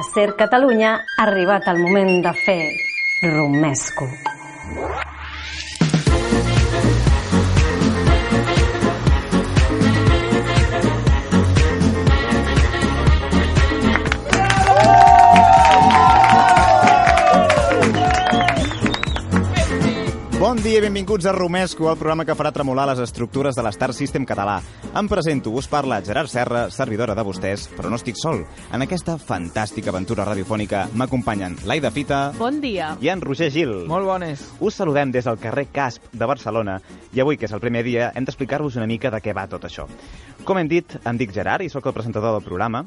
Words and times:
A 0.00 0.02
Ser 0.02 0.30
Catalunya 0.34 0.92
ha 0.96 1.24
arribat 1.26 1.66
el 1.68 1.82
moment 1.84 2.22
de 2.24 2.30
fer 2.46 2.60
romesco. 3.34 4.06
Bon 20.50 20.58
dia 20.58 20.80
i 20.80 20.82
benvinguts 20.82 21.28
a 21.30 21.32
Romesco, 21.32 21.84
el 21.86 21.94
programa 21.94 22.24
que 22.26 22.34
farà 22.34 22.50
tremolar 22.50 22.82
les 22.90 22.98
estructures 23.04 23.54
de 23.54 23.62
l'Star 23.62 23.92
System 23.94 24.24
català. 24.26 24.56
Em 24.98 25.06
presento, 25.06 25.52
us 25.54 25.68
parla 25.70 26.00
Gerard 26.02 26.26
Serra, 26.26 26.64
servidora 26.74 27.14
de 27.14 27.22
vostès, 27.22 27.68
però 27.76 27.86
no 27.86 28.00
estic 28.00 28.18
sol. 28.18 28.42
En 28.74 28.82
aquesta 28.82 29.14
fantàstica 29.14 29.92
aventura 29.94 30.26
radiofònica 30.26 30.88
m'acompanyen 30.98 31.54
l'Aida 31.70 31.92
Fita 31.94 32.18
Bon 32.40 32.58
dia. 32.58 32.96
i 32.98 33.12
en 33.14 33.22
Roger 33.22 33.52
Gil. 33.54 33.76
Molt 33.86 34.10
bones. 34.10 34.42
Us 34.58 34.74
saludem 34.74 35.12
des 35.14 35.30
del 35.30 35.38
carrer 35.38 35.68
Casp 35.70 36.10
de 36.10 36.26
Barcelona 36.26 36.80
i 37.14 37.22
avui, 37.22 37.38
que 37.38 37.46
és 37.46 37.54
el 37.54 37.62
primer 37.62 37.84
dia, 37.86 38.10
hem 38.12 38.26
d'explicar-vos 38.26 38.74
una 38.74 38.90
mica 38.90 39.14
de 39.14 39.22
què 39.22 39.32
va 39.32 39.46
tot 39.46 39.70
això. 39.70 39.86
Com 40.42 40.58
hem 40.58 40.66
dit, 40.66 40.98
em 41.06 41.16
dic 41.16 41.30
Gerard 41.30 41.62
i 41.62 41.70
sóc 41.70 41.86
el 41.86 41.94
presentador 41.94 42.34
del 42.34 42.42
programa. 42.42 42.82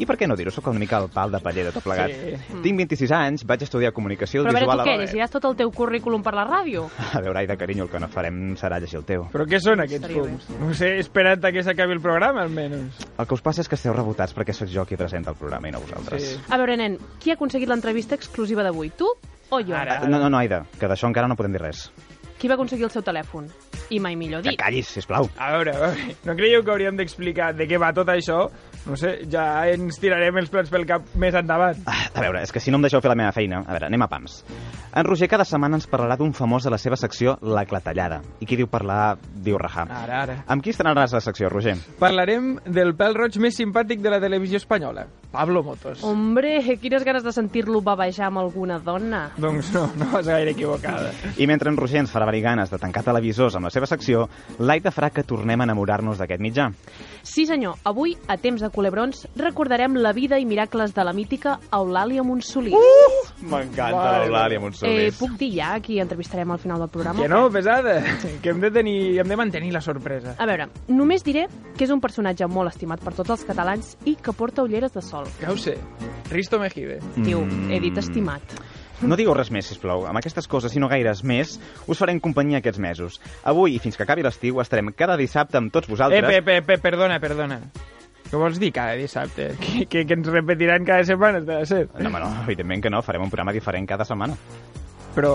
I 0.00 0.06
per 0.08 0.16
què 0.16 0.26
no 0.26 0.34
dir-ho? 0.38 0.50
Sóc 0.54 0.66
una 0.72 0.80
mica 0.80 0.96
el 1.02 1.10
pal 1.12 1.30
de 1.34 1.38
paller 1.44 1.66
de 1.68 1.72
tot 1.74 1.84
plegat. 1.84 2.10
Sí. 2.10 2.60
Tinc 2.64 2.78
26 2.80 3.12
anys, 3.12 3.44
vaig 3.46 3.62
estudiar 3.66 3.92
comunicació 3.92 4.42
Però 4.42 4.50
a 4.50 4.54
veure, 4.54 4.64
visual 4.64 4.80
tu 4.80 4.88
què, 4.88 4.94
llegiràs 5.02 5.34
tot 5.34 5.44
el 5.50 5.56
teu 5.58 5.70
currículum 5.76 6.22
per 6.24 6.32
la 6.38 6.46
ràdio? 6.48 6.86
A 7.16 7.20
veure, 7.20 7.42
Aida, 7.42 7.56
carinyo, 7.60 7.84
el 7.84 7.90
que 7.92 8.00
no 8.00 8.08
farem 8.08 8.54
serà 8.56 8.78
llegir 8.80 8.98
el 9.02 9.04
teu. 9.08 9.26
Però 9.34 9.44
què 9.46 9.60
són 9.60 9.84
aquests 9.84 10.08
fums? 10.14 10.48
No 10.60 10.72
sé, 10.74 10.94
espera't 11.02 11.44
a 11.44 11.52
que 11.52 11.62
s'acabi 11.66 11.98
el 11.98 12.00
programa, 12.00 12.46
almenys. 12.48 12.96
El 13.18 13.26
que 13.28 13.36
us 13.36 13.44
passa 13.44 13.60
és 13.60 13.68
que 13.68 13.76
esteu 13.76 13.92
rebotats 13.92 14.32
perquè 14.36 14.56
sóc 14.56 14.70
jo 14.72 14.86
qui 14.88 14.96
presenta 14.96 15.34
el 15.34 15.36
programa 15.36 15.68
i 15.68 15.74
no 15.76 15.82
vosaltres. 15.84 16.24
Sí. 16.32 16.40
A 16.48 16.56
veure, 16.60 16.78
nen, 16.80 16.96
qui 17.20 17.30
ha 17.30 17.36
aconseguit 17.36 17.68
l'entrevista 17.68 18.16
exclusiva 18.16 18.64
d'avui? 18.64 18.88
Tu 18.96 19.04
o 19.06 19.60
jo? 19.60 19.76
Ara. 19.76 20.00
No, 20.08 20.16
no, 20.18 20.30
no, 20.32 20.38
Aida, 20.40 20.64
que 20.80 20.88
d'això 20.88 21.10
encara 21.12 21.28
no 21.28 21.36
podem 21.36 21.52
dir 21.58 21.60
res. 21.66 21.90
Qui 22.40 22.48
va 22.48 22.54
aconseguir 22.56 22.86
el 22.86 22.90
seu 22.94 23.02
telèfon? 23.04 23.50
I 23.92 23.98
mai 24.00 24.14
millor 24.16 24.40
Que 24.40 24.54
dit. 24.54 24.58
callis, 24.58 24.88
sisplau. 24.88 25.26
A 25.36 25.50
veure, 25.52 25.74
a 25.76 25.80
veure, 25.90 26.14
no 26.24 26.32
creieu 26.38 26.62
que 26.64 26.70
hauríem 26.72 26.96
d'explicar 26.96 27.50
de 27.58 27.66
què 27.68 27.76
va 27.76 27.90
tot 27.92 28.08
això? 28.08 28.46
No 28.86 28.96
sé, 28.96 29.10
ja 29.30 29.66
ens 29.70 29.98
tirarem 30.00 30.38
els 30.40 30.48
plats 30.50 30.70
pel 30.72 30.86
cap 30.88 31.04
més 31.20 31.34
endavant. 31.36 31.76
Ah, 31.86 32.08
A 32.14 32.20
veure, 32.24 32.40
és 32.42 32.50
que 32.52 32.60
si 32.60 32.70
no 32.72 32.78
em 32.80 32.82
deixeu 32.86 33.00
fer 33.04 33.10
la 33.12 33.16
meva 33.18 33.32
feina... 33.32 33.60
A 33.66 33.74
veure, 33.76 33.86
anem 33.90 34.02
a 34.02 34.08
pams. 34.10 34.40
En 34.96 35.04
Roger 35.06 35.28
cada 35.30 35.44
setmana 35.46 35.76
ens 35.78 35.86
parlarà 35.86 36.16
d'un 36.18 36.32
famós 36.34 36.64
de 36.66 36.70
la 36.72 36.78
seva 36.80 36.96
secció 36.98 37.36
La 37.42 37.62
Clatellada. 37.68 38.20
I 38.40 38.46
qui 38.48 38.56
diu 38.58 38.66
parlar, 38.66 39.18
diu 39.44 39.58
rajar. 39.60 39.84
Ara, 39.94 40.22
ara. 40.24 40.36
Amb 40.50 40.64
qui 40.64 40.72
estrenaràs 40.74 41.12
la 41.14 41.20
secció, 41.22 41.48
Roger? 41.52 41.76
Parlarem 42.00 42.56
del 42.66 42.94
pèl 42.98 43.14
roig 43.14 43.36
més 43.38 43.54
simpàtic 43.60 44.00
de 44.02 44.10
la 44.10 44.18
televisió 44.20 44.58
espanyola, 44.58 45.04
Pablo 45.30 45.62
Motos. 45.62 46.02
Hombre, 46.02 46.56
quines 46.82 47.04
ganes 47.06 47.22
de 47.22 47.32
sentir-lo 47.36 47.82
bavejar 47.86 48.26
amb 48.30 48.40
alguna 48.42 48.80
dona. 48.82 49.28
Doncs 49.38 49.70
no, 49.76 49.84
no 50.00 50.08
vas 50.10 50.26
gaire 50.26 50.56
equivocada. 50.56 51.12
I 51.38 51.46
mentre 51.46 51.70
en 51.70 51.76
Roger 51.78 52.00
ens 52.02 52.10
farà 52.10 52.26
venir 52.26 52.42
ganes 52.48 52.72
de 52.72 52.80
tancar 52.82 53.04
televisors 53.06 53.54
amb 53.60 53.68
la 53.68 53.74
seva 53.74 53.86
secció, 53.86 54.26
l'Aida 54.58 54.90
farà 54.90 55.12
que 55.14 55.22
tornem 55.22 55.60
a 55.62 55.68
enamorar-nos 55.68 56.18
d'aquest 56.18 56.42
mitjà. 56.42 56.70
Sí, 57.22 57.44
senyor, 57.46 57.76
avui, 57.84 58.16
a 58.26 58.38
temps 58.40 58.62
de 58.64 58.69
culebrons, 58.70 59.26
recordarem 59.36 59.94
la 60.00 60.12
vida 60.12 60.38
i 60.38 60.46
miracles 60.46 60.94
de 60.94 61.04
la 61.04 61.12
mítica 61.12 61.58
Eulàlia 61.72 62.22
Monsolí. 62.26 62.72
M'encanta 63.42 63.96
Vale, 63.96 64.24
l'Eulàlia 64.26 64.58
eh, 64.58 64.62
Montsolís. 64.62 65.18
puc 65.18 65.36
dir 65.40 65.50
ja 65.58 65.72
qui 65.80 65.98
entrevistarem 66.02 66.50
al 66.50 66.58
final 66.60 66.78
del 66.82 66.88
programa? 66.92 67.22
Que 67.22 67.28
no, 67.28 67.50
pesada, 67.50 67.98
que 68.42 68.50
hem 68.50 68.60
de, 68.60 68.70
tenir, 68.70 69.18
hem 69.20 69.28
de 69.28 69.36
mantenir 69.36 69.72
la 69.72 69.80
sorpresa. 69.80 70.34
A 70.38 70.46
veure, 70.46 70.68
només 70.88 71.24
diré 71.24 71.46
que 71.76 71.84
és 71.86 71.90
un 71.94 72.00
personatge 72.00 72.46
molt 72.50 72.72
estimat 72.72 73.00
per 73.04 73.14
tots 73.16 73.30
els 73.36 73.44
catalans 73.48 73.94
i 74.04 74.16
que 74.16 74.32
porta 74.36 74.62
ulleres 74.66 74.92
de 74.92 75.02
sol. 75.02 75.26
Ja 75.40 75.52
ho 75.52 75.56
sé, 75.56 75.76
Risto 76.30 76.58
Mejide. 76.60 77.00
Tio, 77.24 77.40
Mm. 77.40 77.70
he 77.72 77.80
dit 77.80 77.96
estimat. 77.98 78.42
No 79.00 79.16
digueu 79.16 79.32
res 79.32 79.48
més, 79.50 79.64
sisplau. 79.64 80.02
Amb 80.06 80.18
aquestes 80.18 80.46
coses, 80.46 80.74
i 80.76 80.78
no 80.78 80.86
gaires 80.86 81.22
més, 81.24 81.54
us 81.88 81.96
farem 81.98 82.18
companyia 82.20 82.58
aquests 82.60 82.78
mesos. 82.78 83.20
Avui, 83.48 83.74
i 83.74 83.78
fins 83.80 83.96
que 83.96 84.02
acabi 84.04 84.22
l'estiu, 84.22 84.60
estarem 84.60 84.92
cada 84.92 85.16
dissabte 85.16 85.56
amb 85.56 85.72
tots 85.72 85.88
vosaltres... 85.88 86.20
Eh, 86.22 86.42
pe, 86.42 86.42
pe, 86.42 86.60
pe, 86.60 86.76
perdona, 86.82 87.16
perdona. 87.18 87.62
Què 88.30 88.38
vols 88.38 88.60
dir 88.62 88.70
cada 88.74 88.94
dissabte? 88.98 89.50
Que, 89.60 89.84
que, 89.90 90.04
que 90.06 90.16
ens 90.16 90.30
repetiran 90.30 90.86
cada 90.86 91.04
setmana, 91.06 91.42
de 91.42 91.60
ser. 91.66 91.84
No, 91.98 92.08
home, 92.08 92.22
no, 92.22 92.30
evidentment 92.44 92.84
que 92.84 92.92
no. 92.94 93.02
Farem 93.02 93.26
un 93.26 93.32
programa 93.32 93.54
diferent 93.56 93.88
cada 93.90 94.06
setmana. 94.06 94.38
Però... 95.16 95.34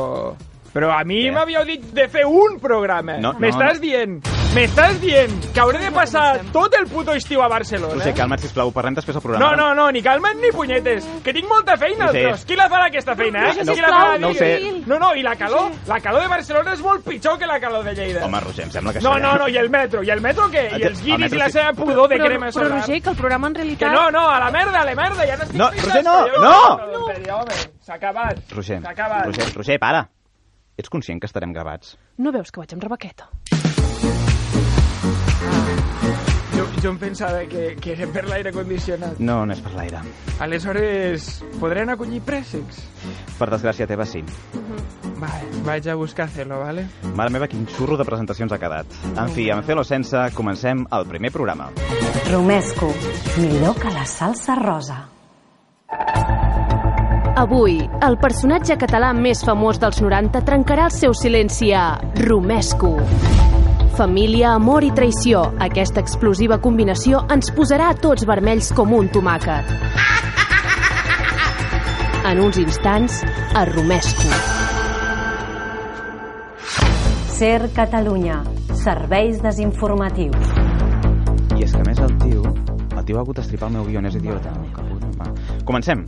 Però 0.75 0.89
a 0.91 1.03
mi 1.07 1.29
m'havíeu 1.31 1.63
dit 1.63 1.83
de 1.95 2.09
fer 2.11 2.25
un 2.27 2.57
programa. 2.59 3.15
No, 3.23 3.31
no, 3.31 3.39
M'estàs 3.39 3.77
no. 3.77 3.79
dient, 3.79 4.17
m'estàs 4.55 4.97
dient 4.99 5.31
que 5.55 5.59
hauré 5.63 5.79
de 5.79 5.91
passar 5.95 6.41
tot 6.51 6.73
el 6.75 6.83
puto 6.91 7.13
estiu 7.15 7.39
a 7.41 7.47
Barcelona? 7.47 7.95
Roger, 7.95 8.11
calma't, 8.17 8.41
sisplau. 8.43 8.73
Parlem 8.75 8.97
després 8.97 9.15
del 9.15 9.23
programa. 9.23 9.45
No, 9.45 9.55
no, 9.55 9.69
no, 9.73 9.85
ni 9.95 10.01
calma't 10.03 10.35
ni 10.43 10.51
punyetes, 10.51 11.07
que 11.23 11.31
tinc 11.33 11.47
molta 11.47 11.77
feina, 11.79 12.09
Sí. 12.11 12.21
tros. 12.25 12.43
Qui 12.45 12.57
la 12.59 12.67
farà, 12.67 12.89
aquesta 12.89 13.15
feina, 13.15 13.45
eh? 13.45 13.53
Roger, 13.53 13.65
Qui 13.73 13.81
la 13.81 13.87
farà, 13.87 14.19
no 14.19 14.33
sé. 14.33 14.51
No, 14.85 14.99
no, 14.99 15.13
i 15.15 15.23
la 15.23 15.37
calor, 15.37 15.71
la 15.87 16.01
calor 16.01 16.21
de 16.23 16.27
Barcelona 16.27 16.73
és 16.73 16.81
molt 16.83 17.05
pitjor 17.07 17.39
que 17.39 17.47
la 17.47 17.57
calor 17.61 17.85
de 17.85 17.95
Lleida. 17.95 18.25
Home, 18.25 18.39
Roger, 18.41 18.65
em 18.65 18.71
sembla 18.71 18.91
que 18.93 18.99
no, 18.99 19.17
no, 19.17 19.33
no, 19.37 19.47
i 19.47 19.55
el 19.57 19.69
metro, 19.69 20.03
i 20.03 20.09
el 20.09 20.19
metro 20.19 20.49
què? 20.51 20.65
I 20.71 20.75
El 20.81 20.87
els 20.91 21.01
guiris 21.01 21.19
metro 21.19 21.37
i 21.37 21.39
la 21.39 21.49
seva 21.49 21.71
pudor 21.71 22.09
de 22.09 22.17
però, 22.17 22.25
crema 22.27 22.47
però 22.47 22.51
solar. 22.51 22.81
Roger, 22.81 23.01
que 23.01 23.09
el 23.09 23.15
programa 23.15 23.47
en 23.47 23.53
Que 23.53 23.61
realitat... 23.61 23.91
no, 23.93 24.11
no, 24.11 24.29
a 24.29 24.39
la 24.39 24.51
merda, 24.51 24.81
a 24.81 24.85
la 24.85 24.95
merda, 24.95 25.23
ja 25.25 25.37
n'estic 25.37 25.55
No, 25.55 25.69
Roger, 25.71 26.03
no, 26.03 26.25
que 26.25 26.31
jo- 26.35 26.43
no! 26.43 26.77
tonteria, 26.99 27.35
home, 27.37 27.51
S'ha 27.79 27.93
acabat. 27.95 28.39
Roger. 28.51 28.81
Roger, 28.81 29.53
Roger, 29.55 29.79
para. 29.79 30.09
Ets 30.77 30.89
conscient 30.91 31.21
que 31.23 31.27
estarem 31.29 31.53
gravats? 31.55 31.95
No 32.19 32.33
veus 32.35 32.51
que 32.51 32.59
vaig 32.59 32.73
amb 32.75 32.83
rebaqueta? 32.83 33.29
Jo, 36.55 36.65
jo 36.83 36.89
em 36.91 36.97
pensava 36.99 37.45
que, 37.51 37.63
que 37.79 37.93
era 37.93 38.07
per 38.11 38.25
l'aire 38.27 38.51
condicionat. 38.55 39.19
No, 39.23 39.37
no 39.47 39.55
és 39.55 39.61
per 39.63 39.71
l'aire. 39.75 40.01
Aleshores, 40.43 41.29
podrem 41.61 41.93
acollir 41.95 42.19
préssecs? 42.27 42.81
Per 43.39 43.47
desgràcia 43.53 43.87
teva, 43.87 44.07
sí. 44.07 44.23
Vale, 45.15 45.63
vaig 45.67 45.87
a 45.87 45.95
buscar 45.99 46.27
Celo, 46.31 46.59
vale? 46.63 46.87
Mare 47.15 47.31
meva, 47.31 47.47
quin 47.51 47.63
xurro 47.71 47.95
de 47.99 48.07
presentacions 48.07 48.51
ha 48.51 48.59
quedat. 48.59 48.99
En 49.15 49.31
fi, 49.31 49.47
amb 49.55 49.63
fer-lo 49.67 49.87
sense, 49.87 50.27
comencem 50.35 50.83
el 50.91 51.07
primer 51.07 51.31
programa. 51.31 51.71
Romesco, 52.31 52.91
millor 53.39 53.79
que 53.79 53.95
la 53.95 54.03
salsa 54.03 54.59
rosa. 54.59 55.05
Avui, 57.35 57.81
el 57.99 58.15
personatge 58.15 58.77
català 58.79 59.09
més 59.11 59.41
famós 59.43 59.75
dels 59.81 59.97
90 59.99 60.39
trencarà 60.47 60.85
el 60.87 60.93
seu 60.95 61.11
silenci 61.11 61.73
a 61.75 61.97
Romesco. 62.21 62.93
Família, 63.97 64.53
amor 64.55 64.85
i 64.87 64.91
traïció. 64.95 65.41
Aquesta 65.65 65.99
explosiva 65.99 66.61
combinació 66.63 67.25
ens 67.35 67.51
posarà 67.57 67.89
a 67.91 67.97
tots 67.99 68.23
vermells 68.29 68.71
com 68.77 68.95
un 68.95 69.11
tomàquet. 69.11 69.67
En 72.31 72.39
uns 72.39 72.55
instants, 72.63 73.19
a 73.51 73.65
Romesco. 73.67 74.31
Ser 77.35 77.67
Catalunya, 77.75 78.45
serveis 78.79 79.43
desinformatius. 79.43 80.55
I 81.59 81.67
és 81.67 81.75
que 81.75 81.83
més 81.83 81.99
el 81.99 82.15
tio... 82.23 82.47
El 82.95 83.03
tio 83.03 83.19
ha 83.19 83.25
hagut 83.25 83.43
d'estripar 83.43 83.67
el 83.73 83.75
meu 83.75 83.89
guió, 83.91 83.99
és 84.07 84.15
idiota. 84.23 84.55
Comencem. 85.67 86.07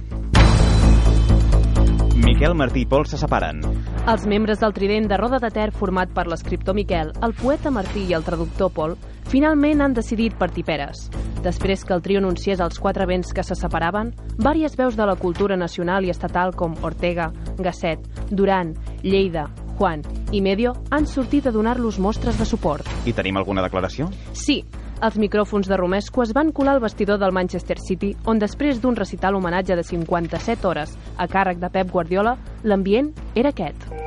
Miquel, 2.37 2.53
Martí 2.53 2.83
i 2.83 2.85
Pol 2.85 3.07
se 3.09 3.17
separen. 3.17 3.63
Els 4.05 4.27
membres 4.29 4.59
del 4.61 4.73
trident 4.75 5.07
de 5.09 5.17
Roda 5.17 5.39
de 5.41 5.49
Ter, 5.49 5.71
format 5.73 6.11
per 6.13 6.27
l'escriptor 6.29 6.75
Miquel, 6.77 7.09
el 7.25 7.33
poeta 7.33 7.71
Martí 7.73 8.03
i 8.05 8.13
el 8.13 8.21
traductor 8.27 8.69
Pol, 8.75 8.93
finalment 9.25 9.81
han 9.81 9.95
decidit 9.97 10.35
partir 10.37 10.61
peres. 10.67 11.07
Després 11.41 11.81
que 11.81 11.97
el 11.97 12.03
trio 12.05 12.21
anunciés 12.21 12.61
als 12.61 12.77
quatre 12.77 13.09
vents 13.09 13.33
que 13.33 13.41
se 13.41 13.57
separaven, 13.57 14.13
vàries 14.37 14.77
veus 14.77 14.93
de 14.93 15.09
la 15.09 15.17
cultura 15.17 15.57
nacional 15.57 16.05
i 16.05 16.13
estatal 16.13 16.53
com 16.53 16.77
Ortega, 16.85 17.31
Gasset, 17.57 18.05
Duran, 18.29 18.75
Lleida, 19.01 19.47
Juan 19.79 20.05
i 20.29 20.43
Medio 20.45 20.75
han 20.93 21.09
sortit 21.09 21.49
a 21.49 21.55
donar-los 21.55 21.97
mostres 21.97 22.37
de 22.37 22.45
suport. 22.45 22.85
I 23.09 23.17
tenim 23.17 23.41
alguna 23.41 23.65
declaració? 23.65 24.11
Sí, 24.37 24.61
els 25.01 25.17
micròfons 25.21 25.67
de 25.69 25.77
Romesco 25.77 26.23
es 26.23 26.33
van 26.33 26.51
colar 26.51 26.73
al 26.77 26.81
vestidor 26.81 27.19
del 27.21 27.35
Manchester 27.35 27.77
City, 27.79 28.15
on 28.25 28.41
després 28.41 28.81
d'un 28.81 28.97
recital 28.97 29.37
homenatge 29.37 29.77
de 29.77 29.85
57 29.85 30.65
hores 30.67 30.97
a 31.17 31.29
càrrec 31.29 31.61
de 31.61 31.69
Pep 31.69 31.93
Guardiola, 31.93 32.37
l'ambient 32.63 33.13
era 33.35 33.53
aquest. 33.53 34.06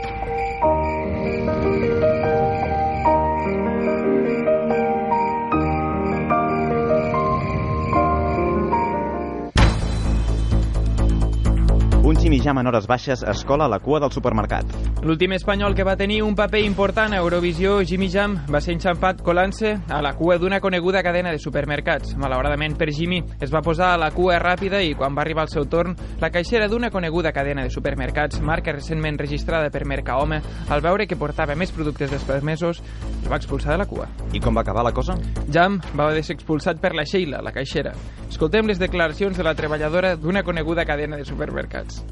Un 12.20 12.24
Jimmy 12.24 12.40
Jam 12.44 12.58
en 12.58 12.66
hores 12.66 12.84
baixes 12.86 13.22
es 13.22 13.44
cola 13.48 13.64
a 13.64 13.68
la 13.72 13.78
cua 13.80 13.96
del 13.98 14.10
supermercat. 14.12 14.68
L'últim 15.08 15.32
espanyol 15.32 15.72
que 15.72 15.86
va 15.88 15.94
tenir 15.96 16.18
un 16.20 16.34
paper 16.36 16.60
important 16.66 17.14
a 17.16 17.20
Eurovisió, 17.22 17.78
Jimmy 17.80 18.10
Jam, 18.12 18.34
va 18.52 18.60
ser 18.60 18.74
enxampat 18.76 19.22
colant-se 19.24 19.70
a 19.88 20.02
la 20.04 20.12
cua 20.18 20.36
d'una 20.36 20.58
coneguda 20.60 21.00
cadena 21.00 21.32
de 21.32 21.40
supermercats. 21.40 22.12
Malauradament 22.20 22.76
per 22.76 22.90
Jimmy, 22.92 23.22
es 23.40 23.48
va 23.48 23.64
posar 23.64 23.94
a 23.94 23.96
la 24.04 24.10
cua 24.12 24.36
ràpida 24.36 24.84
i 24.84 24.92
quan 24.92 25.16
va 25.16 25.24
arribar 25.24 25.48
el 25.48 25.54
seu 25.54 25.64
torn, 25.64 25.96
la 26.20 26.28
caixera 26.28 26.68
d'una 26.68 26.92
coneguda 26.92 27.32
cadena 27.32 27.64
de 27.64 27.72
supermercats, 27.72 28.44
marca 28.44 28.76
recentment 28.76 29.16
registrada 29.16 29.72
per 29.72 29.86
Mercahome, 29.88 30.42
al 30.68 30.84
veure 30.84 31.08
que 31.08 31.16
portava 31.16 31.56
més 31.56 31.72
productes 31.72 32.12
dels 32.12 32.28
permesos, 32.28 32.84
el 33.24 33.32
va 33.32 33.40
expulsar 33.40 33.72
de 33.72 33.80
la 33.80 33.88
cua. 33.88 34.12
I 34.36 34.44
com 34.44 34.52
va 34.52 34.60
acabar 34.60 34.84
la 34.84 34.92
cosa? 34.92 35.16
Jam 35.48 35.80
va 35.96 36.12
ser 36.20 36.36
expulsat 36.36 36.84
per 36.84 36.92
la 36.92 37.08
Sheila, 37.08 37.40
la 37.40 37.56
caixera. 37.56 37.96
Escoltem 38.30 38.68
les 38.70 38.78
declaracions 38.78 39.36
de 39.36 39.42
la 39.44 39.56
treballadora 39.58 40.14
d'una 40.16 40.44
coneguda 40.46 40.86
cadena 40.86 41.16
de 41.18 41.26
supermercats. 41.26 42.04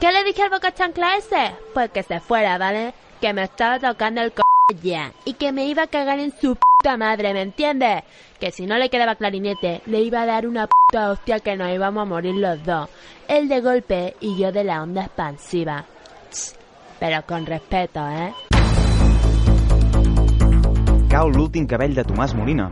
¿Qué 0.00 0.10
le 0.12 0.24
dije 0.24 0.42
al 0.42 0.50
boca 0.50 0.74
chancla 0.74 1.16
ese? 1.16 1.54
Pues 1.72 1.90
que 1.90 2.02
se 2.02 2.20
fuera, 2.20 2.58
¿vale? 2.58 2.92
Que 3.20 3.32
me 3.32 3.44
estaba 3.44 3.78
tocando 3.78 4.20
el 4.20 4.32
c 4.32 4.42
ya. 4.82 5.12
Y 5.24 5.34
que 5.34 5.52
me 5.52 5.66
iba 5.66 5.84
a 5.84 5.86
cagar 5.86 6.18
en 6.18 6.32
su 6.32 6.56
puta 6.56 6.96
madre, 6.96 7.32
¿me 7.32 7.42
entiendes? 7.42 8.02
Que 8.40 8.50
si 8.50 8.66
no 8.66 8.78
le 8.78 8.90
quedaba 8.90 9.14
clarinete, 9.14 9.82
le 9.86 10.00
iba 10.00 10.22
a 10.22 10.26
dar 10.26 10.46
una 10.46 10.66
puta 10.66 11.10
hostia 11.12 11.38
que 11.38 11.56
nos 11.56 11.70
íbamos 11.70 12.02
a 12.02 12.06
morir 12.06 12.34
los 12.34 12.62
dos. 12.64 12.88
Él 13.28 13.48
de 13.48 13.60
golpe 13.60 14.16
y 14.20 14.36
yo 14.36 14.50
de 14.50 14.64
la 14.64 14.82
onda 14.82 15.04
expansiva. 15.04 15.84
Pero 16.98 17.22
con 17.26 17.46
respeto, 17.46 18.00
¿eh? 18.08 18.34
Cau 21.10 21.28
l'últim 21.28 21.66
cabell 21.66 21.94
de 21.94 22.04
Tomàs 22.04 22.34
Molina. 22.38 22.70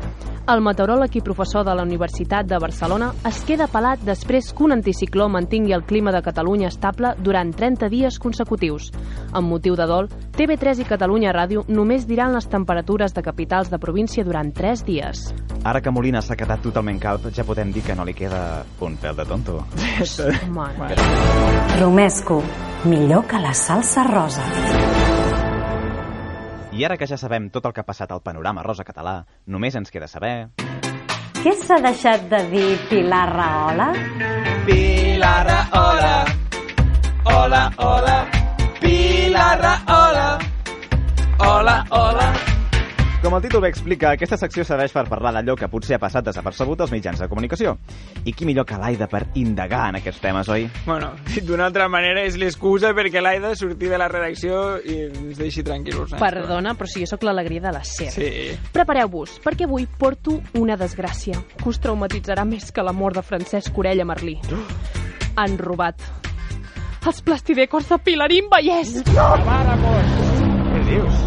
El 0.48 0.62
meteoròleg 0.64 1.12
i 1.18 1.20
professor 1.20 1.60
de 1.66 1.74
la 1.76 1.82
Universitat 1.84 2.46
de 2.48 2.56
Barcelona 2.56 3.10
es 3.28 3.42
queda 3.44 3.66
pelat 3.68 4.00
després 4.06 4.46
que 4.56 4.64
un 4.64 4.72
anticicló 4.72 5.26
mantingui 5.28 5.74
el 5.76 5.82
clima 5.84 6.08
de 6.14 6.22
Catalunya 6.24 6.70
estable 6.72 7.10
durant 7.20 7.50
30 7.52 7.90
dies 7.92 8.16
consecutius. 8.16 8.86
Amb 9.36 9.52
motiu 9.52 9.76
de 9.76 9.84
dol, 9.84 10.08
TV3 10.38 10.80
i 10.80 10.86
Catalunya 10.88 11.34
Ràdio 11.36 11.66
només 11.68 12.06
diran 12.08 12.32
les 12.32 12.48
temperatures 12.48 13.12
de 13.12 13.24
capitals 13.26 13.68
de 13.68 13.76
província 13.82 14.24
durant 14.24 14.54
3 14.56 14.86
dies. 14.88 15.26
Ara 15.68 15.82
que 15.84 15.92
Molina 15.92 16.24
s'ha 16.24 16.38
quedat 16.38 16.64
totalment 16.64 17.02
calp, 17.02 17.28
ja 17.28 17.44
podem 17.44 17.68
dir 17.74 17.84
que 17.84 17.98
no 17.98 18.08
li 18.08 18.16
queda 18.16 18.64
un 18.80 18.96
pèl 18.96 19.20
de 19.20 19.28
tonto. 19.28 19.60
Mare. 20.56 20.96
Romesco, 21.76 22.40
millor 22.88 23.28
que 23.28 23.44
la 23.44 23.52
salsa 23.52 24.08
rosa. 24.08 24.48
I 26.78 26.84
ara 26.86 26.94
que 26.96 27.08
ja 27.10 27.16
sabem 27.18 27.48
tot 27.50 27.64
el 27.66 27.72
que 27.74 27.82
ha 27.82 27.86
passat 27.86 28.12
al 28.14 28.20
panorama 28.22 28.62
rosa 28.62 28.84
català, 28.86 29.16
només 29.50 29.74
ens 29.74 29.90
queda 29.90 30.06
saber... 30.06 30.34
Què 31.38 31.54
s'ha 31.58 31.78
deixat 31.82 32.28
de 32.30 32.38
dir 32.52 32.68
Pilar 32.86 33.24
Rahola? 33.32 33.88
Pilar 34.68 35.56
hola, 35.80 36.12
hola, 37.32 37.62
hola, 37.88 38.14
Pilar 38.78 39.58
hola, 39.96 40.28
hola, 41.48 41.76
hola. 41.90 42.30
Com 43.18 43.34
el 43.34 43.42
títol 43.42 43.60
bé 43.64 43.68
explica, 43.72 44.12
aquesta 44.14 44.36
secció 44.38 44.62
serveix 44.62 44.92
per 44.94 45.02
parlar 45.10 45.32
d'allò 45.34 45.56
que 45.58 45.66
potser 45.68 45.96
ha 45.96 45.98
passat 45.98 46.28
desapercebut 46.28 46.84
als 46.84 46.92
mitjans 46.94 47.18
de 47.18 47.26
comunicació. 47.28 47.72
I 48.22 48.30
qui 48.32 48.46
millor 48.46 48.62
que 48.64 48.76
l'Aida 48.78 49.08
per 49.10 49.24
indagar 49.34 49.88
en 49.90 49.98
aquests 49.98 50.20
temes, 50.22 50.46
oi? 50.54 50.68
Bueno, 50.86 51.10
d'una 51.42 51.66
altra 51.66 51.88
manera, 51.90 52.22
és 52.22 52.36
l'excusa 52.38 52.92
perquè 52.94 53.18
l'Aida 53.20 53.50
surti 53.58 53.90
de 53.90 53.98
la 53.98 54.06
redacció 54.08 54.60
i 54.86 55.00
ens 55.08 55.40
deixi 55.40 55.64
tranquil·los. 55.66 56.14
eh? 56.14 56.20
Perdona, 56.22 56.76
però 56.78 56.86
si 56.86 57.02
jo 57.02 57.08
sóc 57.10 57.26
l'alegria 57.26 57.64
de 57.66 57.72
la 57.74 57.82
SER. 57.82 58.12
Sí. 58.14 58.30
Prepareu-vos, 58.72 59.40
perquè 59.42 59.66
avui 59.66 59.88
porto 59.98 60.38
una 60.54 60.76
desgràcia 60.78 61.42
que 61.56 61.68
us 61.72 61.82
traumatitzarà 61.82 62.46
més 62.46 62.70
que 62.70 62.86
la 62.86 62.94
mort 62.94 63.18
de 63.18 63.24
Francesc 63.26 63.76
Orella 63.82 64.06
Merlí. 64.06 64.36
Han 65.34 65.58
robat 65.58 66.06
els 67.08 67.20
plastidecors 67.26 67.90
de 67.90 67.98
Pilarín 67.98 68.46
Vallès. 68.52 69.02
Què 69.02 70.86
dius? 70.86 71.26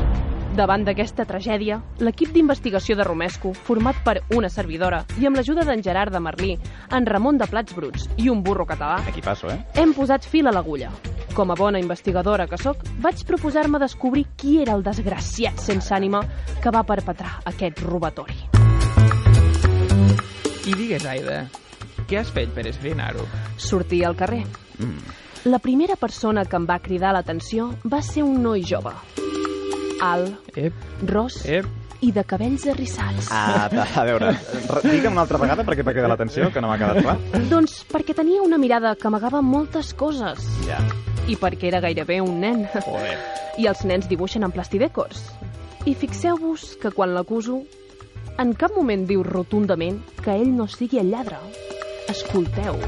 Davant 0.51 0.83
d'aquesta 0.83 1.24
tragèdia, 1.24 1.77
l'equip 2.03 2.33
d'investigació 2.36 2.98
de 3.00 3.06
Romesco, 3.07 3.53
format 3.56 4.01
per 4.03 4.18
una 4.36 4.50
servidora 4.51 5.06
i 5.21 5.27
amb 5.30 5.39
l'ajuda 5.39 5.63
d'en 5.63 5.80
Gerard 5.86 6.12
de 6.12 6.19
Merlí, 6.19 6.57
en 6.92 7.07
Ramon 7.07 7.39
de 7.39 7.48
Plats 7.48 7.71
Bruts 7.77 8.09
i 8.19 8.27
un 8.27 8.42
burro 8.44 8.65
català, 8.68 8.98
Aquí 9.07 9.24
passo, 9.24 9.48
eh? 9.48 9.62
hem 9.80 9.94
posat 9.95 10.27
fil 10.27 10.51
a 10.51 10.51
l'agulla. 10.51 10.92
Com 11.31 11.53
a 11.53 11.56
bona 11.56 11.80
investigadora 11.80 12.50
que 12.51 12.59
sóc, 12.59 12.83
vaig 13.00 13.24
proposar-me 13.24 13.80
descobrir 13.80 14.25
qui 14.36 14.57
era 14.62 14.75
el 14.75 14.83
desgraciat 14.83 15.63
sense 15.63 15.95
ànima 15.95 16.19
que 16.59 16.75
va 16.75 16.83
perpetrar 16.83 17.38
aquest 17.48 17.80
robatori. 17.88 18.36
I 20.68 20.75
digues, 20.75 21.07
Aida, 21.07 21.45
què 22.12 22.19
has 22.19 22.36
fet 22.36 22.51
per 22.51 22.68
esbrinar-ho? 22.68 23.24
Sortir 23.56 24.03
al 24.03 24.19
carrer. 24.19 24.44
La 25.48 25.63
primera 25.63 25.95
persona 25.95 26.44
que 26.44 26.59
em 26.59 26.68
va 26.68 26.81
cridar 26.83 27.15
l'atenció 27.15 27.71
va 27.88 28.03
ser 28.03 28.27
un 28.27 28.44
noi 28.44 28.68
jove. 28.68 28.92
Alt, 30.01 30.57
Ep, 30.57 30.74
ros 31.07 31.36
ep. 31.45 31.65
i 32.01 32.09
de 32.12 32.24
cabells 32.25 32.65
arrissats. 32.71 33.27
Ah, 33.30 33.68
a 33.69 34.03
veure, 34.07 34.31
re- 34.33 34.81
digue'm 34.89 35.13
una 35.13 35.21
altra 35.27 35.38
vegada 35.38 35.63
perquè 35.68 35.83
t'ha 35.86 35.94
quedat 35.94 36.09
l'atenció, 36.09 36.50
que 36.51 36.62
no 36.62 36.71
m'ha 36.71 36.80
quedat 36.81 37.03
clar. 37.06 37.18
Doncs 37.51 37.83
perquè 37.92 38.15
tenia 38.18 38.42
una 38.42 38.57
mirada 38.57 38.95
que 38.95 39.07
amagava 39.07 39.42
moltes 39.45 39.94
coses. 39.94 40.42
Ja. 40.65 40.80
I 41.30 41.36
perquè 41.38 41.69
era 41.69 41.80
gairebé 41.83 42.18
un 42.25 42.39
nen. 42.42 42.65
Joder. 42.74 43.18
I 43.62 43.68
els 43.69 43.83
nens 43.86 44.07
dibuixen 44.09 44.44
en 44.44 44.51
plastidecors. 44.51 45.21
I 45.86 45.94
fixeu-vos 45.94 46.75
que 46.81 46.89
quan 46.92 47.13
l'acuso, 47.13 47.62
en 48.42 48.53
cap 48.57 48.74
moment 48.75 49.06
diu 49.06 49.21
rotundament 49.24 50.00
que 50.24 50.33
ell 50.33 50.50
no 50.57 50.65
sigui 50.68 50.98
el 51.01 51.12
lladre. 51.13 51.38
Escolteu. 52.09 52.80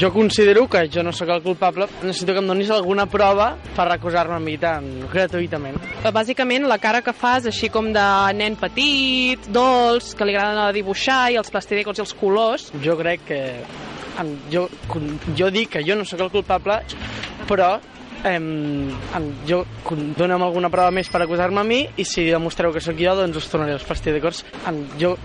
Jo 0.00 0.10
considero 0.12 0.64
que 0.66 0.88
jo 0.90 1.02
no 1.04 1.12
sóc 1.12 1.28
el 1.30 1.42
culpable, 1.44 1.86
necessito 2.02 2.32
que 2.32 2.40
em 2.40 2.48
donis 2.48 2.70
alguna 2.74 3.04
prova 3.06 3.52
per 3.76 3.84
recusar-me 3.86 4.34
a 4.34 4.40
mi 4.42 4.56
tan 4.58 4.88
gratuïtament. 5.12 5.76
Bàsicament, 6.10 6.66
la 6.66 6.80
cara 6.82 7.02
que 7.06 7.12
fas, 7.14 7.46
així 7.46 7.68
com 7.70 7.92
de 7.94 8.06
nen 8.34 8.56
petit, 8.58 9.46
dolç, 9.54 10.14
que 10.18 10.26
li 10.26 10.34
agrada 10.34 10.72
dibuixar, 10.74 11.30
i 11.30 11.38
els 11.38 11.52
plastidecors 11.54 12.00
i 12.00 12.06
els 12.06 12.16
colors, 12.18 12.70
Jo 12.82 12.96
crec 12.98 13.26
que... 13.28 13.40
Jo, 14.52 14.66
jo 15.38 15.48
dic 15.54 15.70
que 15.76 15.84
jo 15.86 15.94
no 15.96 16.04
sóc 16.04 16.20
el 16.20 16.30
culpable, 16.34 16.82
però 17.48 17.78
em, 18.24 18.90
em, 19.16 19.28
jo 19.48 19.62
dona'm 20.18 20.42
alguna 20.42 20.70
prova 20.70 20.92
més 20.94 21.08
per 21.10 21.22
acusar-me 21.24 21.62
a 21.62 21.66
mi 21.66 21.84
i 21.96 22.04
si 22.06 22.28
demostreu 22.28 22.74
que 22.74 22.82
sóc 22.84 22.98
jo, 23.00 23.14
doncs 23.18 23.40
us 23.40 23.48
tornaré 23.50 23.78
els 23.78 23.86
plastidecors. 23.88 24.44
Em, 24.68 24.84
jo 25.00 25.16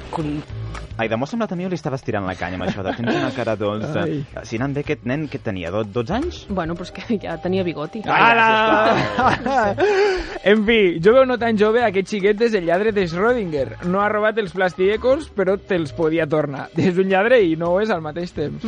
con- 0.98 1.06
Ai, 1.06 1.10
m'ha 1.18 1.26
semblat 1.30 1.52
a 1.52 1.56
mi 1.56 1.66
o 1.66 1.70
li 1.70 1.76
estaves 1.78 2.02
tirant 2.04 2.26
la 2.26 2.34
canya 2.36 2.58
amb 2.58 2.66
això 2.68 2.84
de 2.84 2.94
tens 2.98 3.16
una 3.16 3.32
cara 3.36 3.56
dolça. 3.56 4.04
Ai. 4.04 4.26
Si 4.44 4.58
anant 4.58 4.74
bé 4.76 4.82
aquest 4.82 5.06
nen, 5.06 5.28
que 5.30 5.40
tenia? 5.40 5.70
Do- 5.72 5.84
12 5.86 6.14
anys? 6.14 6.46
bueno, 6.50 6.74
però 6.76 6.84
és 6.84 6.92
que 6.92 7.20
ja 7.22 7.38
tenia 7.38 7.64
bigoti. 7.64 8.02
Ala! 8.06 9.76
en 10.44 10.66
fi, 10.66 10.80
jove 11.04 11.20
o 11.22 11.26
no 11.26 11.38
tan 11.38 11.58
jove, 11.58 11.84
aquest 11.86 12.10
xiquet 12.10 12.42
és 12.42 12.54
el 12.58 12.66
lladre 12.66 12.92
de 12.92 13.06
Schrödinger. 13.08 13.86
No 13.86 14.02
ha 14.02 14.10
robat 14.10 14.38
els 14.42 14.52
plastidecors, 14.54 15.30
però 15.34 15.58
te'ls 15.60 15.94
podia 15.94 16.28
tornar. 16.28 16.70
És 16.78 16.98
un 16.98 17.08
lladre 17.10 17.42
i 17.44 17.56
no 17.56 17.72
ho 17.74 17.80
és 17.82 17.90
al 17.94 18.02
mateix 18.02 18.34
temps. 18.34 18.64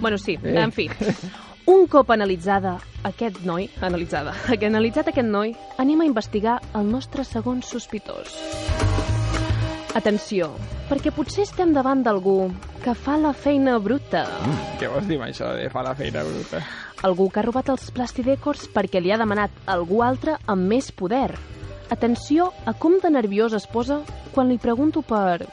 Bueno, 0.00 0.16
sí, 0.18 0.38
Eh. 0.42 0.56
en 0.62 0.72
fi. 0.72 0.88
Un 1.70 1.86
cop 1.86 2.08
analitzada 2.10 2.78
aquest 3.04 3.44
noi, 3.46 3.68
analitzada, 3.80 4.32
que 4.58 4.66
analitzat 4.66 5.08
aquest 5.12 5.28
noi, 5.28 5.52
anem 5.78 6.00
a 6.00 6.06
investigar 6.08 6.56
el 6.74 6.88
nostre 6.90 7.22
segon 7.22 7.60
sospitós. 7.62 8.32
Atenció, 9.94 10.50
perquè 10.90 11.12
potser 11.14 11.44
estem 11.46 11.70
davant 11.70 12.02
d'algú 12.02 12.50
que 12.82 12.96
fa 12.98 13.14
la 13.20 13.30
feina 13.32 13.76
bruta. 13.78 14.24
Què 14.80 14.88
vols 14.90 15.06
dir 15.06 15.20
amb 15.20 15.28
això 15.28 15.52
de 15.54 15.68
fa 15.70 15.84
la 15.86 15.94
feina 15.94 16.24
bruta? 16.26 16.64
Algú 17.06 17.28
que 17.30 17.40
ha 17.40 17.46
robat 17.46 17.70
els 17.70 17.92
plastidecors 17.94 18.66
perquè 18.74 19.00
li 19.00 19.12
ha 19.14 19.20
demanat 19.20 19.54
algú 19.70 20.02
altre 20.02 20.34
amb 20.50 20.66
més 20.72 20.90
poder. 20.90 21.30
Atenció 21.94 22.50
a 22.66 22.74
com 22.74 22.98
de 23.02 23.10
nerviós 23.14 23.54
es 23.54 23.68
posa 23.70 24.00
quan 24.34 24.50
li 24.50 24.58
pregunto 24.58 25.02
per 25.06 25.46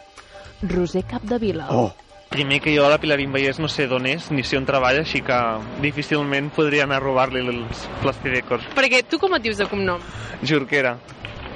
Roser 0.65 1.05
Capdevila. 1.05 1.69
Oh! 1.69 1.93
Primer 2.27 2.59
que 2.59 2.73
jo 2.75 2.83
a 2.83 2.89
la 2.91 2.97
Pilarín 2.99 3.31
Vallès 3.31 3.61
no 3.61 3.69
sé 3.71 3.85
d'on 3.87 4.05
és 4.09 4.25
ni 4.35 4.43
si 4.43 4.57
on 4.59 4.65
treballa, 4.67 5.05
així 5.05 5.21
que 5.23 5.37
difícilment 5.79 6.49
podria 6.51 6.83
anar 6.83 6.97
a 6.99 7.05
robar-li 7.05 7.39
els 7.39 7.85
plastidecors. 8.01 8.67
Perquè 8.75 9.05
tu 9.07 9.21
com 9.21 9.37
et 9.37 9.45
dius 9.45 9.61
de 9.61 9.69
cognom? 9.71 10.03
Jorquera, 10.43 10.97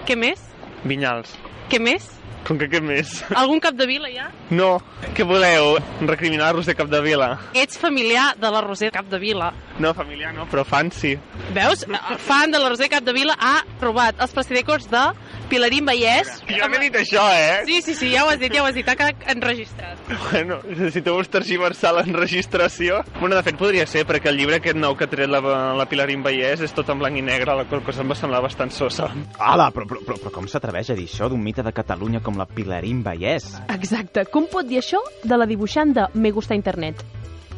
Què 0.08 0.16
més? 0.18 0.42
Vinyals. 0.88 1.36
Què 1.70 1.78
més? 1.82 2.21
Com 2.52 2.58
que 2.60 2.68
què 2.68 2.82
més? 2.84 3.14
Algun 3.40 3.62
Capdevila 3.64 4.10
ja? 4.12 4.26
No, 4.52 4.74
què 5.16 5.24
voleu? 5.24 5.78
Recriminar-los 6.04 6.68
de 6.68 6.74
Capdevila? 6.76 7.30
Ets 7.56 7.80
familiar 7.80 8.34
de 8.36 8.50
la 8.52 8.60
Roser 8.66 8.90
Capdevila. 8.92 9.54
No, 9.80 9.94
familiar 9.96 10.34
no, 10.36 10.44
però 10.52 10.66
fan 10.68 10.92
sí. 10.92 11.14
Veus? 11.56 11.86
Fan 12.26 12.52
de 12.52 12.60
la 12.60 12.68
Roser 12.74 12.90
Capdevila 12.92 13.38
ha 13.40 13.62
robat 13.80 14.20
els 14.20 14.36
plastidecors 14.36 14.90
de 14.92 15.06
Pilarín 15.52 15.86
Vallès. 15.86 16.30
Jo 16.48 16.68
no 16.72 16.78
he 16.80 16.86
dit 16.88 16.96
això, 17.02 17.26
eh? 17.36 17.62
Sí, 17.68 17.82
sí, 17.84 17.94
sí, 18.00 18.10
ja 18.14 18.24
ho 18.26 18.30
has 18.32 18.40
dit, 18.40 18.54
ja 18.56 18.64
ho 18.64 18.70
has 18.70 18.76
dit, 18.78 18.88
ha 18.88 18.96
quedat 18.96 19.26
enregistrat. 19.36 20.00
Bueno, 20.32 20.62
si 20.94 21.02
tu 21.04 21.12
vols 21.14 21.30
tergiversar 21.32 21.92
l'enregistració... 21.98 23.02
Bueno, 23.20 23.36
de 23.36 23.44
fet, 23.44 23.58
podria 23.60 23.86
ser, 23.90 24.06
perquè 24.08 24.32
el 24.32 24.38
llibre 24.40 24.58
aquest 24.62 24.80
nou 24.80 24.96
que 24.98 25.06
ha 25.06 25.12
tret 25.12 25.30
la, 25.30 25.42
la 25.78 25.86
Pilarín 25.92 26.24
Vallès 26.24 26.64
és 26.64 26.74
tot 26.76 26.90
en 26.94 27.00
blanc 27.04 27.20
i 27.20 27.24
negre, 27.26 27.54
la 27.60 27.66
qual 27.70 27.84
cosa 27.86 28.02
em 28.06 28.10
va 28.12 28.18
semblar 28.18 28.42
bastant 28.46 28.72
sosa. 28.72 29.10
Ala, 29.38 29.70
però, 29.76 29.86
però, 29.90 30.02
però, 30.08 30.18
però 30.24 30.34
com 30.40 30.48
s'atreveix 30.48 30.94
a 30.94 30.98
dir 30.98 31.08
això 31.12 31.28
d'un 31.30 31.44
mite 31.44 31.64
de 31.68 31.74
Catalunya 31.76 32.24
com 32.24 32.40
la 32.40 32.48
Pilarín 32.48 33.04
Vallès? 33.04 33.52
Exacte, 33.76 34.26
com 34.32 34.48
pot 34.52 34.66
dir 34.70 34.80
això 34.82 35.04
de 35.24 35.38
la 35.38 35.46
dibuixant 35.50 35.92
de 35.98 36.08
Me 36.16 36.32
Gusta 36.32 36.56
Internet? 36.56 37.04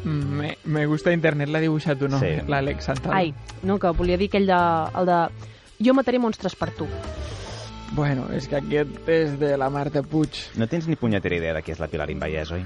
Mm, 0.04 0.34
Me, 0.40 0.50
me 0.68 0.82
gusta 0.84 1.12
internet, 1.16 1.48
l'ha 1.48 1.62
dibuixat 1.62 2.02
un 2.04 2.18
home, 2.18 2.26
Sí. 2.42 2.42
l'Àlex 2.50 2.90
Santana. 2.90 3.22
Ai, 3.22 3.30
no, 3.64 3.78
que 3.80 3.88
volia 3.96 4.18
dir 4.20 4.28
aquell 4.28 4.44
de, 4.50 4.58
el 5.00 5.06
de... 5.08 5.20
Jo 5.84 5.94
mataré 5.96 6.18
monstres 6.20 6.52
per 6.60 6.68
tu. 6.76 6.84
Bueno, 7.94 8.26
és 8.34 8.48
que 8.50 8.56
aquest 8.58 9.08
és 9.08 9.36
de 9.38 9.52
la 9.60 9.68
Marta 9.70 10.02
Puig. 10.02 10.40
No 10.58 10.66
tens 10.66 10.88
ni 10.90 10.96
punyetera 10.98 11.36
idea 11.36 11.54
de 11.54 11.62
qui 11.62 11.70
és 11.74 11.78
la 11.82 11.86
Pilar 11.88 12.08
Invallès, 12.10 12.50
oi? 12.56 12.64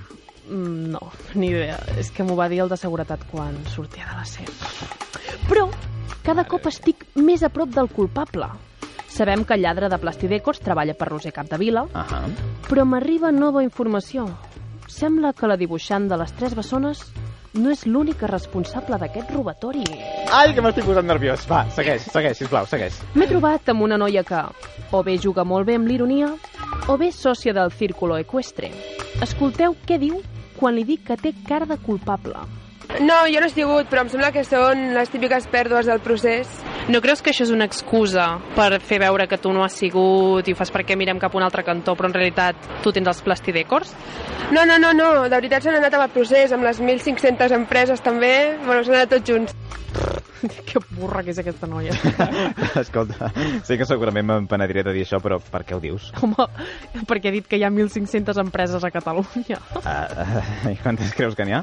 Mm, 0.48 0.88
No, 0.94 1.10
ni 1.34 1.50
idea. 1.52 1.76
És 2.00 2.10
que 2.10 2.24
m'ho 2.24 2.36
va 2.38 2.48
dir 2.48 2.62
el 2.64 2.70
de 2.72 2.78
seguretat 2.80 3.26
quan 3.30 3.58
sortia 3.68 4.06
de 4.08 4.16
la 4.16 4.24
SEP. 4.24 4.48
Però 5.50 5.66
cada 6.24 6.46
cop 6.48 6.66
estic 6.70 7.04
més 7.16 7.42
a 7.44 7.50
prop 7.52 7.68
del 7.76 7.90
culpable. 7.92 8.48
Sabem 9.08 9.44
que 9.44 9.54
el 9.56 9.62
lladre 9.64 9.88
de 9.88 9.98
Plastidecors 9.98 10.60
treballa 10.60 10.94
per 10.94 11.08
Roser 11.08 11.32
Capdevila, 11.32 11.86
Ahà. 11.92 12.22
però 12.68 12.84
m'arriba 12.86 13.32
nova 13.32 13.62
informació. 13.64 14.26
Sembla 14.88 15.34
que 15.34 15.46
la 15.48 15.56
dibuixant 15.56 16.08
de 16.08 16.16
les 16.16 16.32
tres 16.32 16.54
bessones 16.54 17.02
no 17.54 17.70
és 17.70 17.84
l'única 17.86 18.26
responsable 18.28 18.96
d'aquest 19.00 19.30
robatori. 19.34 19.84
Ai, 20.28 20.52
que 20.52 20.60
m'estic 20.60 20.84
posant 20.84 21.06
nerviós. 21.08 21.46
Va, 21.48 21.62
segueix, 21.72 22.04
segueix, 22.12 22.36
sisplau, 22.36 22.66
segueix. 22.68 22.98
M'he 23.16 23.28
trobat 23.30 23.70
amb 23.72 23.86
una 23.86 23.96
noia 23.96 24.20
que 24.28 24.42
o 24.92 25.00
bé 25.04 25.16
juga 25.22 25.44
molt 25.48 25.64
bé 25.68 25.78
amb 25.78 25.88
l'ironia 25.88 26.34
o 26.88 26.96
bé 27.00 27.08
sòcia 27.16 27.54
del 27.56 27.72
Círculo 27.72 28.18
Equestre. 28.20 28.68
Escolteu 29.24 29.72
què 29.88 29.96
diu 30.02 30.20
quan 30.58 30.76
li 30.76 30.84
dic 30.84 31.06
que 31.08 31.16
té 31.16 31.32
cara 31.48 31.64
de 31.70 31.78
culpable. 31.80 32.44
No, 33.00 33.22
jo 33.28 33.40
no 33.40 33.48
he 33.48 33.54
sigut, 33.54 33.88
però 33.88 34.04
em 34.04 34.12
sembla 34.12 34.30
que 34.32 34.44
són 34.44 34.90
les 34.96 35.08
típiques 35.12 35.48
pèrdues 35.52 35.88
del 35.88 36.00
procés. 36.04 36.52
No 36.88 37.02
creus 37.04 37.20
que 37.20 37.34
això 37.34 37.44
és 37.44 37.50
una 37.52 37.66
excusa 37.68 38.38
per 38.56 38.78
fer 38.80 38.96
veure 39.02 39.26
que 39.28 39.36
tu 39.36 39.52
no 39.52 39.60
has 39.60 39.76
sigut 39.76 40.46
i 40.48 40.54
ho 40.54 40.56
fas 40.56 40.72
perquè 40.72 40.96
mirem 40.96 41.20
cap 41.20 41.34
a 41.34 41.40
un 41.40 41.44
altre 41.44 41.64
cantó, 41.66 41.92
però 41.98 42.08
en 42.08 42.16
realitat 42.16 42.68
tu 42.84 42.94
tens 42.96 43.10
els 43.12 43.20
plastidècors? 43.26 43.92
No, 44.56 44.64
no, 44.64 44.78
no, 44.80 44.94
no, 44.96 45.10
de 45.26 45.34
veritat 45.36 45.66
s'han 45.66 45.76
anat 45.76 45.98
amb 45.98 46.06
el 46.06 46.14
procés, 46.16 46.54
amb 46.56 46.64
les 46.64 46.80
1.500 46.80 47.52
empreses 47.58 48.00
també, 48.00 48.32
bueno, 48.64 48.80
s'han 48.86 49.02
anat 49.02 49.18
tots 49.18 49.28
junts. 49.28 49.56
que 50.68 50.80
burra 50.94 51.22
que 51.24 51.32
és 51.32 51.40
aquesta 51.42 51.68
noia. 51.68 51.94
Escolta, 52.82 53.30
sé 53.66 53.78
que 53.78 53.86
segurament 53.88 54.26
me'n 54.28 54.48
penediré 54.50 54.84
de 54.86 54.94
dir 54.96 55.04
això, 55.06 55.20
però 55.22 55.38
per 55.42 55.64
què 55.66 55.76
ho 55.76 55.80
dius? 55.82 56.10
Home, 56.22 56.46
perquè 57.10 57.30
he 57.30 57.36
dit 57.38 57.48
que 57.50 57.58
hi 57.58 57.64
ha 57.66 57.72
1.500 57.72 58.40
empreses 58.42 58.84
a 58.84 58.92
Catalunya. 58.94 59.60
Uh, 59.76 59.82
uh, 59.82 60.70
I 60.72 60.76
quantes 60.82 61.12
creus 61.16 61.36
que 61.38 61.46
n'hi 61.48 61.56
ha? 61.58 61.62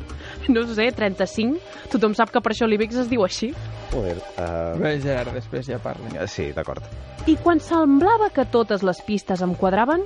No 0.51 0.65
sé, 0.70 0.89
35? 0.96 1.62
Tothom 1.94 2.15
sap 2.17 2.34
que 2.34 2.44
per 2.44 2.53
això 2.53 2.70
l'IBEX 2.70 3.05
es 3.05 3.12
diu 3.12 3.25
així. 3.25 3.51
Joder, 3.94 4.17
uh... 4.36 4.75
Bé, 5.15 5.22
Gerard, 5.22 5.36
després 5.38 5.67
ja 5.69 5.77
parla. 5.79 6.25
Sí, 6.27 6.50
d'acord. 6.51 6.84
I 7.31 7.38
quan 7.39 7.62
semblava 7.63 8.27
que 8.36 8.43
totes 8.51 8.84
les 8.84 9.00
pistes 9.07 9.41
em 9.45 9.53
quadraven, 9.55 10.03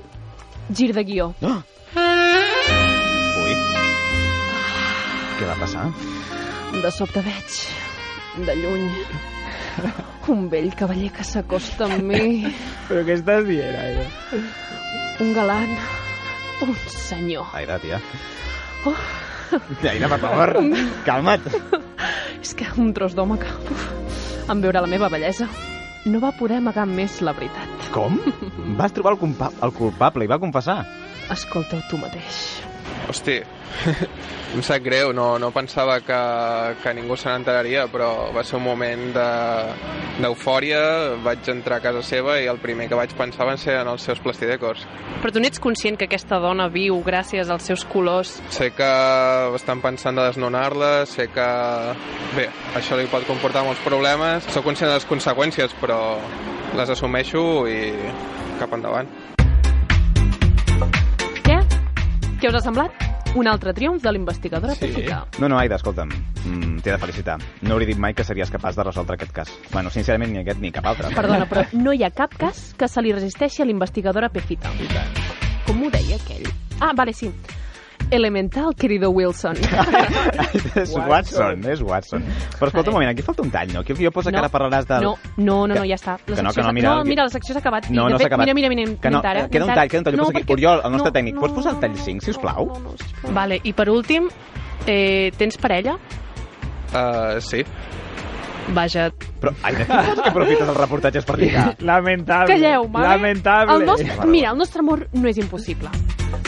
gir 0.70 0.92
de 0.94 1.04
guió. 1.04 1.32
Oh! 1.42 1.56
Ui. 3.42 3.56
Què 5.39 5.48
va 5.50 5.56
passar? 5.58 5.88
De 6.84 6.92
sobte 6.94 7.24
veig, 7.25 7.56
de 8.46 8.56
lluny, 8.60 8.86
un 10.30 10.46
vell 10.51 10.70
cavaller 10.78 11.10
que 11.16 11.25
s'acosta 11.25 11.88
amb 11.89 12.06
mi, 12.12 12.44
Però 12.89 13.01
què 13.08 13.18
estàs 13.18 13.48
dient, 13.50 13.80
Aida? 13.82 14.06
un 15.25 15.34
galant, 15.34 15.74
un 16.68 16.78
senyor. 16.94 17.50
Aida, 17.58 17.80
tia. 17.82 17.98
Oh. 18.86 18.96
Aida, 19.91 20.10
per 20.12 20.20
favor, 20.22 20.56
calma't. 21.08 21.50
És 22.39 22.53
que 22.56 22.70
un 22.77 22.94
tros 22.96 23.15
d'home 23.18 23.39
que, 23.41 23.50
uf, 23.74 23.89
en 24.50 24.63
veure 24.63 24.84
la 24.86 24.91
meva 24.91 25.10
bellesa, 25.12 25.50
no 26.06 26.22
va 26.24 26.32
poder 26.38 26.62
amagar 26.62 26.88
més 26.89 27.20
la 27.25 27.34
veritat. 27.38 27.89
Com? 27.96 28.20
Vas 28.79 28.96
trobar 28.96 29.18
el, 29.18 29.36
el 29.65 29.75
culpable 29.75 30.25
i 30.25 30.32
va 30.32 30.39
confessar? 30.41 30.84
Escolta-ho 31.34 31.84
tu 31.89 32.00
mateix. 32.01 32.69
Hosti, 33.08 33.39
em 34.56 34.62
sap 34.65 34.82
greu, 34.86 35.13
no, 35.13 35.38
no 35.39 35.50
pensava 35.56 36.00
que, 36.01 36.18
que 36.84 36.94
ningú 36.94 37.15
se 37.18 37.29
n'enteraria, 37.32 37.88
però 37.89 38.29
va 38.36 38.44
ser 38.44 38.58
un 38.60 38.65
moment 38.65 39.08
de- 39.15 39.98
d'eufòria, 40.20 40.79
vaig 41.24 41.48
entrar 41.53 41.77
a 41.79 41.84
casa 41.86 42.01
seva 42.03 42.36
i 42.41 42.48
el 42.51 42.60
primer 42.60 42.89
que 42.91 42.98
vaig 43.00 43.13
pensar 43.18 43.46
van 43.48 43.58
ser 43.62 43.77
en 43.79 43.88
els 43.88 44.03
seus 44.03 44.20
plastidecors. 44.20 44.84
Però 45.24 45.32
tu 45.32 45.39
n'ets 45.39 45.62
conscient 45.63 45.96
que 45.98 46.10
aquesta 46.10 46.38
dona 46.44 46.68
viu 46.70 47.00
gràcies 47.06 47.50
als 47.50 47.70
seus 47.70 47.86
colors? 47.88 48.36
Sé 48.53 48.72
que 48.75 48.89
estan 49.56 49.82
pensant 49.82 50.20
de 50.20 50.27
desnonar-la, 50.27 51.06
sé 51.10 51.29
que... 51.34 51.48
Bé, 52.36 52.50
això 52.77 53.00
li 53.00 53.08
pot 53.10 53.25
comportar 53.29 53.63
molts 53.65 53.82
problemes, 53.86 54.44
sóc 54.53 54.68
conscient 54.68 54.91
de 54.91 55.00
les 55.00 55.08
conseqüències, 55.10 55.74
però 55.82 56.01
les 56.77 56.91
assumeixo 56.94 57.41
i 57.72 57.79
cap 58.60 58.75
endavant. 58.75 59.08
Què 62.39 62.48
us 62.48 62.55
ha 62.55 62.62
semblat? 62.63 63.08
Un 63.38 63.46
altre 63.51 63.74
triomf 63.77 64.01
de 64.01 64.12
l'investigadora 64.15 64.74
Sí. 64.74 64.88
Pepita. 64.88 65.25
No, 65.39 65.50
no, 65.50 65.60
Aida, 65.60 65.75
escolta'm, 65.75 66.10
mm, 66.10 66.79
t'he 66.81 66.91
de 66.91 66.98
felicitar. 66.98 67.38
No 67.62 67.75
hauria 67.75 67.88
dit 67.91 67.98
mai 68.00 68.13
que 68.15 68.24
series 68.24 68.50
capaç 68.50 68.75
de 68.75 68.84
resoldre 68.84 69.15
aquest 69.15 69.31
cas. 69.31 69.51
Bueno, 69.72 69.89
sincerament, 69.91 70.31
ni 70.31 70.39
aquest 70.39 70.60
ni 70.60 70.72
cap 70.72 70.86
altre. 70.86 71.12
Perdona, 71.13 71.46
però 71.50 71.65
no 71.74 71.93
hi 71.93 72.03
ha 72.03 72.10
cap 72.12 72.34
cas 72.38 72.74
que 72.77 72.88
se 72.88 73.01
li 73.01 73.12
resisteixi 73.13 73.62
a 73.62 73.65
l'investigadora 73.65 74.29
Pefita. 74.29 74.72
Com 75.67 75.84
ho 75.84 75.91
deia 75.91 76.15
aquell? 76.15 76.48
Ah, 76.79 76.93
vale, 76.96 77.13
sí. 77.13 77.29
Elemental, 78.12 78.74
querido 78.75 79.12
Wilson. 79.12 79.56
és 80.75 80.94
Watson, 80.96 81.63
és 81.70 81.82
Watson. 81.82 82.24
Però 82.58 82.68
escolta 82.72 82.89
un 82.89 82.96
moment, 82.96 83.12
aquí 83.12 83.22
falta 83.22 83.44
un 83.44 83.51
tall, 83.51 83.72
no? 83.74 83.82
Aquí 83.82 83.94
el 83.94 84.00
guió 84.00 84.12
posa 84.12 84.32
que 84.32 84.39
ara 84.42 84.50
parlaràs 84.50 84.88
del... 84.89 85.04
No, 85.04 85.16
no, 85.38 85.68
no, 85.68 85.75
no, 85.75 85.84
ja 85.86 85.98
està. 86.00 86.18
La 86.25 86.36
que 86.39 86.44
no, 86.44 86.54
que 86.54 86.63
no, 86.66 86.74
mira, 86.74 86.96
no, 86.96 87.04
mira, 87.06 87.24
la 87.28 87.34
secció 87.34 87.54
s'ha 87.54 87.62
acabat. 87.62 87.89
No, 87.94 88.08
no 88.10 88.18
s'ha 88.18 88.25
acabat. 88.32 88.48
Mira, 88.50 88.56
mira, 88.58 88.70
mira, 88.74 88.96
Que 89.00 89.12
no, 89.13 89.20
mira 89.20 89.30
ara, 89.36 89.46
eh, 89.46 89.50
queda 89.50 89.66
un 89.66 89.70
mira 89.72 89.82
tall, 89.82 89.89
queda 89.94 90.00
un 90.00 90.06
tall. 90.06 90.13
Jo 90.16 90.18
No, 90.18 90.24
poso 90.25 90.38
aquí. 90.38 90.44
perquè- 90.44 90.58
Oriol, 90.58 90.82
el 90.86 90.92
nostre 90.92 91.12
no, 91.12 91.18
tècnic, 91.20 91.36
no, 91.36 91.42
pots 91.42 91.54
posar 91.54 91.72
el 91.75 91.75
no, 91.75 91.82
tall 91.82 91.98
5, 92.08 92.25
sisplau? 92.25 92.66
No, 92.66 92.80
no, 92.80 92.98
sisplau. 92.98 93.34
Vale, 93.34 93.62
i 93.63 93.74
per 93.74 93.89
últim, 93.94 94.30
eh, 94.88 95.32
tens 95.38 95.58
parella? 95.58 95.98
Uh, 96.89 97.39
sí. 97.39 97.63
Vaja, 98.74 99.10
Però, 99.42 99.54
ai, 99.64 99.74
de 99.76 99.86
quin 99.86 99.96
vols 99.96 100.22
que 100.22 100.30
aprofites 100.30 100.68
els 100.70 100.78
reportatges 100.78 101.26
per 101.26 101.38
lligar? 101.40 101.66
Lamentable. 101.92 102.54
calleu, 102.56 102.88
vale? 102.92 103.08
Lamentable. 103.08 103.76
El 103.80 103.86
nostre, 103.86 104.28
mira, 104.28 104.52
el 104.52 104.58
nostre 104.58 104.80
amor 104.84 105.08
no 105.14 105.28
és 105.30 105.38
impossible. 105.42 105.90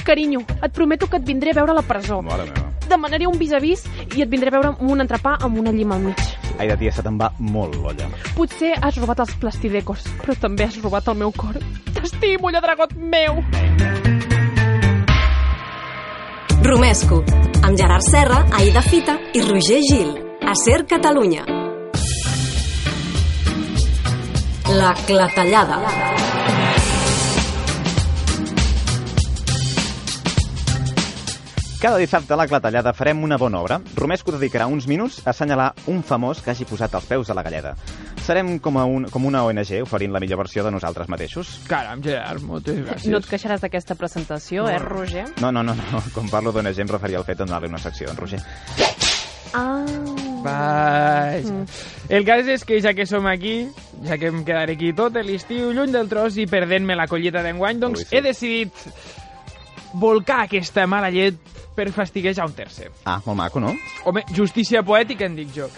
Carinyo, 0.06 0.42
et 0.62 0.74
prometo 0.74 1.08
que 1.08 1.18
et 1.18 1.26
vindré 1.26 1.52
a 1.52 1.60
veure 1.62 1.72
a 1.72 1.76
la 1.78 1.82
presó. 1.86 2.22
Mare 2.22 2.46
meva. 2.50 2.68
Demanaré 2.92 3.28
un 3.30 3.38
vis-a-vis 3.40 3.86
i 4.18 4.22
et 4.26 4.30
vindré 4.30 4.50
a 4.52 4.56
veure 4.58 4.74
amb 4.74 4.82
un 4.92 5.00
entrepà 5.02 5.38
amb 5.40 5.58
una 5.62 5.72
llima 5.72 5.96
al 5.96 6.02
mig. 6.10 6.20
Aida, 6.60 6.76
tia, 6.78 6.92
se 6.92 7.02
te'n 7.06 7.18
va 7.18 7.32
molt 7.40 7.78
l'olla. 7.80 8.10
Potser 8.36 8.74
has 8.82 8.98
robat 9.00 9.22
els 9.24 9.34
plastidecos, 9.42 10.04
però 10.22 10.36
també 10.42 10.68
has 10.68 10.78
robat 10.84 11.08
el 11.08 11.18
meu 11.22 11.32
cor. 11.32 11.58
T'estimo, 11.96 12.52
lladragot 12.52 12.94
meu! 12.98 13.40
Romesco, 16.64 17.24
amb 17.64 17.78
Gerard 17.78 18.06
Serra, 18.06 18.44
Aida 18.60 18.82
Fita 18.86 19.18
i 19.34 19.42
Roger 19.42 19.82
Gil. 19.82 20.12
A 20.42 20.54
Ser 20.56 20.86
Catalunya. 20.86 21.71
La 24.72 24.94
clatellada. 25.06 25.80
Cada 31.82 31.98
dissabte 31.98 32.32
a 32.32 32.38
la 32.38 32.46
Clatellada 32.48 32.94
farem 32.94 33.24
una 33.26 33.36
bona 33.42 33.60
obra. 33.60 33.82
Romesco 33.98 34.32
dedicarà 34.32 34.68
uns 34.72 34.88
minuts 34.88 35.20
a 35.26 35.32
assenyalar 35.34 35.74
un 35.92 36.00
famós 36.08 36.40
que 36.40 36.54
hagi 36.54 36.68
posat 36.70 36.96
els 36.96 37.10
peus 37.10 37.34
a 37.34 37.36
la 37.36 37.44
galleda. 37.44 37.76
Serem 38.24 38.60
com, 38.64 38.78
a 38.78 38.86
un, 38.86 39.10
com 39.12 39.26
una 39.28 39.44
ONG 39.44 39.74
oferint 39.82 40.16
la 40.16 40.24
millor 40.24 40.40
versió 40.46 40.64
de 40.64 40.72
nosaltres 40.72 41.10
mateixos. 41.12 41.58
Caram, 41.68 42.00
Gerard, 42.06 42.46
moltes 42.46 42.80
gràcies. 42.80 43.12
No 43.12 43.20
et 43.20 43.28
queixaràs 43.28 43.66
d'aquesta 43.66 44.00
presentació, 44.00 44.70
eh, 44.72 44.80
Roger? 44.80 45.26
No, 45.42 45.52
no, 45.52 45.66
no, 45.68 45.76
no. 45.76 46.06
com 46.16 46.32
parlo 46.32 46.56
d'ONG 46.56 46.86
em 46.86 46.96
referia 46.96 47.20
al 47.20 47.28
fet 47.28 47.42
de 47.42 47.50
donar-li 47.50 47.74
una 47.74 47.82
secció, 47.82 48.14
en 48.14 48.24
Roger. 48.24 48.46
Ah... 49.52 50.31
Vaja. 50.44 51.66
El 52.10 52.26
cas 52.28 52.50
és 52.52 52.66
que 52.68 52.82
ja 52.84 52.94
que 52.98 53.06
som 53.08 53.28
aquí, 53.30 53.68
ja 54.08 54.18
que 54.20 54.32
em 54.32 54.44
quedaré 54.48 54.76
aquí 54.76 54.92
tot 54.98 55.16
l'estiu, 55.22 55.72
lluny 55.72 55.94
del 55.94 56.10
tros 56.12 56.38
i 56.42 56.48
perdent-me 56.50 56.98
la 56.98 57.08
collita 57.08 57.44
d'enguany, 57.46 57.80
doncs 57.80 58.08
he 58.12 58.22
decidit 58.26 58.86
volcar 59.94 60.46
aquesta 60.46 60.88
mala 60.88 61.12
llet 61.12 61.40
per 61.76 61.90
fastiguejar 61.96 62.46
un 62.50 62.54
tercer. 62.58 62.92
Ah, 63.06 63.22
molt 63.26 63.38
maco, 63.38 63.64
no? 63.64 63.74
Home, 64.06 64.26
justícia 64.36 64.84
poètica 64.84 65.28
en 65.28 65.38
dic 65.40 65.54
jo. 65.56 65.70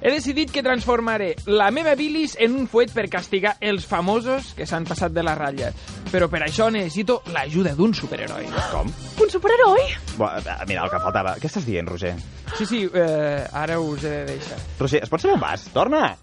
He 0.00 0.10
decidit 0.12 0.52
que 0.54 0.62
transformaré 0.62 1.34
la 1.46 1.70
meva 1.74 1.94
bilis 1.98 2.36
en 2.40 2.54
un 2.56 2.68
fuet 2.70 2.92
per 2.94 3.08
castigar 3.12 3.56
els 3.60 3.84
famosos 3.88 4.54
que 4.56 4.66
s'han 4.66 4.86
passat 4.88 5.12
de 5.12 5.24
la 5.26 5.34
ratlla. 5.38 5.72
Però 6.10 6.28
per 6.30 6.42
això 6.46 6.70
necessito 6.72 7.20
l'ajuda 7.34 7.74
d'un 7.76 7.92
superheroi. 7.94 8.48
Com? 8.70 8.88
Un 9.20 9.32
superheroi? 9.32 9.84
Bo, 10.16 10.30
eh, 10.30 10.56
mira, 10.68 10.84
el 10.86 10.90
que 10.90 11.02
faltava. 11.02 11.36
Què 11.40 11.50
estàs 11.50 11.66
dient, 11.68 11.88
Roger? 11.90 12.14
Sí, 12.56 12.66
sí, 12.66 12.82
eh, 12.92 13.44
ara 13.52 13.80
us 13.80 14.04
he 14.04 14.10
de 14.10 14.24
deixar. 14.32 14.58
Roger, 14.78 15.02
es 15.04 15.12
pot 15.12 15.22
saber 15.22 15.36
on 15.36 15.44
vas? 15.44 15.68
Torna! 15.74 16.16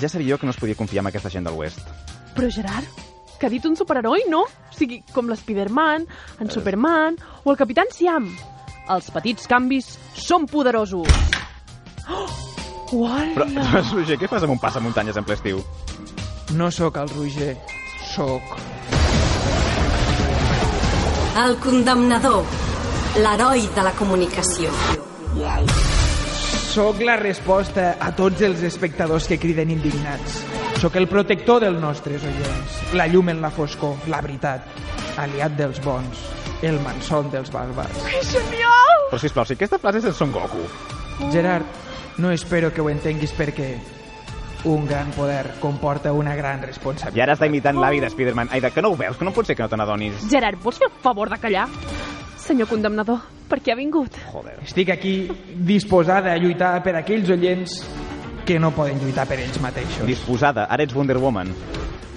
Ja 0.00 0.08
sabia 0.08 0.34
jo 0.34 0.38
que 0.38 0.46
no 0.46 0.52
es 0.54 0.60
podia 0.60 0.78
confiar 0.78 1.02
en 1.02 1.10
aquesta 1.10 1.30
gent 1.30 1.46
del 1.46 1.58
West. 1.58 1.82
Però 2.36 2.48
Gerard, 2.50 2.86
que 3.40 3.46
ha 3.46 3.50
dit 3.52 3.64
un 3.66 3.76
superheroi, 3.76 4.24
no? 4.30 4.44
O 4.46 4.76
sigui, 4.76 5.02
com 5.12 5.28
l'Spiderman, 5.28 6.06
en 6.40 6.50
Superman 6.50 7.18
o 7.44 7.50
el 7.52 7.58
Capitan 7.58 7.90
Siam. 7.92 8.30
Els 8.90 9.10
petits 9.14 9.46
canvis 9.50 9.92
són 10.14 10.46
poderosos. 10.50 11.08
Oh! 12.10 12.26
Uala! 13.00 13.46
Però, 13.46 13.82
Roger, 13.94 14.18
què 14.18 14.28
fas 14.30 14.42
amb 14.46 14.56
un 14.56 14.60
passamuntanyes 14.62 15.16
en 15.16 15.26
ple 15.26 15.38
estiu? 15.38 15.62
No 16.58 16.70
sóc 16.74 16.98
el 16.98 17.10
Roger, 17.14 17.54
sóc... 18.10 18.56
El 21.40 21.54
condemnador. 21.62 22.42
L'heroi 23.22 23.62
de 23.74 23.84
la 23.86 23.92
comunicació. 23.96 24.72
Soc 26.70 27.00
la 27.06 27.14
resposta 27.20 27.94
a 28.02 28.10
tots 28.18 28.42
els 28.46 28.64
espectadors 28.66 29.28
que 29.30 29.38
criden 29.38 29.70
indignats. 29.70 30.40
Sóc 30.82 30.98
el 30.98 31.06
protector 31.10 31.62
dels 31.62 31.78
nostres 31.80 32.26
oients, 32.26 32.76
la 32.98 33.06
llum 33.10 33.30
en 33.30 33.40
la 33.42 33.50
foscor, 33.54 33.96
la 34.10 34.20
veritat, 34.24 34.66
aliat 35.22 35.54
dels 35.58 35.80
bons, 35.84 36.26
el 36.66 36.78
manson 36.84 37.30
dels 37.32 37.50
bàrbars. 37.54 38.02
Genial! 38.30 39.06
Però 39.10 39.22
sisplau, 39.22 39.46
si 39.46 39.56
aquesta 39.58 39.78
frase 39.82 40.02
és 40.02 40.10
en 40.10 40.16
Son 40.18 40.34
Goku. 40.34 40.66
Gerard, 41.34 41.78
no 42.18 42.30
espero 42.30 42.72
que 42.72 42.80
ho 42.80 42.90
entenguis 42.90 43.32
perquè 43.36 43.74
un 44.64 44.86
gran 44.86 45.10
poder 45.12 45.54
comporta 45.60 46.12
una 46.12 46.34
gran 46.36 46.60
I 46.62 46.66
responsabilitat. 46.66 47.22
ara 47.22 47.34
està 47.34 47.46
imitant 47.46 47.78
l'avi 47.80 48.00
de 48.00 48.06
Spider-Man. 48.12 48.48
Aida, 48.52 48.70
que 48.70 48.82
no 48.82 48.90
ho 48.90 48.96
veus? 48.96 49.16
Que 49.16 49.24
no 49.24 49.32
pot 49.32 49.46
ser 49.46 49.56
que 49.56 49.62
no 49.62 49.68
te 49.68 49.76
n'adonis. 49.76 50.26
Gerard, 50.28 50.58
vols 50.62 50.78
fer 50.78 50.88
el 50.90 50.98
favor 51.02 51.30
de 51.30 51.38
callar? 51.38 51.66
Senyor 52.36 52.68
condemnador, 52.68 53.20
per 53.48 53.60
què 53.62 53.72
ha 53.72 53.76
vingut? 53.76 54.12
Joder. 54.32 54.58
Estic 54.64 54.90
aquí 54.90 55.30
disposada 55.54 56.32
a 56.32 56.36
lluitar 56.36 56.82
per 56.82 56.96
aquells 56.96 57.30
oients 57.30 57.78
que 58.44 58.58
no 58.58 58.72
poden 58.72 58.98
lluitar 59.00 59.26
per 59.28 59.38
ells 59.40 59.60
mateixos. 59.62 60.04
Disposada, 60.06 60.64
ara 60.68 60.82
ets 60.84 60.94
Wonder 60.94 61.16
Woman. 61.18 61.54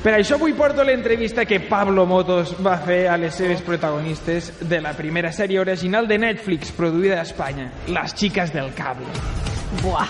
Per 0.04 0.12
això 0.18 0.36
avui 0.36 0.52
porto 0.52 0.84
l'entrevista 0.84 1.46
que 1.46 1.62
Pablo 1.62 2.06
Motos 2.06 2.56
va 2.60 2.76
fer 2.84 3.08
a 3.08 3.16
les 3.16 3.34
seves 3.36 3.62
protagonistes 3.62 4.52
de 4.68 4.82
la 4.82 4.92
primera 4.98 5.32
sèrie 5.32 5.62
original 5.62 6.08
de 6.10 6.18
Netflix 6.18 6.72
produïda 6.76 7.20
a 7.20 7.24
Espanya, 7.24 7.70
Les 7.88 8.12
xiques 8.14 8.52
del 8.52 8.74
cable. 8.74 9.08
Buah, 9.82 10.10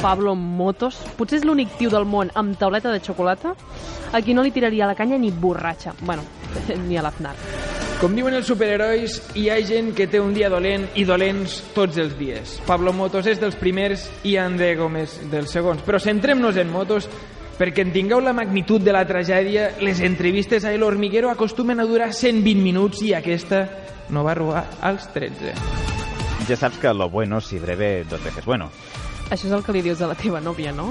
Pablo 0.00 0.34
Motos, 0.36 1.00
potser 1.18 1.40
és 1.40 1.46
l'únic 1.48 1.72
tio 1.78 1.90
del 1.90 2.06
món 2.06 2.30
amb 2.38 2.54
tauleta 2.58 2.92
de 2.92 3.00
xocolata 3.02 3.56
a 4.12 4.20
qui 4.22 4.34
no 4.34 4.44
li 4.44 4.52
tiraria 4.54 4.86
la 4.86 4.94
canya 4.94 5.18
ni 5.18 5.30
borratxa. 5.30 5.94
Bueno, 6.02 6.22
ni 6.86 6.98
a 6.98 7.02
l'Aznar. 7.02 7.34
Com 8.00 8.14
diuen 8.16 8.32
els 8.32 8.48
superherois, 8.48 9.18
hi 9.36 9.50
ha 9.52 9.58
gent 9.66 9.90
que 9.96 10.06
té 10.08 10.20
un 10.22 10.32
dia 10.32 10.48
dolent 10.48 10.86
i 10.96 11.04
dolents 11.04 11.58
tots 11.74 11.98
els 12.00 12.14
dies. 12.16 12.56
Pablo 12.64 12.94
Motos 12.96 13.28
és 13.28 13.42
dels 13.42 13.58
primers 13.60 14.06
i 14.24 14.38
Ande 14.40 14.70
Gómez 14.78 15.18
dels 15.32 15.52
segons. 15.52 15.82
Però 15.84 16.00
centrem-nos 16.00 16.56
en 16.56 16.72
Motos 16.72 17.10
perquè 17.60 17.84
en 17.84 17.92
tingueu 17.92 18.22
la 18.24 18.32
magnitud 18.32 18.80
de 18.80 18.94
la 18.96 19.04
tragèdia, 19.04 19.74
les 19.84 20.00
entrevistes 20.00 20.64
a 20.64 20.72
El 20.72 20.86
Hormiguero 20.86 21.28
acostumen 21.28 21.80
a 21.80 21.84
durar 21.84 22.14
120 22.14 22.64
minuts 22.64 23.04
i 23.04 23.12
aquesta 23.12 23.66
no 24.08 24.24
va 24.24 24.32
arribar 24.32 24.64
als 24.80 25.10
13. 25.12 25.99
Ja 26.50 26.56
saps 26.58 26.78
que 26.82 26.90
lo 26.92 27.08
bueno 27.08 27.40
si 27.40 27.60
breve 27.60 28.02
dos 28.10 28.22
veces 28.24 28.44
bueno. 28.44 28.70
Això 29.30 29.46
és 29.46 29.52
el 29.54 29.62
que 29.62 29.70
li 29.70 29.82
dius 29.84 30.00
a 30.02 30.08
la 30.10 30.16
teva 30.18 30.40
nòvia, 30.42 30.72
no? 30.74 30.88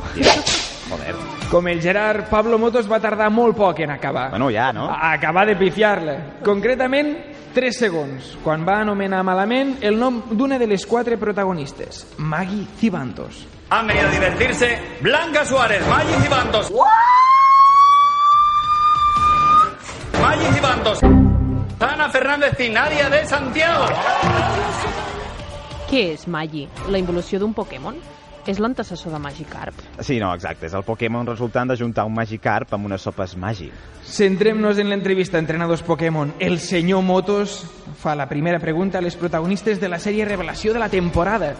Joder. 0.87 1.15
Com 1.51 1.67
el 1.67 1.81
Gerard, 1.83 2.29
Pablo 2.29 2.55
Motos 2.57 2.87
va 2.87 3.01
tardar 3.03 3.27
molt 3.29 3.57
poc 3.57 3.81
en 3.83 3.91
acabar. 3.91 4.29
Bueno, 4.31 4.47
ja, 4.55 4.71
no? 4.71 4.87
A 4.87 5.11
acabar 5.11 5.43
de 5.49 5.57
pifiar-la. 5.59 6.15
Concretament, 6.45 7.11
3 7.53 7.79
segons, 7.83 8.37
quan 8.43 8.63
va 8.63 8.79
anomenar 8.85 9.19
malament 9.27 9.75
el 9.83 9.99
nom 9.99 10.21
d'una 10.31 10.57
de 10.61 10.69
les 10.71 10.85
quatre 10.87 11.17
protagonistes, 11.19 12.05
Maggie 12.17 12.63
Cibantos. 12.79 13.43
Han 13.69 13.87
venido 13.87 14.07
a 14.07 14.11
divertirse 14.11 14.79
Blanca 15.01 15.43
Suárez, 15.43 15.85
Maggi 15.89 16.13
Cibantos. 16.23 16.71
Maggi 20.21 20.45
Cibantos. 20.55 20.99
Ana 21.81 22.09
Fernández 22.09 22.59
y 22.59 22.69
Nadia 22.69 23.09
de 23.09 23.25
Santiago. 23.25 23.85
Què 25.89 26.11
és 26.13 26.27
Magi? 26.29 26.67
La 26.93 26.99
involució 27.01 27.39
d'un 27.41 27.53
Pokémon? 27.57 27.95
És 28.45 28.59
l'antecessor 28.61 29.09
de 29.09 29.19
Magikarp? 29.21 29.79
Sí, 30.05 30.19
no, 30.21 30.29
exacte. 30.37 30.67
És 30.67 30.73
el 30.77 30.83
Pokémon 30.85 31.25
resultant 31.25 31.71
de 31.71 31.77
juntar 31.79 32.05
un 32.05 32.13
Magikarp 32.13 32.75
amb 32.77 32.85
unes 32.85 33.01
sopes 33.01 33.33
Magi. 33.41 33.71
Centrem-nos 34.05 34.77
en 34.77 34.91
l'entrevista 34.93 35.41
entrenadors 35.41 35.81
Pokémon. 35.85 36.35
El 36.37 36.59
senyor 36.61 37.01
Motos 37.01 37.63
fa 37.97 38.13
la 38.13 38.27
primera 38.29 38.59
pregunta 38.61 38.99
a 38.99 39.01
les 39.01 39.17
protagonistes 39.17 39.81
de 39.81 39.89
la 39.89 39.97
sèrie 39.97 40.27
Revelació 40.29 40.75
de 40.77 40.83
la 40.83 40.91
temporada. 40.93 41.55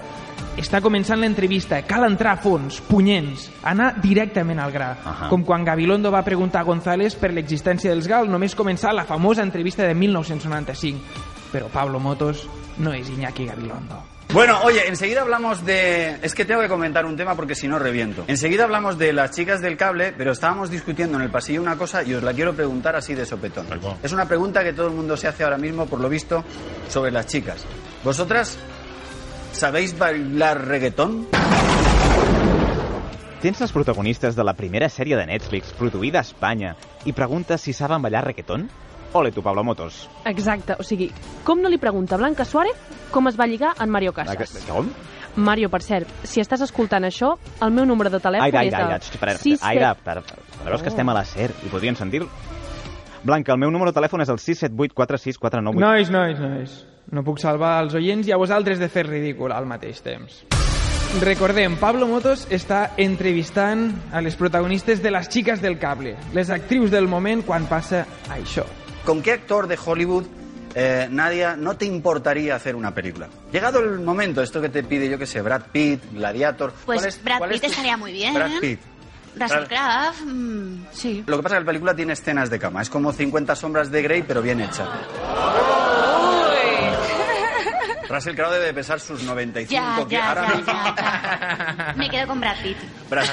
Està 0.62 0.78
començant 0.82 1.18
l'entrevista, 1.22 1.82
cal 1.90 2.06
entrar 2.06 2.36
a 2.38 2.42
fons, 2.44 2.80
punyents, 2.86 3.48
anar 3.66 3.96
directament 4.02 4.62
al 4.62 4.76
gra. 4.76 4.92
Ahà. 4.94 5.32
Com 5.34 5.42
quan 5.42 5.66
Gabilondo 5.66 6.14
va 6.14 6.22
preguntar 6.22 6.62
a 6.62 6.70
González 6.70 7.18
per 7.18 7.34
l'existència 7.34 7.90
dels 7.90 8.08
GAL 8.08 8.30
només 8.30 8.54
començar 8.54 8.94
la 8.94 9.10
famosa 9.10 9.42
entrevista 9.42 9.90
de 9.90 9.98
1995. 9.98 11.02
Però 11.50 11.74
Pablo 11.74 11.98
Motos 11.98 12.46
no 12.78 12.94
és 12.94 13.10
Iñaki 13.10 13.50
Gabilondo. 13.50 14.19
Bueno, 14.32 14.60
oye, 14.64 14.88
enseguida 14.88 15.22
hablamos 15.22 15.66
de... 15.66 16.20
Es 16.22 16.36
que 16.36 16.46
tengo 16.46 16.62
que 16.62 16.68
comentar 16.68 17.04
un 17.04 17.18
tema 17.18 17.36
porque 17.36 17.56
si 17.56 17.68
no 17.68 17.80
reviento. 17.80 18.26
Enseguida 18.28 18.66
hablamos 18.66 19.00
de 19.00 19.12
las 19.12 19.32
chicas 19.32 19.60
del 19.60 19.76
cable, 19.76 20.14
pero 20.16 20.34
estábamos 20.34 20.70
discutiendo 20.70 21.18
en 21.18 21.24
el 21.24 21.32
pasillo 21.32 21.64
una 21.64 21.78
cosa 21.78 22.04
y 22.04 22.14
os 22.14 22.22
la 22.22 22.32
quiero 22.34 22.54
preguntar 22.54 22.96
así 22.96 23.16
de 23.16 23.26
sopetón. 23.26 23.66
Es 24.04 24.12
una 24.12 24.28
pregunta 24.28 24.64
que 24.64 24.72
todo 24.72 24.88
el 24.88 24.94
mundo 24.94 25.18
se 25.18 25.28
hace 25.28 25.44
ahora 25.44 25.58
mismo, 25.58 25.88
por 25.88 26.00
lo 26.00 26.10
visto, 26.10 26.44
sobre 26.90 27.12
las 27.12 27.26
chicas. 27.26 27.66
¿Vosotras 28.04 28.60
sabéis 29.52 29.98
bailar 29.98 30.68
reggaetón? 30.68 31.28
Tens 33.42 33.62
les 33.62 33.72
protagonistes 33.72 34.36
de 34.36 34.44
la 34.44 34.54
primera 34.54 34.90
sèrie 34.92 35.16
de 35.16 35.24
Netflix 35.26 35.72
produïda 35.72 36.20
a 36.20 36.28
Espanya 36.28 36.74
i 37.08 37.14
preguntes 37.16 37.64
si 37.64 37.72
saben 37.72 38.04
ballar 38.04 38.26
reggaeton? 38.28 38.66
Ole 39.14 39.32
tu, 39.32 39.42
Pablo 39.42 39.64
Motos. 39.64 40.08
Exacte, 40.30 40.76
o 40.78 40.84
sigui, 40.86 41.10
com 41.44 41.62
no 41.62 41.70
li 41.70 41.80
pregunta 41.82 42.18
Blanca 42.18 42.46
Suárez 42.46 42.78
com 43.10 43.28
es 43.28 43.40
va 43.40 43.48
lligar 43.50 43.74
en 43.82 43.90
Mario 43.90 44.14
Casas? 44.14 44.54
Com? 44.68 44.92
Mario, 45.36 45.70
per 45.70 45.82
cert, 45.86 46.10
si 46.28 46.42
estàs 46.42 46.62
escoltant 46.66 47.06
això, 47.08 47.36
el 47.64 47.74
meu 47.74 47.86
númere 47.90 48.12
de 48.14 48.20
telèfon 48.22 48.46
Aida, 48.46 48.64
és 48.66 48.74
Aida, 48.74 48.80
el... 48.80 48.94
Aida, 48.94 49.00
espera, 49.06 49.36
Aida, 49.70 49.92
per, 49.96 50.22
per, 50.26 50.40
veus 50.68 50.84
que 50.84 50.92
estem 50.92 51.10
a 51.10 51.16
la 51.16 51.26
SER 51.26 51.52
i 51.66 51.74
podrien 51.74 51.98
sentir... 51.98 52.24
Blanca, 53.20 53.52
el 53.52 53.60
meu 53.60 53.72
número 53.72 53.92
de 53.92 53.98
telèfon 53.98 54.24
és 54.24 54.30
el 54.32 54.40
6784649. 54.40 55.82
Nois, 55.82 56.12
nois, 56.14 56.40
nois. 56.40 56.76
No 57.12 57.26
puc 57.28 57.42
salvar 57.42 57.74
els 57.84 57.98
oients 57.98 58.30
i 58.30 58.32
a 58.32 58.40
vosaltres 58.40 58.80
de 58.80 58.88
fer 58.88 59.04
ridícul 59.10 59.52
al 59.52 59.68
mateix 59.68 60.00
temps. 60.06 60.44
Recordem, 61.20 61.76
Pablo 61.82 62.08
Motos 62.08 62.46
està 62.54 62.94
entrevistant 63.02 63.90
a 64.14 64.22
les 64.22 64.38
protagonistes 64.40 65.02
de 65.02 65.12
Les 65.12 65.28
xiques 65.28 65.60
del 65.60 65.80
cable, 65.82 66.14
les 66.38 66.54
actrius 66.54 66.94
del 66.94 67.10
moment 67.10 67.42
quan 67.44 67.66
passa 67.68 68.06
això. 68.30 68.68
¿Con 69.10 69.24
qué 69.24 69.32
actor 69.32 69.66
de 69.66 69.76
Hollywood, 69.84 70.26
eh, 70.76 71.08
Nadia, 71.10 71.56
no 71.56 71.76
te 71.76 71.86
importaría 71.86 72.54
hacer 72.56 72.76
una 72.76 72.94
película? 72.94 73.28
Llegado 73.52 73.80
el 73.80 73.98
momento, 74.02 74.44
esto 74.44 74.62
que 74.62 74.70
te 74.70 74.84
pide, 74.84 75.10
yo 75.10 75.18
que 75.18 75.26
sé, 75.26 75.42
Brad 75.42 75.64
Pitt, 75.72 76.00
Gladiator... 76.14 76.72
Pues 76.86 77.00
¿cuál 77.00 77.10
es- 77.10 77.24
Brad 77.24 77.38
cuál 77.40 77.50
es 77.50 77.56
Pitt 77.56 77.64
tu- 77.64 77.72
estaría 77.72 77.98
muy 77.98 78.12
bien. 78.12 78.36
Brad 78.36 78.52
Pitt. 78.62 78.80
Russell 79.36 79.64
Claro. 79.64 80.12
Crowe, 80.16 80.32
mm, 80.32 80.86
sí. 80.92 81.24
Lo 81.26 81.38
que 81.38 81.42
pasa 81.42 81.56
es 81.56 81.60
que 81.62 81.64
la 81.64 81.66
película 81.72 81.96
tiene 81.96 82.14
escenas 82.14 82.52
de 82.52 82.60
cama. 82.60 82.84
Es 82.84 82.90
como 82.92 83.12
50 83.12 83.56
sombras 83.56 83.90
de 83.90 84.00
Grey, 84.04 84.22
pero 84.22 84.44
bien 84.44 84.62
hecha. 84.62 84.86
Russell 88.08 88.36
Crowe 88.36 88.54
debe 88.54 88.72
pesar 88.74 89.00
sus 89.00 89.24
95 89.24 89.72
Ya, 89.72 89.96
kilos. 89.96 90.10
ya, 90.12 90.30
Ahora 90.30 90.48
ya, 90.50 90.56
mismo-. 90.56 91.94
Me 91.98 92.10
quedo 92.12 92.28
con 92.28 92.40
Brad 92.40 92.58
Pitt. 92.62 92.78
Brad- 93.10 93.26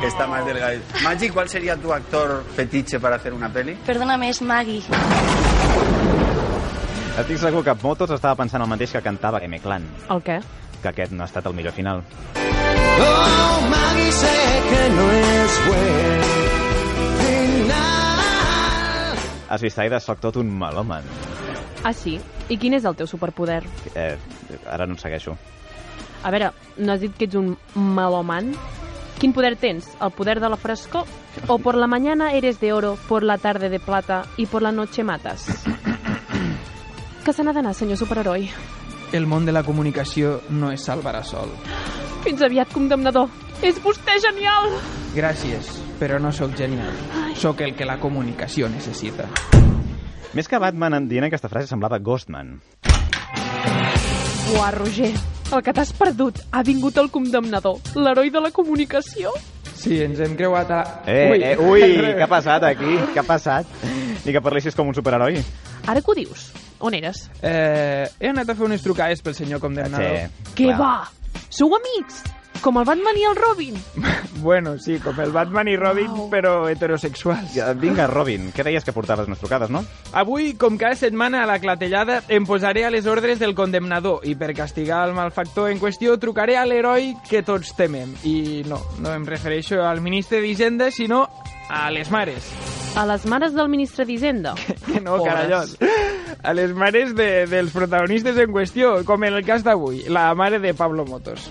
que 0.00 0.06
está 0.06 0.26
más 0.26 0.44
delgado. 0.46 0.78
Maggi, 1.02 1.28
¿cuál 1.30 1.48
sería 1.48 1.76
tu 1.76 1.92
actor 1.92 2.44
fetiche 2.54 2.98
para 3.00 3.16
hacer 3.16 3.32
una 3.32 3.48
peli? 3.52 3.74
Perdóname, 3.86 4.28
es 4.30 4.42
Maggie. 4.42 4.82
Estic 7.18 7.38
segur 7.38 7.62
que 7.62 7.74
Motos 7.80 8.10
estava 8.10 8.34
pensant 8.34 8.62
el 8.64 8.68
mateix 8.68 8.90
que 8.90 9.00
cantava 9.02 9.38
M-Clan, 9.46 9.84
El 10.10 10.22
què? 10.26 10.40
que 10.82 10.88
aquest 10.90 11.12
no 11.14 11.22
ha 11.22 11.26
estat 11.30 11.46
el 11.46 11.54
millor 11.54 11.72
final. 11.72 12.02
Oh, 12.34 13.60
Maggie, 13.70 14.10
sé 14.12 14.62
que 14.68 14.80
no 14.96 15.06
és 15.20 15.60
buen 15.68 16.24
final. 17.22 19.16
Has 19.48 19.62
vist, 19.62 19.78
Aida, 19.78 20.00
soc 20.02 20.18
tot 20.20 20.36
un 20.42 20.50
melòman. 20.58 21.06
Ah, 21.84 21.92
sí? 21.94 22.18
I 22.50 22.58
quin 22.58 22.74
és 22.74 22.84
el 22.84 22.96
teu 22.98 23.06
superpoder? 23.06 23.62
Eh, 23.94 24.16
ara 24.66 24.86
no 24.86 24.98
segueixo. 24.98 25.36
A 26.24 26.30
veure, 26.34 26.50
no 26.78 26.92
has 26.96 27.00
dit 27.04 27.14
que 27.16 27.28
ets 27.28 27.36
un 27.38 27.54
meloman? 27.76 28.54
Quin 29.24 29.32
poder 29.32 29.56
tens? 29.56 29.86
¿El 30.04 30.10
poder 30.12 30.38
de 30.38 30.50
la 30.50 30.58
frescor? 30.58 31.06
¿O 31.46 31.58
por 31.58 31.76
la 31.76 31.86
mañana 31.86 32.34
eres 32.34 32.60
de 32.60 32.74
oro, 32.74 32.98
por 33.08 33.22
la 33.22 33.38
tarde 33.38 33.70
de 33.70 33.80
plata 33.80 34.26
y 34.36 34.44
por 34.44 34.60
la 34.60 34.70
noche 34.70 35.02
matas? 35.02 35.64
que 37.24 37.32
se 37.32 37.40
n'ha 37.40 37.54
d'anar, 37.56 37.72
senyor 37.72 37.96
superheroi. 37.96 38.50
El 39.16 39.24
món 39.24 39.46
de 39.48 39.52
la 39.56 39.62
comunicació 39.64 40.42
no 40.52 40.68
es 40.74 40.84
salvarà 40.84 41.22
sol. 41.24 41.48
Fins 42.20 42.44
aviat, 42.44 42.68
condemnador. 42.68 43.30
És 43.64 43.80
vostè 43.80 44.18
genial! 44.20 44.76
Gràcies, 45.16 45.72
però 45.96 46.20
no 46.20 46.28
sóc 46.28 46.52
genial. 46.52 46.92
Sóc 47.32 47.62
el 47.64 47.72
que 47.78 47.88
la 47.88 47.96
comunicació 47.96 48.68
necessita. 48.68 49.24
Més 50.36 50.52
que 50.52 50.60
Batman, 50.60 51.00
en 51.00 51.08
dient 51.08 51.24
aquesta 51.30 51.48
frase 51.48 51.72
semblava 51.72 51.96
Ghostman. 51.96 52.58
Uah, 54.52 54.70
Roger, 54.76 55.14
el 55.52 55.62
que 55.62 55.74
t'has 55.76 55.92
perdut. 55.96 56.40
Ha 56.52 56.62
vingut 56.66 56.96
el 57.02 57.10
condemnador, 57.12 57.80
l'heroi 57.96 58.30
de 58.30 58.40
la 58.40 58.50
comunicació. 58.54 59.32
Sí, 59.74 59.98
ens 60.04 60.20
hem 60.24 60.36
creuat 60.38 60.70
a... 60.72 60.80
Eh, 61.10 61.24
ui, 61.30 61.42
eh, 61.42 61.56
ui 61.60 61.88
què 62.16 62.24
ha 62.24 62.30
passat 62.30 62.64
aquí? 62.70 62.96
Què 63.12 63.20
ha 63.20 63.26
passat? 63.26 63.68
Ni 64.24 64.32
que 64.32 64.40
parlessis 64.44 64.76
com 64.78 64.88
un 64.88 64.96
superheroi. 64.96 65.42
Ara 65.84 66.00
que 66.00 66.10
ho 66.12 66.16
dius, 66.16 66.46
on 66.80 66.94
eres? 66.96 67.26
Eh, 67.42 68.06
he 68.20 68.30
anat 68.30 68.48
a 68.48 68.56
fer 68.56 68.64
unes 68.64 68.84
trucades 68.84 69.20
pel 69.24 69.36
senyor 69.36 69.60
condemnador. 69.60 70.24
Sí, 70.24 70.54
Què 70.56 70.70
va? 70.78 70.94
Sou 71.52 71.74
amics? 71.76 72.22
Com 72.62 72.78
el 72.80 72.86
Batman 72.88 73.16
i 73.20 73.24
el 73.28 73.36
Robin. 73.36 73.74
Bueno, 74.44 74.74
sí, 74.78 74.98
com 75.00 75.16
el 75.22 75.30
Batman 75.32 75.68
i 75.68 75.76
Robin, 75.78 76.10
Wow. 76.10 76.26
però 76.28 76.50
heterosexuals. 76.68 77.54
Ja, 77.54 77.70
Vinga, 77.72 78.04
Robin, 78.10 78.50
què 78.52 78.64
deies 78.66 78.84
que 78.84 78.92
portaves 78.92 79.28
més 79.30 79.38
trucades, 79.40 79.70
no? 79.72 79.80
Avui, 80.12 80.50
com 80.60 80.76
cada 80.76 80.98
setmana 81.00 81.44
a 81.44 81.46
la 81.48 81.56
clatellada, 81.62 82.18
em 82.28 82.44
posaré 82.44 82.82
a 82.84 82.90
les 82.92 83.06
ordres 83.08 83.38
del 83.40 83.54
condemnador 83.56 84.20
i 84.28 84.34
per 84.36 84.50
castigar 84.52 85.06
el 85.08 85.14
malfactor 85.16 85.70
en 85.72 85.80
qüestió 85.80 86.18
trucaré 86.20 86.58
a 86.60 86.66
l'heroi 86.68 87.14
que 87.30 87.40
tots 87.46 87.72
temem. 87.78 88.12
I 88.28 88.64
no, 88.68 88.82
no 89.00 89.14
em 89.16 89.24
refereixo 89.24 89.80
al 89.80 90.02
ministre 90.04 90.42
d'Hisenda, 90.44 90.90
sinó 90.92 91.22
a 91.70 91.86
les 91.94 92.10
mares. 92.12 92.44
A 93.00 93.06
les 93.08 93.24
mares 93.24 93.54
del 93.56 93.70
ministre 93.72 94.04
d'Hisenda. 94.04 94.52
Que 94.92 95.00
no, 95.00 95.16
Pobres. 95.16 95.32
carallot. 95.32 96.42
A 96.44 96.52
les 96.52 96.74
mares 96.76 97.14
de, 97.16 97.46
dels 97.48 97.72
protagonistes 97.72 98.36
en 98.44 98.52
qüestió, 98.52 98.98
com 99.08 99.24
en 99.24 99.38
el 99.40 99.46
cas 99.46 99.64
d'avui, 99.64 100.04
la 100.12 100.34
mare 100.34 100.60
de 100.60 100.74
Pablo 100.74 101.06
Motos. 101.08 101.48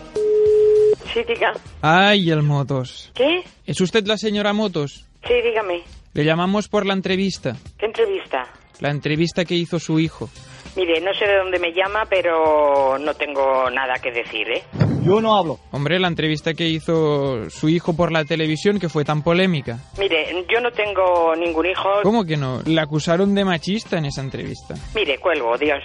Ay, 1.82 2.30
el 2.32 2.43
Motos. 2.43 3.12
¿Qué? 3.13 3.43
¿Es 3.65 3.80
usted 3.82 4.06
la 4.06 4.17
señora 4.17 4.54
Motos? 4.54 5.06
Sí, 5.28 5.34
dígame. 5.43 5.82
Le 6.13 6.26
llamamos 6.26 6.67
por 6.67 6.86
la 6.86 6.93
entrevista. 6.93 7.56
¿Qué 7.78 7.86
entrevista? 7.88 8.47
La 8.80 8.89
entrevista 8.89 9.45
que 9.45 9.56
hizo 9.56 9.80
su 9.80 9.99
hijo. 9.99 10.30
Mire, 10.76 10.99
no 11.02 11.13
sé 11.13 11.26
de 11.26 11.38
dónde 11.38 11.60
me 11.60 11.71
llama, 11.71 12.06
pero 12.10 12.97
no 12.97 13.13
tengo 13.13 13.69
nada 13.69 13.93
que 14.02 14.12
decir, 14.12 14.49
¿eh? 14.49 14.63
Yo 15.04 15.21
no 15.21 15.38
hablo. 15.38 15.60
Hombre, 15.71 15.99
la 15.99 16.08
entrevista 16.08 16.54
que 16.54 16.67
hizo 16.67 17.49
su 17.49 17.69
hijo 17.69 17.95
por 17.95 18.12
la 18.12 18.26
televisión 18.26 18.80
que 18.80 18.89
fue 18.89 19.06
tan 19.06 19.21
polémica. 19.21 19.78
Mire, 19.99 20.45
yo 20.52 20.62
no 20.62 20.71
tengo 20.71 21.36
ningún 21.36 21.67
hijo. 21.67 21.89
¿Cómo 22.02 22.26
que 22.26 22.38
no? 22.38 22.62
Le 22.65 22.82
acusaron 22.82 23.36
de 23.36 23.45
machista 23.45 23.97
en 23.97 24.06
esa 24.06 24.21
entrevista. 24.21 24.76
Mire, 24.95 25.19
cuelgo, 25.19 25.58
Dios. 25.58 25.84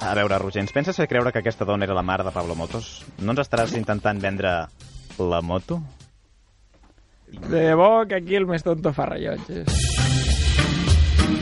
A 0.00 0.14
veure, 0.14 0.38
Roger, 0.38 0.62
ens 0.62 0.72
penses 0.72 0.96
fer 0.96 1.08
creure 1.10 1.32
que 1.34 1.40
aquesta 1.42 1.66
dona 1.66 1.84
era 1.84 1.96
la 1.96 2.06
mare 2.06 2.24
de 2.24 2.32
Pablo 2.34 2.54
Motos? 2.54 3.04
No 3.18 3.34
ens 3.34 3.42
estaràs 3.42 3.74
intentant 3.76 4.20
vendre 4.22 4.52
la 5.18 5.40
moto? 5.42 5.80
De 7.28 7.66
debò 7.70 8.06
que 8.08 8.20
aquí 8.22 8.38
el 8.38 8.46
més 8.48 8.62
tonto 8.64 8.92
fa 8.94 9.08
rellotges. 9.10 9.68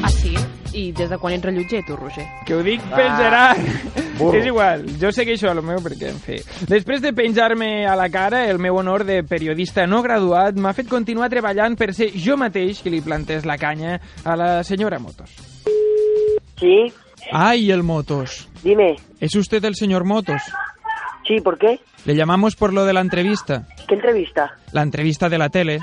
Ah, 0.02 0.10
sí? 0.10 0.34
I 0.72 0.90
des 0.96 1.12
de 1.12 1.18
quan 1.20 1.36
ets 1.36 1.44
rellotger, 1.44 1.84
tu, 1.86 1.96
Roger? 2.00 2.26
Que 2.48 2.56
ho 2.56 2.64
dic 2.64 2.82
pel 2.90 3.12
Gerard. 3.20 3.62
burro. 4.18 4.38
És 4.38 4.46
igual, 4.46 4.84
jo 5.00 5.12
segueixo 5.12 5.50
a 5.50 5.54
lo 5.54 5.62
meu 5.62 5.80
perquè, 5.84 6.10
en 6.10 6.20
fi... 6.20 6.40
Després 6.68 7.02
de 7.04 7.12
penjar-me 7.16 7.86
a 7.86 7.94
la 7.98 8.08
cara 8.12 8.46
el 8.50 8.58
meu 8.62 8.80
honor 8.80 9.04
de 9.04 9.22
periodista 9.28 9.86
no 9.86 10.02
graduat, 10.04 10.56
m'ha 10.56 10.74
fet 10.76 10.88
continuar 10.88 11.30
treballant 11.32 11.76
per 11.78 11.92
ser 11.94 12.10
jo 12.16 12.38
mateix 12.40 12.82
qui 12.82 12.92
li 12.92 13.02
plantés 13.04 13.46
la 13.48 13.58
canya 13.60 13.98
a 14.24 14.36
la 14.36 14.50
senyora 14.64 14.98
Motos. 15.02 15.32
Sí, 16.56 16.88
Ay, 17.32 17.70
el 17.70 17.82
Motos. 17.82 18.48
dime. 18.62 18.96
¿Es 19.20 19.34
usted 19.34 19.64
el 19.64 19.74
señor 19.74 20.04
Motos? 20.04 20.42
Sí, 21.26 21.40
¿por 21.40 21.58
qué? 21.58 21.80
Le 22.04 22.14
llamamos 22.14 22.54
por 22.54 22.72
lo 22.72 22.84
de 22.84 22.92
la 22.92 23.00
entrevista. 23.00 23.66
¿Qué 23.88 23.94
entrevista? 23.94 24.56
La 24.72 24.82
entrevista 24.82 25.28
de 25.28 25.38
la 25.38 25.48
tele. 25.48 25.80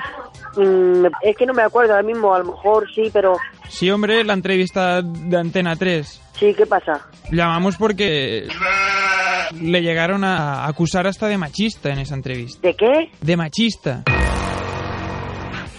Mm, 0.56 1.06
es 1.22 1.36
que 1.36 1.46
no 1.46 1.54
me 1.54 1.64
acuerdo 1.64 1.94
ahora 1.94 2.06
mismo, 2.06 2.34
a 2.34 2.40
lo 2.40 2.46
mejor 2.46 2.88
sí, 2.94 3.10
pero... 3.12 3.34
Sí, 3.68 3.90
hombre, 3.90 4.24
la 4.24 4.34
entrevista 4.34 5.02
de 5.02 5.38
Antena 5.38 5.76
3. 5.76 6.22
Sí, 6.40 6.54
¿qué 6.56 6.66
pasa? 6.66 7.06
Llamamos 7.32 7.76
porque 7.76 8.48
le 9.60 9.82
llegaron 9.82 10.24
a 10.24 10.66
acusar 10.66 11.08
hasta 11.08 11.28
de 11.28 11.38
machista 11.38 11.90
en 11.90 12.00
esa 12.00 12.16
entrevista. 12.16 12.66
¿De 12.66 12.76
qué? 12.76 13.12
De 13.22 13.36
machista. 13.36 14.04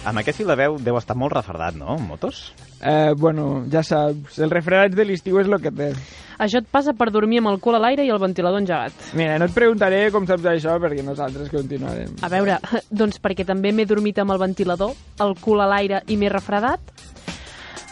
Amb 0.05 0.19
aquest 0.21 0.37
fil 0.37 0.45
de 0.51 0.53
veu 0.59 0.75
deu 0.77 0.99
estar 0.99 1.15
molt 1.17 1.33
refardat, 1.33 1.73
no, 1.73 1.95
Motos? 1.97 2.51
Eh, 2.85 3.13
bueno, 3.17 3.65
ja 3.71 3.81
saps, 3.83 4.37
el 4.45 4.51
refredat 4.53 4.93
de 4.93 5.05
l'estiu 5.09 5.39
és 5.41 5.49
el 5.49 5.57
que 5.61 5.71
té. 5.73 5.89
Això 6.37 6.59
et 6.59 6.67
passa 6.69 6.93
per 6.93 7.07
dormir 7.15 7.39
amb 7.41 7.49
el 7.53 7.57
cul 7.63 7.77
a 7.77 7.79
l'aire 7.81 8.05
i 8.05 8.11
el 8.13 8.19
ventilador 8.21 8.61
engegat. 8.61 8.93
Mira, 9.17 9.39
no 9.39 9.47
et 9.47 9.55
preguntaré 9.55 10.03
com 10.13 10.27
saps 10.29 10.45
això 10.51 10.75
perquè 10.83 11.05
nosaltres 11.05 11.49
continuarem. 11.53 12.17
A 12.21 12.29
veure, 12.29 12.59
doncs 13.01 13.21
perquè 13.23 13.47
també 13.47 13.73
m'he 13.73 13.87
dormit 13.89 14.19
amb 14.21 14.35
el 14.35 14.43
ventilador, 14.43 14.93
el 15.25 15.33
cul 15.41 15.63
a 15.63 15.69
l'aire 15.71 16.03
i 16.11 16.19
m'he 16.19 16.29
refredat. 16.29 16.93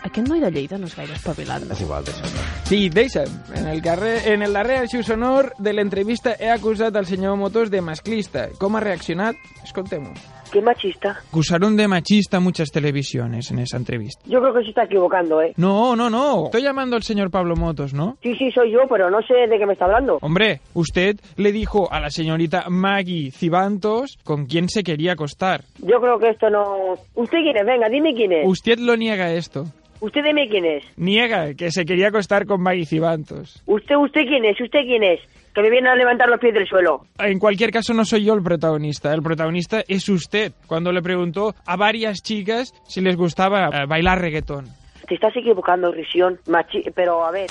Aquest 0.03 0.27
noi 0.27 0.43
de 0.43 0.51
Lleida 0.51 0.77
no 0.77 0.91
és 0.91 0.97
gaire 0.99 1.15
espavilat. 1.15 1.65
És 1.71 1.81
igual, 1.81 2.03
deixa'm. 2.05 2.52
Sí, 2.65 2.89
deixa'm. 2.89 3.29
En 3.55 3.67
el, 3.67 3.81
carrer, 3.81 4.21
en 4.33 4.41
el 4.41 4.53
darrer 4.53 4.79
arxiu 4.79 5.03
sonor 5.03 5.51
de 5.59 5.73
l'entrevista 5.75 6.37
he 6.39 6.49
acusat 6.49 6.95
al 6.95 7.05
senyor 7.05 7.35
Motos 7.37 7.69
de 7.69 7.81
masclista. 7.83 8.47
Com 8.57 8.77
ha 8.77 8.81
reaccionat? 8.81 9.35
Escoltem-ho. 9.63 10.13
¿Qué 10.53 10.61
machista? 10.61 11.17
Acusaron 11.29 11.75
de 11.75 11.87
machista 11.87 12.39
muchas 12.39 12.69
televisiones 12.69 13.49
en 13.49 13.59
esa 13.59 13.75
entrevista. 13.77 14.21
Yo 14.25 14.39
creo 14.39 14.53
que 14.53 14.61
se 14.63 14.69
está 14.69 14.83
equivocando, 14.83 15.41
¿eh? 15.41 15.53
No, 15.57 15.95
no, 15.95 16.11
no. 16.11 16.45
Estoy 16.45 16.61
llamando 16.61 16.95
al 16.95 17.01
señor 17.01 17.31
Pablo 17.31 17.55
Motos, 17.55 17.93
¿no? 17.93 18.17
Sí, 18.21 18.35
sí, 18.35 18.51
soy 18.51 18.71
yo, 18.71 18.81
pero 18.87 19.09
no 19.09 19.19
sé 19.23 19.33
de 19.49 19.57
qué 19.57 19.65
me 19.65 19.73
está 19.73 19.85
hablando. 19.85 20.19
Hombre, 20.21 20.61
usted 20.75 21.19
le 21.37 21.51
dijo 21.51 21.91
a 21.91 21.99
la 21.99 22.11
señorita 22.11 22.65
Maggie 22.69 23.31
Cibantos 23.31 24.19
con 24.23 24.45
quién 24.45 24.69
se 24.69 24.83
quería 24.83 25.13
acostar. 25.13 25.63
Yo 25.79 25.99
creo 25.99 26.19
que 26.19 26.29
esto 26.29 26.49
no... 26.51 26.93
¿Usted 27.15 27.39
quién 27.39 27.57
es? 27.57 27.65
Venga, 27.65 27.89
dime 27.89 28.13
quién 28.13 28.31
es. 28.31 28.47
Usted 28.47 28.77
lo 28.77 28.95
niega 28.95 29.33
esto. 29.33 29.65
¿Usted 30.03 30.21
dime 30.21 30.49
quién 30.49 30.65
es? 30.65 30.83
Niega 30.97 31.53
que 31.53 31.71
se 31.71 31.85
quería 31.85 32.09
acostar 32.09 32.45
con 32.45 32.61
Maggie 32.61 32.85
Cibantos. 32.85 33.63
¿Usted, 33.65 33.95
usted 33.95 34.23
quién 34.27 34.43
es? 34.43 34.59
¿Usted 34.59 34.81
quién 34.85 35.01
es? 35.01 35.21
Que 35.55 35.61
me 35.61 35.69
viene 35.69 35.87
a 35.87 35.95
levantar 35.95 36.27
los 36.27 36.41
pies 36.41 36.53
del 36.53 36.67
suelo. 36.67 37.05
En 37.19 37.39
cualquier 37.39 37.71
caso, 37.71 37.93
no 37.93 38.03
soy 38.03 38.25
yo 38.25 38.33
el 38.33 38.43
protagonista. 38.43 39.13
El 39.13 39.21
protagonista 39.21 39.81
es 39.87 40.09
usted, 40.09 40.51
cuando 40.67 40.91
le 40.91 41.01
preguntó 41.01 41.55
a 41.65 41.77
varias 41.77 42.21
chicas 42.21 42.73
si 42.85 42.99
les 42.99 43.15
gustaba 43.15 43.69
eh, 43.69 43.85
bailar 43.87 44.19
reggaetón. 44.19 44.65
Te 45.07 45.15
estás 45.15 45.37
equivocando, 45.37 45.89
Risión. 45.89 46.37
Machi... 46.49 46.81
Pero, 46.93 47.25
a 47.25 47.31
ver... 47.31 47.47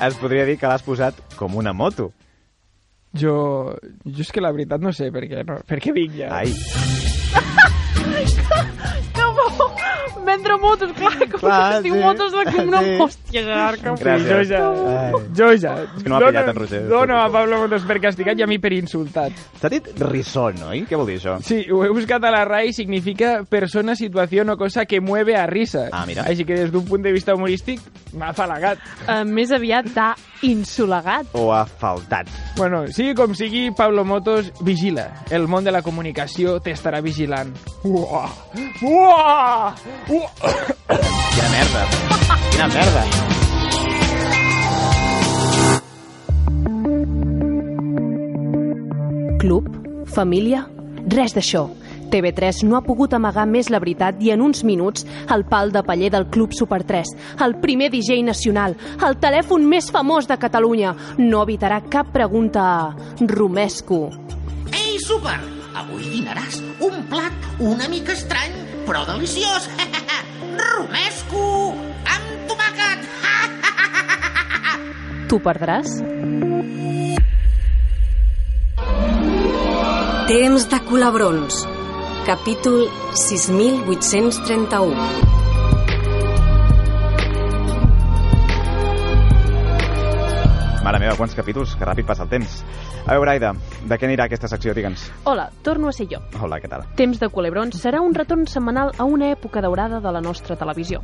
Es 0.00 0.16
podria 0.16 0.46
dir 0.46 0.56
que 0.56 0.66
l'has 0.66 0.82
posat 0.82 1.12
com 1.36 1.60
una 1.60 1.74
moto. 1.76 2.08
Jo, 3.12 3.76
jo 4.04 4.24
és 4.24 4.32
que 4.32 4.40
la 4.40 4.52
veritat 4.56 4.80
no 4.80 4.94
sé 4.96 5.12
per 5.12 5.26
què, 5.28 5.44
no, 5.44 5.60
per 5.68 5.76
què 5.76 5.92
vinc 5.92 6.16
ja. 6.22 6.32
Ai. 6.40 6.56
Que 9.12 9.24
bo! 9.36 9.87
Vendre 10.28 10.56
motos, 10.60 10.92
clar, 10.92 11.14
com 11.30 11.40
Clar, 11.40 11.58
que 11.78 11.82
diu 11.86 11.94
sí, 11.96 12.00
motos 12.04 12.34
de 12.34 12.42
com 12.52 12.68
una 12.68 12.82
sí. 12.84 12.96
hòstia, 13.00 13.42
Gerard, 13.46 13.80
que 13.80 13.94
Sí, 13.96 14.26
jo 14.28 14.40
ja, 14.50 14.60
Ai. 14.68 15.12
jo 15.38 15.48
ja. 15.56 15.72
És 15.96 16.02
que 16.02 16.10
no 16.10 16.18
m'ha 16.18 16.28
pillat 16.28 16.50
en 16.52 16.58
Roger. 16.58 16.82
Dono 16.90 17.16
a 17.22 17.30
Pablo 17.32 17.62
Motos 17.62 17.86
per 17.88 17.96
castigat 18.02 18.38
i 18.38 18.44
a 18.44 18.48
mi 18.50 18.58
per 18.60 18.72
insultat. 18.76 19.32
S'ha 19.60 19.70
dit 19.72 19.88
risson, 20.04 20.60
oi? 20.68 20.82
Què 20.88 20.98
vol 21.00 21.08
dir 21.08 21.16
això? 21.20 21.38
Sí, 21.44 21.62
ho 21.72 21.80
he 21.86 21.88
buscat 21.94 22.24
a 22.28 22.32
la 22.34 22.44
RAI, 22.44 22.74
significa 22.76 23.38
persona, 23.48 23.96
situación 23.96 24.50
o 24.50 24.56
cosa 24.60 24.84
que 24.84 25.00
mueve 25.00 25.36
a 25.36 25.46
risa. 25.46 25.88
Ah, 25.92 26.04
mira. 26.06 26.26
Així 26.28 26.44
que 26.44 26.54
des 26.60 26.72
d'un 26.72 26.84
punt 26.84 27.02
de 27.02 27.12
vista 27.16 27.34
humorístic 27.34 27.80
m'ha 28.12 28.34
afalagat. 28.34 28.78
Uh, 29.06 29.22
més 29.24 29.50
aviat 29.54 29.88
d'ha 29.94 30.10
insolegat. 30.42 31.26
O 31.32 31.52
ha 31.52 31.64
faltat? 31.66 32.28
Bueno, 32.56 32.86
sigui 32.92 33.14
com 33.18 33.34
sigui, 33.34 33.70
Pablo 33.76 34.04
Motos 34.04 34.52
vigila. 34.60 35.24
El 35.30 35.48
món 35.48 35.64
de 35.64 35.72
la 35.74 35.82
comunicació 35.82 36.58
t'estarà 36.64 37.00
vigilant. 37.04 37.54
Uah! 37.84 38.30
Uah! 38.82 39.74
Uah! 40.08 40.30
Quina 41.34 41.48
merda. 41.54 41.82
Quina 42.50 42.68
merda. 42.74 43.04
Club? 49.38 49.68
Família? 50.10 50.64
Res 51.08 51.34
d'això. 51.36 51.68
TV3 52.10 52.64
no 52.68 52.78
ha 52.78 52.84
pogut 52.84 53.14
amagar 53.14 53.46
més 53.48 53.70
la 53.70 53.80
veritat 53.82 54.22
i 54.24 54.32
en 54.34 54.42
uns 54.44 54.64
minuts 54.64 55.06
el 55.34 55.44
pal 55.48 55.72
de 55.72 55.82
paller 55.86 56.10
del 56.14 56.28
Club 56.32 56.56
Super 56.56 56.82
3, 56.88 57.14
el 57.44 57.56
primer 57.62 57.90
DJ 57.92 58.22
nacional, 58.26 58.76
el 59.06 59.18
telèfon 59.22 59.66
més 59.68 59.90
famós 59.94 60.28
de 60.28 60.38
Catalunya, 60.40 60.94
no 61.18 61.44
evitarà 61.44 61.82
cap 61.90 62.12
pregunta 62.14 62.64
a 62.64 62.94
Romesco. 63.20 64.08
Ei, 64.72 64.98
Super! 65.04 65.38
Avui 65.78 66.08
dinaràs 66.10 66.58
un 66.82 67.04
plat 67.06 67.60
una 67.62 67.86
mica 67.86 68.10
estrany, 68.16 68.54
però 68.86 69.04
deliciós. 69.06 69.68
Romesco 70.58 71.44
amb 72.02 72.50
tomàquet. 72.50 73.06
Tu 75.28 75.38
perdràs? 75.44 75.98
Temps 80.28 80.66
de 80.68 80.80
colabrons. 80.88 81.62
Capítol 82.28 82.90
6831. 83.14 84.92
Mare 90.84 90.98
meva, 91.00 91.14
quants 91.16 91.32
capítols, 91.32 91.72
que 91.72 91.88
ràpid 91.88 92.04
passa 92.04 92.26
el 92.26 92.28
temps. 92.28 92.58
A 93.06 93.16
veure, 93.16 93.32
Aida, 93.32 93.54
de 93.80 93.96
què 93.96 94.04
anirà 94.10 94.28
aquesta 94.28 94.44
secció, 94.52 94.76
digue'ns? 94.76 95.06
Hola, 95.24 95.48
torno 95.64 95.88
a 95.88 95.92
ser 95.96 96.04
jo. 96.12 96.20
Hola, 96.36 96.60
què 96.60 96.68
tal? 96.68 96.84
Temps 97.00 97.16
de 97.16 97.32
Culebrons 97.32 97.80
serà 97.80 98.04
un 98.04 98.12
retorn 98.12 98.44
setmanal 98.44 98.92
a 98.98 99.08
una 99.08 99.32
època 99.32 99.64
daurada 99.64 100.04
de 100.04 100.12
la 100.12 100.20
nostra 100.20 100.60
televisió. 100.60 101.00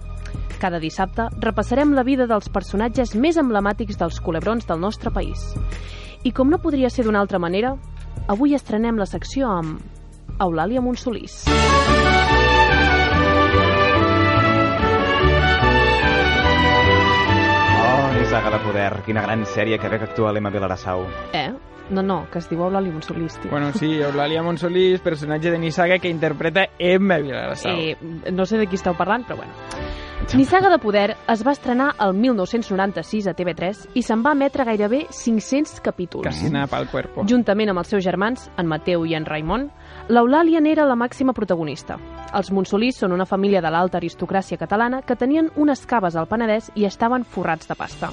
Cada 0.61 0.77
dissabte 0.77 1.33
repassarem 1.41 1.97
la 1.97 2.05
vida 2.05 2.29
dels 2.29 2.53
personatges 2.53 3.17
més 3.17 3.41
emblemàtics 3.41 3.97
dels 3.97 4.21
culebrons 4.21 4.69
del 4.69 4.77
nostre 4.85 5.09
país. 5.09 5.41
I 6.21 6.37
com 6.37 6.53
no 6.53 6.61
podria 6.61 6.93
ser 6.93 7.09
d'una 7.09 7.25
altra 7.25 7.41
manera, 7.41 7.79
avui 8.29 8.53
estrenem 8.53 9.01
la 9.01 9.09
secció 9.09 9.49
amb 9.49 9.94
Eulàlia 10.41 10.81
Monsolís. 10.81 11.45
Oh, 17.85 18.19
Nissaga 18.19 18.51
de 18.51 18.59
Poder, 18.65 19.03
quina 19.07 19.23
gran 19.23 19.45
sèrie 19.47 19.79
que 19.79 19.89
ve 19.89 20.01
que 20.01 20.09
actua 20.11 20.33
l'Emma 20.33 20.51
Vilarassau. 20.51 21.07
Eh? 21.33 21.53
No, 21.91 22.03
no, 22.03 22.25
que 22.33 22.41
es 22.41 22.49
diu 22.49 22.63
Eulàlia 22.65 22.93
Monsolís, 22.95 23.37
tio. 23.39 23.51
Bueno, 23.53 23.71
sí, 23.77 23.93
Eulàlia 24.01 24.43
Monsolís, 24.43 25.03
personatge 25.05 25.53
de 25.53 25.59
Nissaga 25.61 25.99
que 26.01 26.09
interpreta 26.09 26.71
Emma 26.79 27.19
Vilagrasau. 27.21 27.77
Eh, 27.77 27.97
no 28.33 28.47
sé 28.47 28.59
de 28.59 28.67
qui 28.67 28.81
esteu 28.81 28.97
parlant, 28.97 29.27
però 29.29 29.37
bueno. 29.43 29.53
Nissaga 30.33 30.71
de 30.73 30.79
Poder 30.81 31.19
es 31.29 31.43
va 31.47 31.53
estrenar 31.53 31.91
el 32.01 32.15
1996 32.17 33.27
a 33.29 33.35
TV3 33.37 33.91
i 33.95 34.03
se'n 34.03 34.23
va 34.25 34.33
emetre 34.33 34.65
gairebé 34.65 35.05
500 35.13 35.83
capítols. 35.85 36.25
Casina 36.25 36.65
pal 36.67 36.89
cuerpo. 36.89 37.27
Juntament 37.29 37.71
amb 37.75 37.83
els 37.85 37.93
seus 37.93 38.03
germans, 38.03 38.49
en 38.57 38.67
Mateu 38.71 39.05
i 39.05 39.15
en 39.19 39.29
Raimon, 39.29 39.69
l'Eulàlia 40.09 40.61
n'era 40.61 40.85
la 40.85 40.97
màxima 40.99 41.33
protagonista. 41.33 41.97
Els 42.35 42.51
Monsolís 42.53 42.99
són 43.01 43.15
una 43.15 43.25
família 43.25 43.63
de 43.65 43.71
l'alta 43.73 43.97
aristocràcia 44.01 44.59
catalana 44.61 45.03
que 45.03 45.17
tenien 45.17 45.51
unes 45.57 45.87
caves 45.87 46.17
al 46.17 46.29
Penedès 46.29 46.71
i 46.75 46.85
estaven 46.85 47.25
forrats 47.25 47.69
de 47.71 47.77
pasta. 47.79 48.11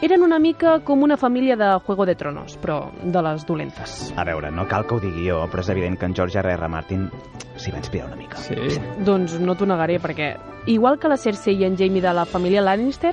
Eren 0.00 0.22
una 0.24 0.38
mica 0.40 0.78
com 0.80 1.02
una 1.04 1.18
família 1.20 1.58
de 1.60 1.74
Juego 1.84 2.06
de 2.08 2.14
Tronos, 2.16 2.56
però 2.56 2.86
de 3.02 3.20
les 3.20 3.44
dolentes. 3.44 4.14
A 4.16 4.24
veure, 4.24 4.48
no 4.50 4.64
cal 4.66 4.86
que 4.88 4.96
ho 4.96 5.00
digui 5.02 5.26
jo, 5.28 5.42
però 5.52 5.60
és 5.60 5.68
evident 5.68 5.98
que 6.00 6.08
en 6.08 6.16
George 6.16 6.40
R. 6.40 6.54
R. 6.54 6.70
Martin 6.72 7.10
s'hi 7.60 7.74
va 7.74 7.82
inspirar 7.82 8.06
una 8.08 8.16
mica. 8.16 8.40
Sí. 8.40 8.56
Doncs 9.04 9.36
no 9.44 9.58
t'ho 9.60 9.68
negaré, 9.68 9.98
perquè 10.00 10.32
igual 10.72 10.96
que 10.98 11.12
la 11.12 11.20
Cersei 11.20 11.60
i 11.60 11.68
en 11.68 11.76
Jaime 11.76 12.00
de 12.00 12.14
la 12.16 12.24
família 12.24 12.64
Lannister, 12.64 13.12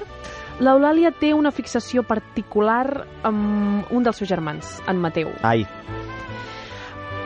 l'Eulàlia 0.63 1.11
té 1.11 1.33
una 1.35 1.51
fixació 1.51 2.07
particular 2.07 3.03
amb 3.27 3.91
un 3.91 4.07
dels 4.07 4.23
seus 4.23 4.31
germans, 4.31 4.77
en 4.87 5.03
Mateu. 5.03 5.35
Ai, 5.43 5.67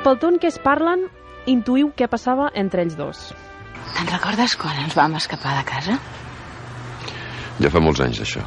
Pel 0.02 0.18
ton 0.18 0.40
que 0.42 0.50
es 0.50 0.58
parlen, 0.62 1.06
intuïu 1.52 1.92
què 1.98 2.08
passava 2.10 2.50
entre 2.58 2.82
ells 2.82 2.98
dos. 2.98 3.20
Te'n 3.94 4.10
recordes 4.10 4.56
quan 4.58 4.80
ens 4.82 4.96
vam 4.98 5.14
escapar 5.20 5.54
de 5.60 5.66
casa? 5.68 5.98
Ja 7.62 7.70
fa 7.70 7.82
molts 7.84 8.02
anys, 8.02 8.22
això. 8.24 8.42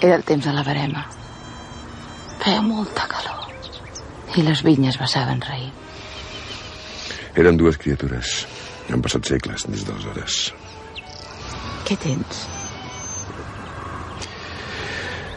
Era 0.00 0.16
el 0.16 0.24
temps 0.24 0.48
de 0.48 0.54
la 0.56 0.64
verema. 0.64 1.04
Feia 2.40 2.62
molta 2.64 3.04
calor. 3.10 3.52
I 4.38 4.46
les 4.46 4.64
vinyes 4.64 4.96
vessaven 4.98 5.44
raïm. 5.44 5.70
Eren 7.36 7.60
dues 7.60 7.76
criatures. 7.80 8.32
Han 8.92 9.04
passat 9.04 9.28
segles 9.34 9.68
des 9.68 9.84
d'aleshores. 9.88 10.40
Què 11.84 11.96
tens? 12.00 12.42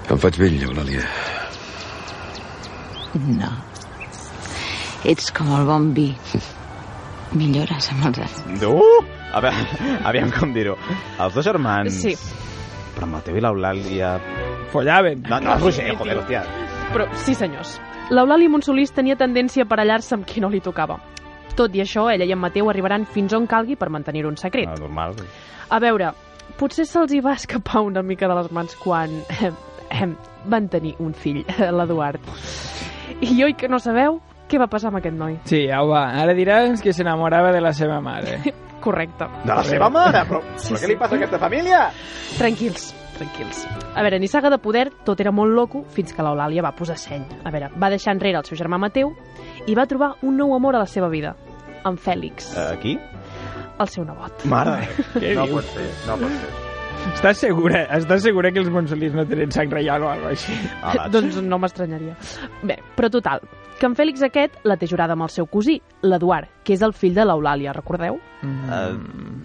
Em 0.08 0.20
faig 0.22 0.40
vell, 0.40 0.60
Eulàlia. 0.70 1.06
No. 3.16 3.52
Ets 5.06 5.28
com 5.38 5.52
el 5.54 5.68
bon 5.68 5.91
vi. 5.94 6.08
Millores 7.38 7.91
amb 7.94 8.08
els 8.08 8.24
anys. 8.24 8.63
Uh! 8.65 9.04
A 9.38 9.41
veure, 9.44 9.76
aviam 10.10 10.32
com 10.34 10.50
dir-ho. 10.56 10.74
Els 11.22 11.36
dos 11.38 11.46
germans... 11.46 12.00
Sí. 12.02 12.15
Però 12.96 13.06
Mateu 13.12 13.38
i 13.38 13.44
l'Eulàlia... 13.44 14.15
Follaven. 14.74 15.22
No, 15.30 15.38
no, 15.46 15.60
Roger, 15.62 15.91
joder, 16.00 16.18
hòstia. 16.24 16.41
Però 16.89 17.06
sí, 17.22 17.38
senyors. 17.38 17.76
L'Eulàlia 18.10 18.50
Monsolís 18.50 18.96
tenia 18.98 19.13
tendència 19.20 19.68
a 19.68 19.70
parellar-se 19.70 20.18
amb 20.18 20.26
qui 20.26 20.41
no 20.41 20.50
li 20.50 20.63
tocava. 20.65 20.98
Tot 21.54 21.78
i 21.78 21.86
això, 21.86 22.10
ella 22.10 22.26
i 22.26 22.34
en 22.34 22.41
Mateu 22.41 22.74
arribaran 22.74 23.06
fins 23.06 23.38
on 23.38 23.46
calgui 23.46 23.78
per 23.78 23.94
mantenir-ho 23.94 24.34
en 24.34 24.41
secret. 24.41 24.74
Ah, 24.74 24.82
normal. 24.82 25.13
A 25.70 25.84
veure, 25.86 26.15
potser 26.58 26.89
se'ls 26.89 27.13
hi 27.13 27.22
va 27.22 27.38
escapar 27.38 27.86
una 27.86 28.02
mica 28.02 28.26
de 28.32 28.41
les 28.41 28.50
mans 28.50 28.74
quan 28.82 29.20
eh, 29.38 29.54
eh, 29.86 30.13
van 30.50 30.74
tenir 30.74 30.98
un 30.98 31.13
fill, 31.13 31.44
l'Eduard. 31.78 32.34
I 33.22 33.36
oi 33.46 33.54
que 33.54 33.70
no 33.70 33.78
sabeu 33.78 34.24
què 34.50 34.60
va 34.62 34.68
passar 34.72 34.90
amb 34.92 35.00
aquest 35.00 35.16
noi. 35.18 35.38
Sí, 35.50 35.64
au 35.74 35.90
va. 35.94 36.04
Ara 36.22 36.34
diràs 36.38 36.82
que 36.84 36.94
s'enamorava 36.94 37.52
de 37.56 37.62
la 37.62 37.72
seva 37.74 38.00
mare. 38.02 38.40
Correcte. 38.86 39.26
De 39.46 39.54
la 39.56 39.64
seva 39.66 39.90
mare? 39.90 40.22
Però, 40.30 40.42
però 40.46 40.78
què 40.82 40.88
li 40.92 40.98
passa 41.00 41.16
a 41.16 41.18
aquesta 41.22 41.40
família? 41.42 41.80
Tranquils, 42.38 42.92
tranquils. 43.18 43.64
A 43.96 44.04
veure, 44.06 44.20
ni 44.22 44.28
saga 44.30 44.52
de 44.54 44.60
poder, 44.62 44.90
tot 45.08 45.22
era 45.24 45.32
molt 45.34 45.56
loco 45.58 45.86
fins 45.96 46.14
que 46.14 46.22
l'Eulàlia 46.26 46.62
va 46.66 46.74
posar 46.78 46.98
seny. 47.02 47.24
A 47.44 47.52
veure, 47.56 47.72
va 47.82 47.90
deixar 47.90 48.14
enrere 48.14 48.38
el 48.44 48.46
seu 48.46 48.60
germà 48.60 48.78
Mateu 48.82 49.16
i 49.66 49.74
va 49.74 49.88
trobar 49.90 50.14
un 50.22 50.38
nou 50.38 50.54
amor 50.54 50.76
a 50.78 50.84
la 50.84 50.92
seva 50.92 51.10
vida, 51.10 51.34
en 51.86 51.98
Fèlix, 51.98 52.52
Uh, 52.54 52.76
qui? 52.84 53.00
el 53.80 53.90
seu 53.90 54.06
nebot. 54.06 54.46
Mare. 54.46 54.86
Què 55.18 55.34
no 55.36 55.48
dius? 55.50 55.58
pot 55.66 55.74
ser, 55.74 55.90
no 56.12 56.20
pot 56.22 56.38
ser. 56.44 56.64
Estàs 57.16 57.40
segura, 57.42 57.86
estàs 57.96 58.26
segura 58.26 58.52
que 58.54 58.62
els 58.62 58.72
Monsolís 58.74 59.14
no 59.16 59.26
tenen 59.30 59.52
sang 59.54 59.72
reial 59.72 60.04
o 60.04 60.10
alguna 60.12 60.34
així? 60.36 60.56
doncs 61.14 61.38
no 61.42 61.60
m'estranyaria. 61.62 62.16
Bé, 62.64 62.80
però 62.98 63.10
total, 63.14 63.44
que 63.80 63.88
en 63.90 63.96
Fèlix 63.98 64.24
aquest 64.26 64.58
la 64.68 64.78
té 64.80 64.88
jurada 64.90 65.16
amb 65.16 65.26
el 65.26 65.32
seu 65.34 65.48
cosí, 65.52 65.78
l'Eduard, 66.06 66.50
que 66.64 66.76
és 66.76 66.84
el 66.86 66.94
fill 66.96 67.16
de 67.18 67.26
l'Eulàlia, 67.28 67.74
recordeu? 67.76 68.20
Uh, 68.44 68.96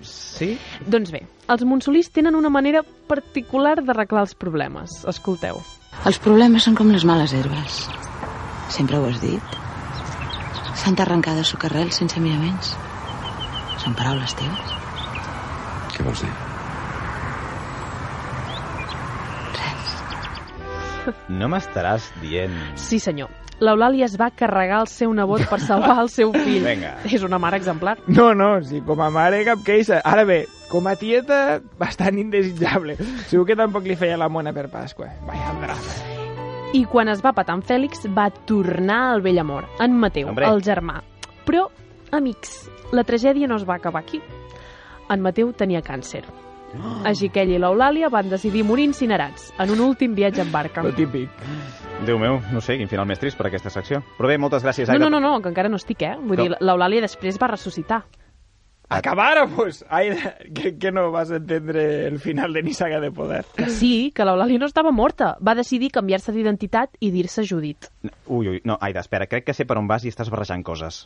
sí? 0.07 0.53
Doncs 0.87 1.13
bé, 1.15 1.25
els 1.51 1.65
Monsolís 1.67 2.13
tenen 2.15 2.39
una 2.39 2.53
manera 2.53 2.83
particular 3.11 3.79
d'arreglar 3.83 4.27
els 4.27 4.37
problemes. 4.39 5.01
Escolteu. 5.11 5.63
Els 6.07 6.21
problemes 6.23 6.65
són 6.69 6.79
com 6.79 6.93
les 6.95 7.05
males 7.05 7.35
herbes. 7.37 7.83
Sempre 8.71 9.01
ho 9.01 9.09
has 9.09 9.19
dit. 9.23 9.59
Santa 10.81 11.05
arrencada 11.05 11.43
socarrel 11.45 11.91
sense 11.93 12.23
miraments. 12.23 12.77
Són 13.83 13.97
paraules 13.99 14.37
teves? 14.39 14.79
Què 15.97 16.07
vols 16.07 16.23
dir? 16.25 16.50
No 21.29 21.49
m'estaràs 21.53 22.11
dient... 22.23 22.55
Sí, 22.81 22.99
senyor. 23.03 23.31
L'Eulàlia 23.61 24.07
es 24.07 24.15
va 24.17 24.31
carregar 24.33 24.79
el 24.81 24.89
seu 24.89 25.13
nebot 25.13 25.43
per 25.51 25.59
salvar 25.61 25.99
el 26.01 26.09
seu 26.09 26.31
fill. 26.33 26.63
Vinga. 26.65 26.95
És 27.05 27.25
una 27.27 27.37
mare 27.39 27.59
exemplar. 27.61 27.99
No, 28.09 28.31
no, 28.35 28.55
sí, 28.65 28.81
com 28.87 29.03
a 29.05 29.11
mare 29.13 29.43
cap 29.45 29.61
queixa. 29.67 29.99
Ara 30.01 30.25
bé, 30.25 30.47
com 30.71 30.89
a 30.89 30.95
tieta, 30.97 31.61
bastant 31.79 32.17
indesitjable. 32.23 32.97
Segur 33.29 33.45
que 33.51 33.59
tampoc 33.61 33.85
li 33.85 33.99
feia 34.01 34.17
la 34.17 34.31
mona 34.33 34.55
per 34.57 34.71
Pasqua. 34.73 35.11
Vaya 35.29 35.53
drama. 35.61 35.99
I 36.73 36.85
quan 36.87 37.11
es 37.13 37.21
va 37.21 37.35
patar 37.37 37.59
en 37.59 37.63
Fèlix, 37.67 38.07
va 38.17 38.31
tornar 38.47 39.01
al 39.11 39.25
vell 39.25 39.41
amor, 39.43 39.67
en 39.83 39.97
Mateu, 39.99 40.29
Hombre. 40.31 40.47
el 40.47 40.63
germà. 40.63 41.01
Però, 41.45 41.67
amics, 42.15 42.71
la 42.95 43.03
tragèdia 43.05 43.49
no 43.51 43.57
es 43.59 43.67
va 43.69 43.75
acabar 43.77 44.05
aquí. 44.05 44.23
En 45.11 45.21
Mateu 45.21 45.51
tenia 45.53 45.83
càncer. 45.83 46.23
Així 47.05 47.29
que 47.33 47.43
ell 47.43 47.51
i 47.51 47.59
l'Eulàlia 47.59 48.09
van 48.13 48.29
decidir 48.31 48.63
morir 48.65 48.85
incinerats 48.87 49.53
en 49.59 49.71
un 49.75 49.81
últim 49.81 50.15
viatge 50.15 50.43
en 50.43 50.53
barca. 50.53 50.83
Lo 50.83 50.93
típic. 50.95 51.29
Déu 52.07 52.19
meu, 52.19 52.39
no 52.53 52.61
sé, 52.65 52.77
quin 52.79 52.89
final 52.89 53.07
més 53.07 53.19
trist 53.21 53.37
per 53.37 53.49
aquesta 53.49 53.71
secció. 53.71 54.03
Però 54.17 54.29
bé, 54.31 54.39
moltes 54.39 54.63
gràcies, 54.65 54.89
No, 54.89 54.95
Aida. 54.95 55.05
no, 55.05 55.11
no, 55.11 55.21
no, 55.21 55.41
que 55.43 55.49
encara 55.51 55.69
no 55.69 55.77
estic, 55.77 56.03
eh? 56.03 56.15
Vull 56.17 56.37
No. 56.39 56.43
dir, 56.45 56.57
l'Eulàlia 56.61 57.01
després 57.03 57.39
va 57.43 57.49
ressuscitar. 57.49 58.05
Acabáramos! 58.91 59.85
Ai, 59.89 60.19
que, 60.55 60.77
que 60.77 60.91
no 60.91 61.13
vas 61.13 61.31
entendre 61.31 62.07
el 62.09 62.19
final 62.19 62.53
de 62.53 62.63
Ni 62.63 62.75
saga 62.75 62.99
de 63.01 63.13
poder. 63.13 63.45
Que 63.57 63.71
sí, 63.71 64.11
que 64.11 64.27
l'Eulàlia 64.27 64.59
no 64.59 64.67
estava 64.67 64.91
morta. 64.91 65.37
Va 65.39 65.55
decidir 65.55 65.93
canviar-se 65.95 66.35
d'identitat 66.35 66.99
i 66.99 67.13
dir-se 67.15 67.47
Judit. 67.47 67.87
Ui, 68.27 68.49
ui, 68.49 68.59
no, 68.67 68.77
Aida, 68.83 69.05
espera, 69.07 69.29
crec 69.31 69.47
que 69.47 69.55
sé 69.55 69.65
per 69.65 69.79
on 69.79 69.87
vas 69.87 70.05
i 70.05 70.11
estàs 70.11 70.31
barrejant 70.35 70.67
coses. 70.67 71.05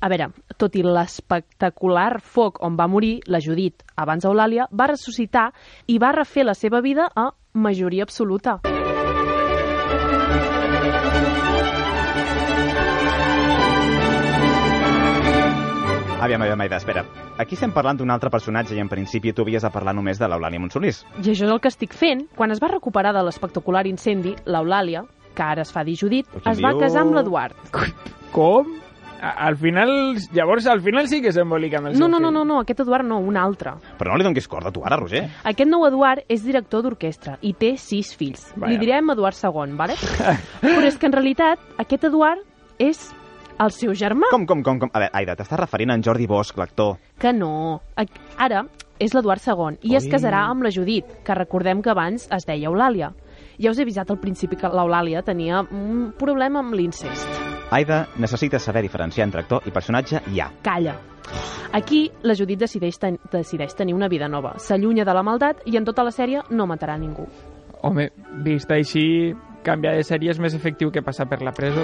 A 0.00 0.08
veure, 0.08 0.30
tot 0.56 0.80
i 0.80 0.84
l'espectacular 0.86 2.22
foc 2.24 2.62
on 2.64 2.80
va 2.80 2.88
morir, 2.88 3.20
la 3.28 3.42
Judit, 3.44 3.84
abans 4.00 4.24
Eulàlia, 4.24 4.70
va 4.72 4.88
ressuscitar 4.94 5.50
i 5.86 6.00
va 6.00 6.16
refer 6.16 6.48
la 6.48 6.56
seva 6.56 6.80
vida 6.80 7.10
a 7.14 7.30
majoria 7.52 8.08
absoluta. 8.08 8.60
Aviam, 16.20 16.40
aviam, 16.42 16.60
Aida, 16.60 16.76
espera. 16.80 17.04
Aquí 17.38 17.54
estem 17.54 17.72
parlant 17.76 17.98
d'un 18.00 18.10
altre 18.10 18.30
personatge 18.32 18.74
i 18.74 18.80
en 18.80 18.88
principi 18.88 19.34
tu 19.36 19.44
havies 19.44 19.62
de 19.62 19.70
parlar 19.70 19.92
només 19.94 20.18
de 20.18 20.26
l'Eulàlia 20.30 20.58
Monsolís. 20.62 21.02
I 21.20 21.28
això 21.34 21.44
és 21.44 21.52
el 21.52 21.60
que 21.60 21.68
estic 21.68 21.92
fent. 21.94 22.24
Quan 22.36 22.50
es 22.54 22.62
va 22.62 22.70
recuperar 22.72 23.12
de 23.14 23.22
l'espectacular 23.26 23.84
incendi, 23.86 24.32
l'Eulàlia, 24.48 25.04
que 25.36 25.44
ara 25.44 25.62
es 25.66 25.70
fa 25.72 25.84
dir 25.84 25.96
Judit, 26.00 26.26
Però 26.32 26.54
es 26.54 26.62
va 26.64 26.72
diu? 26.72 26.80
casar 26.80 27.02
amb 27.04 27.14
l'Eduard. 27.18 27.54
Com? 28.32 28.72
Al 29.26 29.56
final, 29.56 29.90
llavors, 30.36 30.66
al 30.68 30.80
final 30.84 31.06
sí 31.08 31.20
que 31.24 31.32
s'embolica 31.32 31.78
amb 31.78 31.88
el 31.90 31.94
No, 31.98 32.06
seu 32.06 32.08
no, 32.08 32.18
no, 32.20 32.30
no, 32.32 32.44
no, 32.48 32.58
aquest 32.64 32.80
Eduard 32.84 33.04
no, 33.08 33.18
un 33.20 33.36
altre. 33.40 33.74
Però 33.98 34.12
no 34.12 34.16
li 34.20 34.24
donis 34.26 34.48
corda 34.48 34.72
tu 34.72 34.82
ara, 34.84 34.96
Roger. 35.00 35.22
Aquest 35.44 35.68
nou 35.70 35.84
Eduard 35.88 36.24
és 36.32 36.42
director 36.44 36.82
d'orquestra 36.84 37.36
i 37.42 37.52
té 37.52 37.74
sis 37.80 38.14
fills. 38.16 38.48
Vaja. 38.56 38.72
Li 38.72 38.80
direm 38.80 39.12
Eduard 39.12 39.36
II, 39.36 39.76
vale? 39.76 39.96
Però 40.64 40.82
és 40.84 40.96
que 40.96 41.08
en 41.08 41.16
realitat 41.16 41.60
aquest 41.80 42.04
Eduard 42.08 42.40
és 42.78 43.08
el 43.58 43.72
seu 43.72 43.94
germà. 43.96 44.30
Com, 44.30 44.46
com, 44.46 44.62
com, 44.62 44.80
com? 44.82 44.90
A 44.92 45.02
veure, 45.02 45.12
Aida, 45.16 45.36
t'estàs 45.38 45.60
referint 45.60 45.92
a 45.92 45.96
en 45.96 46.04
Jordi 46.04 46.26
Bosch, 46.28 46.56
l'actor. 46.58 46.96
Que 47.20 47.32
no. 47.32 47.80
Ara 48.36 48.64
és 48.98 49.12
l'Eduard 49.12 49.42
II 49.44 49.78
i 49.84 49.96
es 49.96 50.06
Oi. 50.06 50.12
casarà 50.12 50.46
amb 50.50 50.64
la 50.64 50.72
Judit, 50.72 51.18
que 51.24 51.34
recordem 51.36 51.82
que 51.84 51.92
abans 51.92 52.28
es 52.32 52.46
deia 52.48 52.70
Eulàlia. 52.70 53.12
Ja 53.60 53.72
us 53.72 53.78
he 53.78 53.84
avisat 53.84 54.10
al 54.12 54.20
principi 54.20 54.56
que 54.60 54.68
l'Eulàlia 54.68 55.22
tenia 55.24 55.62
un 55.70 56.12
problema 56.18 56.60
amb 56.60 56.76
l'incest. 56.76 57.28
Aida, 57.70 58.06
necessites 58.22 58.62
saber 58.62 58.84
diferenciar 58.84 59.26
entre 59.26 59.42
actor 59.42 59.66
i 59.66 59.74
personatge 59.74 60.22
ja. 60.34 60.50
Calla. 60.62 60.96
Aquí, 61.74 62.06
la 62.22 62.36
Judit 62.38 62.60
decideix, 62.60 62.96
ten 63.02 63.18
decideix 63.32 63.74
tenir 63.74 63.96
una 63.96 64.08
vida 64.08 64.28
nova. 64.28 64.54
S'allunya 64.62 65.04
de 65.04 65.14
la 65.16 65.24
maldat 65.26 65.64
i 65.66 65.76
en 65.76 65.84
tota 65.84 66.04
la 66.06 66.14
sèrie 66.14 66.44
no 66.50 66.68
matarà 66.70 66.96
ningú. 66.96 67.26
Home, 67.82 68.08
vist 68.46 68.70
així, 68.72 69.34
canviar 69.66 69.96
de 69.98 70.04
sèrie 70.06 70.30
és 70.32 70.38
més 70.42 70.54
efectiu 70.56 70.92
que 70.94 71.02
passar 71.02 71.26
per 71.30 71.40
la 71.44 71.52
presó. 71.56 71.82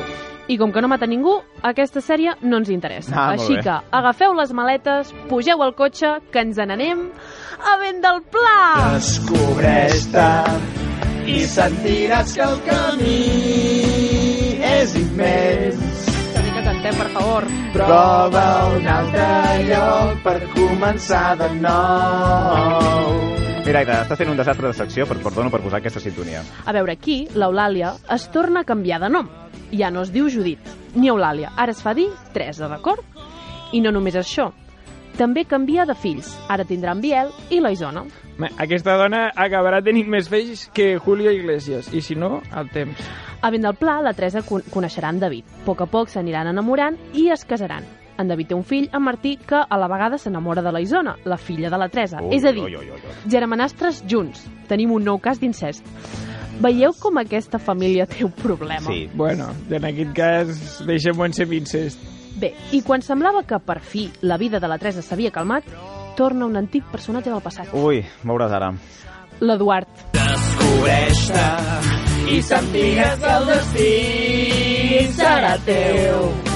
I 0.48 0.56
com 0.60 0.72
que 0.72 0.82
no 0.82 0.88
mata 0.90 1.06
ningú, 1.10 1.34
aquesta 1.66 2.00
sèrie 2.04 2.36
no 2.42 2.60
ens 2.62 2.70
interessa. 2.70 3.14
Ah, 3.16 3.30
Així 3.34 3.58
que 3.62 3.74
agafeu 3.90 4.34
les 4.38 4.52
maletes, 4.54 5.10
pugeu 5.30 5.62
al 5.62 5.74
cotxe, 5.78 6.16
que 6.32 6.42
ens 6.46 6.56
n'anem 6.62 7.08
a 7.58 7.76
vent 7.82 8.00
del 8.04 8.22
pla! 8.32 8.58
Descobreix-te 8.94 10.28
i 11.30 11.42
sentiràs 11.46 12.32
que 12.34 12.42
el 12.46 12.58
camí 12.66 13.20
és 14.72 14.96
immens. 14.98 16.08
Una 16.42 16.64
cantem, 16.66 16.98
per 16.98 17.08
favor. 17.14 17.46
Prova 17.76 18.46
un 18.76 18.90
altre 18.96 19.28
lloc 19.70 20.18
per 20.26 20.38
començar 20.56 21.28
de 21.40 21.48
nou 21.62 23.41
Mira, 23.62 23.79
Aida, 23.79 24.01
estàs 24.03 24.18
fent 24.18 24.31
un 24.33 24.38
desastre 24.40 24.66
de 24.66 24.75
secció, 24.75 25.05
però 25.07 25.20
et 25.20 25.22
perdono 25.22 25.51
per 25.53 25.61
posar 25.62 25.79
aquesta 25.79 26.01
sintonia. 26.03 26.40
A 26.66 26.72
veure, 26.75 26.96
aquí, 26.98 27.29
l'Eulàlia 27.38 27.92
es 28.11 28.25
torna 28.35 28.64
a 28.64 28.66
canviar 28.66 28.98
de 29.05 29.11
nom. 29.12 29.29
Ja 29.70 29.92
no 29.94 30.03
es 30.03 30.11
diu 30.11 30.27
Judit, 30.29 30.66
ni 30.98 31.12
Eulàlia. 31.12 31.53
Ara 31.57 31.70
es 31.70 31.83
fa 31.85 31.94
dir 31.94 32.09
Teresa, 32.35 32.66
d'acord? 32.68 33.07
I 33.72 33.81
no 33.81 33.94
només 33.94 34.18
això. 34.18 34.48
També 35.14 35.44
canvia 35.46 35.87
de 35.87 35.94
fills. 35.94 36.33
Ara 36.51 36.66
tindran 36.66 37.01
Biel 37.05 37.31
i 37.55 37.61
la 37.62 37.70
Isona. 37.70 38.03
Aquesta 38.59 38.98
dona 38.98 39.29
acabarà 39.31 39.79
tenint 39.85 40.11
més 40.11 40.27
fills 40.33 40.66
que 40.75 40.96
Julio 40.98 41.31
Iglesias, 41.31 41.92
i 41.94 42.03
si 42.03 42.18
no, 42.18 42.40
al 42.51 42.72
temps. 42.75 42.98
A 43.42 43.51
vent 43.55 43.62
del 43.62 43.79
pla, 43.79 44.01
la 44.03 44.16
Teresa 44.18 44.42
con 44.42 44.66
coneixerà 44.75 45.14
en 45.14 45.22
David. 45.22 45.46
A 45.62 45.66
poc 45.70 45.87
a 45.87 45.90
poc 45.92 46.11
s'aniran 46.11 46.51
enamorant 46.51 46.98
i 47.14 47.29
es 47.31 47.46
casaran. 47.46 47.87
En 48.22 48.28
David 48.30 48.52
té 48.52 48.54
un 48.54 48.62
fill, 48.62 48.88
en 48.94 49.02
Martí, 49.02 49.35
que 49.37 49.58
a 49.58 49.76
la 49.80 49.88
vegada 49.90 50.18
s'enamora 50.18 50.62
de 50.62 50.70
la 50.72 50.80
Isona, 50.80 51.16
la 51.26 51.37
filla 51.37 51.68
de 51.72 51.78
la 51.80 51.88
Teresa. 51.90 52.20
Ui, 52.22 52.37
És 52.37 52.44
a 52.46 52.52
dir, 52.54 52.62
ui, 52.62 52.76
ui, 52.76 52.87
ui, 52.92 53.00
ui. 53.02 53.30
germanastres 53.30 54.04
junts. 54.06 54.44
Tenim 54.70 54.92
un 54.94 55.02
nou 55.04 55.18
cas 55.18 55.40
d'incest. 55.42 55.82
Veieu 56.62 56.92
com 57.00 57.18
aquesta 57.18 57.58
família 57.58 58.06
té 58.06 58.22
un 58.24 58.30
problema? 58.30 58.87
Sí. 58.87 59.08
Bueno, 59.18 59.48
en 59.70 59.85
aquest 59.88 60.12
cas, 60.14 60.62
deixem-ho 60.87 61.24
en 61.26 61.32
ser 61.35 61.48
incest. 61.52 61.98
Bé, 62.38 62.52
i 62.72 62.80
quan 62.87 63.02
semblava 63.02 63.42
que 63.42 63.58
per 63.58 63.80
fi 63.80 64.06
la 64.22 64.38
vida 64.38 64.61
de 64.61 64.68
la 64.70 64.78
Teresa 64.78 65.02
s'havia 65.02 65.32
calmat, 65.35 65.64
torna 66.16 66.46
un 66.46 66.56
antic 66.56 66.85
personatge 66.92 67.30
del 67.32 67.42
passat, 67.42 67.74
Ui, 67.74 68.04
veuràs 68.22 68.52
ara. 68.52 68.70
l'Eduard. 69.40 69.88
Descobreix-te 70.12 71.48
i 72.32 72.40
sàpigues 72.46 73.18
que 73.20 73.35
el 73.37 73.46
destí 73.50 73.92
serà 75.18 75.56
teu. 75.66 76.51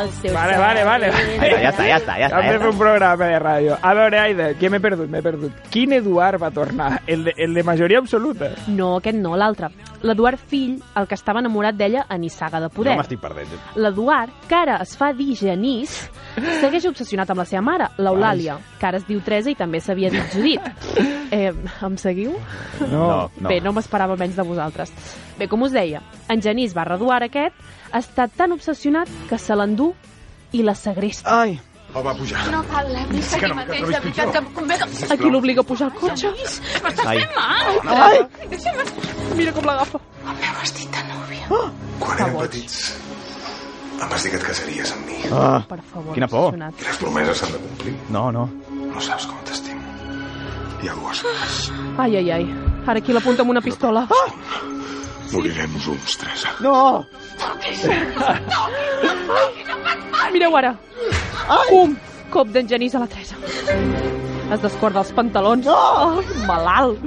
És 0.00 0.06
el 0.06 0.12
seu 0.22 0.34
Vale, 0.34 0.56
vale, 0.58 0.84
vale. 0.84 1.10
Aida, 1.10 1.60
ja 1.60 1.70
està, 1.72 1.84
ja 1.84 1.98
està, 2.00 2.16
ja 2.18 2.28
està. 2.28 2.40
Hem 2.40 2.46
Ja 2.46 2.52
de 2.54 2.60
fer 2.62 2.70
un 2.70 2.78
programa 2.78 3.26
de 3.28 3.38
ràdio. 3.42 3.76
A 3.82 3.92
veure, 3.94 4.18
Aida, 4.20 4.48
què 4.56 4.70
m'he 4.72 4.80
perdut? 4.80 5.10
M'he 5.12 5.22
perdut. 5.22 5.58
Quin 5.70 5.92
Eduard 5.92 6.40
va 6.40 6.50
tornar? 6.50 7.02
El 7.06 7.24
de, 7.28 7.34
el 7.36 7.54
de 7.54 7.64
majoria 7.66 8.00
absoluta? 8.00 8.52
No, 8.68 8.96
aquest 8.98 9.18
no, 9.20 9.34
l'altre. 9.36 9.70
L'Eduard 10.02 10.40
fill, 10.40 10.78
el 10.96 11.08
que 11.08 11.18
estava 11.18 11.42
enamorat 11.44 11.76
d'ella 11.76 12.06
a 12.08 12.16
Nissaga 12.16 12.62
de 12.62 12.70
Poder. 12.72 12.94
No 12.94 13.02
m'estic 13.02 13.20
perdent. 13.20 13.52
L'Eduard, 13.76 14.32
que 14.48 14.56
ara 14.56 14.78
es 14.80 14.94
fa 14.96 15.12
dir 15.16 15.34
Genís, 15.36 15.98
segueix 16.62 16.86
obsessionat 16.88 17.30
amb 17.30 17.42
la 17.42 17.48
seva 17.48 17.62
mare, 17.66 17.90
l'Eulàlia, 18.00 18.56
que 18.80 18.88
ara 18.88 19.00
es 19.00 19.04
diu 19.08 19.20
Teresa 19.26 19.52
i 19.52 19.58
també 19.58 19.82
s'havia 19.84 20.12
dit 20.12 20.36
Judit. 20.36 20.70
Eh, 21.30 21.52
em 21.54 21.94
seguiu? 21.94 22.32
No, 22.90 23.28
no. 23.38 23.46
Bé, 23.46 23.60
no 23.62 23.70
m'esperava 23.70 24.16
menys 24.18 24.34
de 24.34 24.42
vosaltres. 24.42 24.90
Bé, 25.38 25.46
com 25.46 25.62
us 25.62 25.70
deia, 25.70 26.00
en 26.26 26.42
Genís 26.42 26.74
barra 26.74 26.96
Eduard 26.98 27.28
aquest 27.28 27.54
està 27.96 28.28
tan 28.28 28.52
obsessionat 28.52 29.08
que 29.28 29.38
se 29.38 29.56
l'endú 29.56 29.92
i 30.52 30.62
la 30.66 30.74
segresta. 30.74 31.30
Ai! 31.42 31.58
El 31.90 32.04
va 32.06 32.12
pujar. 32.14 32.44
No 32.54 32.60
cal, 32.70 32.86
l'hem 32.94 33.08
vist 33.10 33.32
aquí 33.34 33.48
mateix, 33.50 33.80
de 33.88 33.98
veritat, 34.04 34.28
que 34.36 34.42
convé 34.54 34.76
que... 34.78 34.86
A 35.10 35.16
qui 35.18 35.30
l'obliga 35.34 35.64
a 35.64 35.66
pujar 35.66 35.88
al 35.88 35.96
cotxe? 35.98 36.30
M'estàs 36.84 37.06
Ai. 37.10 37.18
fent 37.18 37.32
mal! 37.34 37.80
Ai. 37.96 38.20
Deixa'm... 38.52 38.78
Mira 39.34 39.54
com 39.56 39.66
l'agafa. 39.66 39.98
El 40.22 40.36
meu 40.38 40.54
vestit 40.60 40.94
de 40.94 41.02
núvia. 41.08 41.60
Quan 41.98 42.22
érem 42.22 42.36
petits, 42.44 42.76
em 43.98 44.06
vas 44.14 44.22
dir 44.22 44.30
que 44.30 44.38
et 44.38 44.46
casaries 44.46 44.92
amb 44.94 45.10
mi. 45.10 45.18
Ah, 45.34 45.58
Per 45.68 45.80
favor, 45.90 46.14
quina 46.14 46.28
por. 46.30 46.54
I 46.54 46.86
les 46.86 47.00
promeses 47.02 47.42
s'han 47.42 47.56
de 47.56 47.62
complir. 47.66 47.96
No, 48.14 48.28
no. 48.38 48.46
No 48.70 49.02
saps 49.02 49.26
com 49.26 49.42
t'estimo. 49.50 49.82
Hi 50.80 50.88
ha 50.88 50.94
dues 50.96 51.24
coses. 51.26 51.58
Ai, 51.98 52.14
ai, 52.22 52.30
ai. 52.38 52.46
Ara 52.86 53.02
aquí 53.02 53.12
l'apunta 53.12 53.42
amb 53.42 53.50
una 53.56 53.60
pistola. 53.66 54.06
Morirem 55.32 55.78
junts, 55.78 56.16
Teresa. 56.18 56.50
No! 56.60 57.06
Mireu 60.32 60.56
ara. 60.58 60.74
Pum! 61.68 61.94
Cop 62.30 62.50
d'en 62.54 62.68
Genís 62.70 62.94
a 62.94 63.02
la 63.02 63.08
Teresa. 63.10 63.38
Es 64.50 64.62
descorda 64.62 65.04
els 65.04 65.12
pantalons. 65.14 65.66
No! 65.66 66.22
malalt. 66.48 67.02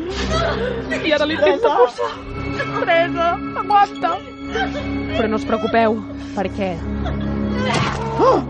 I 1.04 1.12
ara 1.16 1.28
l'intenta 1.28 1.76
posar. 1.80 2.12
Teresa, 2.80 3.30
aguanta. 3.64 4.16
Però 5.14 5.28
no 5.28 5.40
us 5.40 5.48
preocupeu, 5.48 6.00
perquè... 6.38 6.74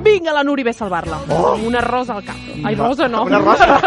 Vinga, 0.04 0.34
la 0.36 0.44
Núria 0.44 0.68
ve 0.68 0.74
a 0.74 0.78
salvar-la. 0.78 1.22
Oh. 1.32 1.54
Amb 1.54 1.70
una 1.70 1.82
rosa 1.82 2.18
al 2.18 2.26
cap. 2.28 2.38
Ai, 2.64 2.76
rosa 2.76 3.08
no. 3.08 3.24
Una 3.26 3.40
rosa? 3.40 3.80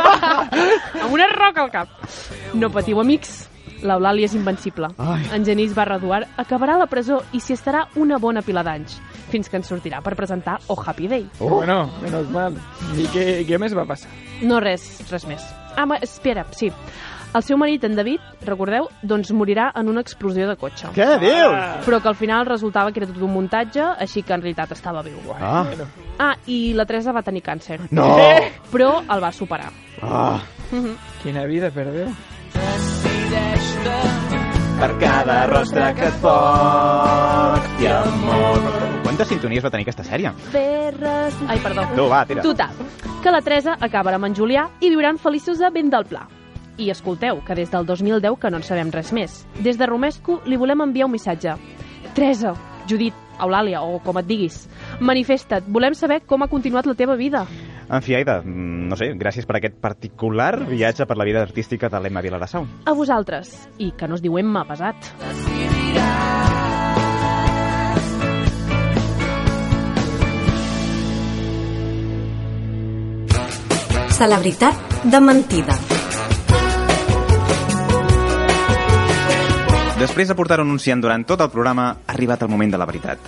amb 1.03 1.12
una 1.12 1.29
roca 1.31 1.66
al 1.66 1.70
cap. 1.70 2.09
No 2.55 2.70
patiu, 2.72 2.99
amics. 3.03 3.44
L'Eulàlia 3.82 4.24
és 4.28 4.34
invencible. 4.34 4.88
Ai. 4.98 5.26
En 5.36 5.44
Genís 5.44 5.74
barra 5.76 5.96
Eduard 6.00 6.28
acabarà 6.40 6.76
a 6.76 6.82
la 6.84 6.86
presó 6.86 7.20
i 7.32 7.40
s'hi 7.40 7.54
estarà 7.56 7.86
una 7.96 8.18
bona 8.18 8.42
pila 8.42 8.62
d'anys, 8.66 9.00
fins 9.32 9.50
que 9.50 9.56
ens 9.60 9.68
sortirà 9.68 10.00
per 10.02 10.14
presentar 10.16 10.58
Oh 10.68 10.78
Happy 10.80 11.08
Day. 11.08 11.26
Oh. 11.40 11.56
Bueno, 11.58 11.90
menos 12.02 12.30
mal. 12.30 12.56
I 12.96 13.06
què, 13.12 13.26
què 13.48 13.58
més 13.60 13.76
va 13.76 13.84
passar? 13.86 14.10
No 14.42 14.60
res, 14.60 14.86
res 15.10 15.26
més. 15.28 15.44
Ah, 15.76 15.84
ma, 15.86 15.98
espera, 16.00 16.46
sí. 16.56 16.70
El 17.36 17.42
seu 17.44 17.58
marit, 17.60 17.82
en 17.84 17.92
David, 17.98 18.22
recordeu, 18.46 18.86
doncs 19.04 19.28
morirà 19.36 19.66
en 19.76 19.90
una 19.92 20.00
explosió 20.00 20.46
de 20.48 20.54
cotxe. 20.56 20.88
Què 20.96 21.18
dius? 21.20 21.84
Però 21.84 21.98
que 22.00 22.08
al 22.08 22.16
final 22.16 22.46
resultava 22.48 22.92
que 22.92 23.02
era 23.02 23.10
tot 23.10 23.20
un 23.20 23.34
muntatge, 23.34 23.82
així 24.00 24.22
que 24.24 24.32
en 24.32 24.40
realitat 24.40 24.72
estava 24.72 25.02
viu. 25.04 25.18
Ah. 25.36 25.66
Ah, 26.18 26.32
i 26.46 26.72
la 26.72 26.86
Teresa 26.88 27.12
va 27.12 27.20
tenir 27.26 27.44
càncer. 27.44 27.80
No! 27.90 28.08
Però 28.72 29.02
el 29.04 29.22
va 29.22 29.32
superar. 29.36 29.68
Ah. 30.00 30.38
Mhm. 30.70 30.96
Quina 31.22 31.44
vida, 31.44 31.70
per 31.70 31.90
Déu. 31.92 32.95
Per 34.76 34.90
cada 35.00 35.46
rostre 35.48 35.86
que 35.96 36.04
et 36.04 36.16
porti 36.20 37.86
amor. 37.88 38.58
Quantes 39.06 39.30
sintonies 39.32 39.64
va 39.64 39.70
tenir 39.72 39.86
aquesta 39.86 40.04
sèrie? 40.04 40.32
Ferres... 40.52 41.38
Ai, 41.48 41.56
perdó. 41.64 41.86
Tu, 41.96 42.04
va, 42.10 42.18
tira. 42.28 42.44
Total, 42.44 42.74
que 43.24 43.32
la 43.32 43.40
Teresa 43.40 43.78
acabarà 43.80 44.20
amb 44.20 44.28
en 44.28 44.36
Julià 44.36 44.66
i 44.84 44.90
viuran 44.92 45.16
feliços 45.22 45.62
a 45.64 45.70
vent 45.72 45.88
del 45.94 46.04
pla. 46.10 46.26
I 46.76 46.90
escolteu, 46.92 47.40
que 47.46 47.56
des 47.56 47.72
del 47.72 47.88
2010 47.88 48.36
que 48.42 48.50
no 48.52 48.60
en 48.60 48.66
sabem 48.68 48.92
res 48.92 49.14
més. 49.16 49.38
Des 49.64 49.80
de 49.80 49.88
Romesco 49.88 50.42
li 50.44 50.60
volem 50.60 50.84
enviar 50.84 51.08
un 51.08 51.14
missatge. 51.16 51.56
Teresa, 52.12 52.52
Judit, 52.84 53.16
Eulàlia, 53.40 53.80
o 53.80 53.96
com 54.04 54.20
et 54.20 54.28
diguis, 54.28 54.66
manifesta't, 55.00 55.72
volem 55.72 55.96
saber 55.96 56.20
com 56.28 56.44
ha 56.44 56.52
continuat 56.52 56.84
la 56.88 56.96
teva 56.98 57.16
vida. 57.16 57.46
En 57.88 58.03
fi, 58.03 58.16
Aida, 58.16 58.40
mm, 58.42 58.88
no 58.90 58.96
sé, 58.99 59.12
gràcies 59.14 59.46
per 59.46 59.61
aquest 59.61 59.77
particular 59.79 60.66
viatge 60.66 61.07
per 61.07 61.16
la 61.16 61.25
vida 61.25 61.42
artística 61.42 61.88
de 61.88 62.01
l'Emma 62.01 62.20
Viladasau. 62.20 62.66
A 62.85 62.92
vosaltres, 62.92 63.68
i 63.79 63.92
que 63.92 64.09
no 64.09 64.16
es 64.16 64.22
diu 64.22 64.38
Emma 64.38 64.64
pesat. 64.66 64.96
Celebritat 74.16 74.75
de 75.05 75.20
mentida. 75.20 75.77
Després 80.01 80.29
de 80.29 80.35
portar-ho 80.35 80.64
anunciant 80.64 81.01
durant 81.01 81.22
tot 81.25 81.40
el 81.40 81.51
programa, 81.53 81.90
ha 82.05 82.12
arribat 82.12 82.42
el 82.42 82.49
moment 82.49 82.72
de 82.72 82.79
la 82.81 82.87
veritat. 82.88 83.18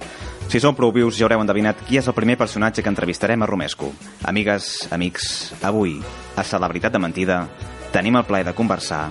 Si 0.49 0.57
sou 0.65 0.73
prou 0.73 0.89
vius, 0.97 1.19
ja 1.21 1.27
haureu 1.27 1.43
endevinat 1.45 1.83
qui 1.85 1.99
és 2.01 2.07
el 2.09 2.15
primer 2.17 2.39
personatge 2.41 2.81
que 2.81 2.89
entrevistarem 2.89 3.43
a 3.45 3.47
Romesco. 3.47 3.91
Amigues, 4.25 4.89
amics, 4.97 5.53
avui, 5.61 5.99
a 6.41 6.45
Celebritat 6.45 6.95
de 6.95 7.01
Mentida, 7.05 7.43
tenim 7.93 8.17
el 8.17 8.25
plaer 8.25 8.47
de 8.49 8.55
conversar 8.57 9.11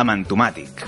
amb 0.00 0.14
en 0.14 0.24
Tomàtic. 0.24 0.86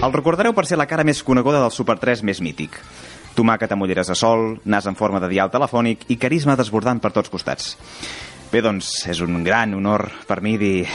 El 0.00 0.12
recordareu 0.16 0.56
per 0.56 0.64
ser 0.64 0.80
la 0.80 0.88
cara 0.88 1.04
més 1.04 1.20
coneguda 1.20 1.60
del 1.60 1.76
Super 1.76 1.98
3 2.00 2.24
més 2.24 2.40
mític. 2.40 2.80
Tomàquet 3.36 3.76
amb 3.76 3.84
ulleres 3.84 4.08
de 4.08 4.16
sol, 4.16 4.62
nas 4.64 4.88
en 4.88 4.96
forma 4.96 5.20
de 5.20 5.28
dial 5.28 5.52
telefònic 5.52 6.08
i 6.08 6.16
carisma 6.16 6.56
desbordant 6.56 7.04
per 7.04 7.12
tots 7.12 7.28
costats. 7.28 7.74
Bé, 8.48 8.64
doncs, 8.64 9.02
és 9.12 9.20
un 9.20 9.42
gran 9.44 9.76
honor 9.76 10.08
per 10.24 10.40
mi 10.40 10.56
dir... 10.56 10.86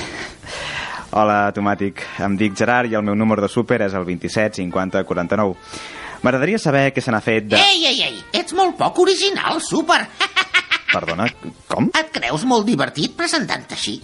Hola, 1.09 1.49
Tomàtic. 1.55 2.03
Em 2.21 2.35
dic 2.37 2.53
Gerard 2.57 2.91
i 2.91 2.97
el 2.97 3.05
meu 3.05 3.15
número 3.17 3.41
de 3.41 3.49
súper 3.49 3.79
és 3.81 3.95
el 3.97 4.05
27 4.05 4.61
50 4.61 5.01
49. 5.09 5.55
M'agradaria 6.21 6.59
saber 6.61 6.89
què 6.93 7.01
se 7.01 7.13
n'ha 7.13 7.21
fet 7.23 7.47
de... 7.49 7.57
Ei, 7.57 7.85
ei, 7.89 8.01
ei, 8.05 8.19
ets 8.41 8.53
molt 8.53 8.75
poc 8.77 8.99
original, 9.01 9.57
súper. 9.63 10.03
Perdona, 10.93 11.25
com? 11.69 11.89
Et 11.97 12.11
creus 12.13 12.45
molt 12.49 12.67
divertit 12.67 13.15
presentant-te 13.17 13.77
així? 13.77 13.95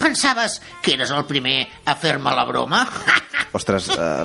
Pensaves 0.00 0.58
que 0.82 0.96
eres 0.96 1.12
el 1.14 1.24
primer 1.28 1.58
a 1.88 1.94
fer-me 1.96 2.32
la 2.34 2.44
broma? 2.48 2.82
Ostres, 3.56 3.88
uh, 3.94 4.24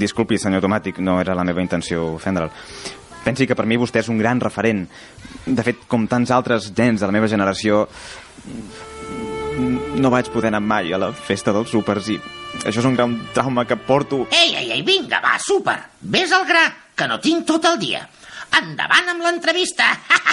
disculpi, 0.00 0.38
senyor 0.42 0.64
Tomàtic, 0.64 0.98
no 1.04 1.20
era 1.22 1.36
la 1.38 1.46
meva 1.46 1.62
intenció 1.62 2.14
ofendre'l. 2.16 2.50
Pensi 3.20 3.46
que 3.46 3.54
per 3.54 3.66
mi 3.68 3.76
vostè 3.78 4.00
és 4.00 4.08
un 4.08 4.18
gran 4.18 4.40
referent. 4.40 4.86
De 5.44 5.62
fet, 5.66 5.84
com 5.90 6.06
tants 6.08 6.32
altres 6.32 6.70
nens 6.78 7.02
de 7.02 7.06
la 7.10 7.14
meva 7.14 7.28
generació, 7.28 7.84
no 10.00 10.12
vaig 10.12 10.30
poder 10.32 10.52
anar 10.52 10.62
mai 10.62 10.92
a 10.92 11.00
la 11.00 11.10
festa 11.12 11.54
dels 11.56 11.72
súpers 11.72 12.08
i 12.14 12.20
això 12.64 12.80
és 12.80 12.88
un 12.88 12.96
gran 12.98 13.16
trauma 13.34 13.66
que 13.66 13.76
porto. 13.76 14.24
Ei, 14.30 14.54
ei, 14.54 14.70
ei, 14.76 14.82
vinga, 14.86 15.20
va, 15.24 15.36
súper. 15.38 15.78
Ves 16.00 16.32
al 16.36 16.46
gra, 16.48 16.66
que 16.94 17.08
no 17.08 17.20
tinc 17.22 17.46
tot 17.48 17.68
el 17.70 17.78
dia. 17.82 18.06
Endavant 18.60 19.14
amb 19.14 19.26
l'entrevista. 19.26 19.92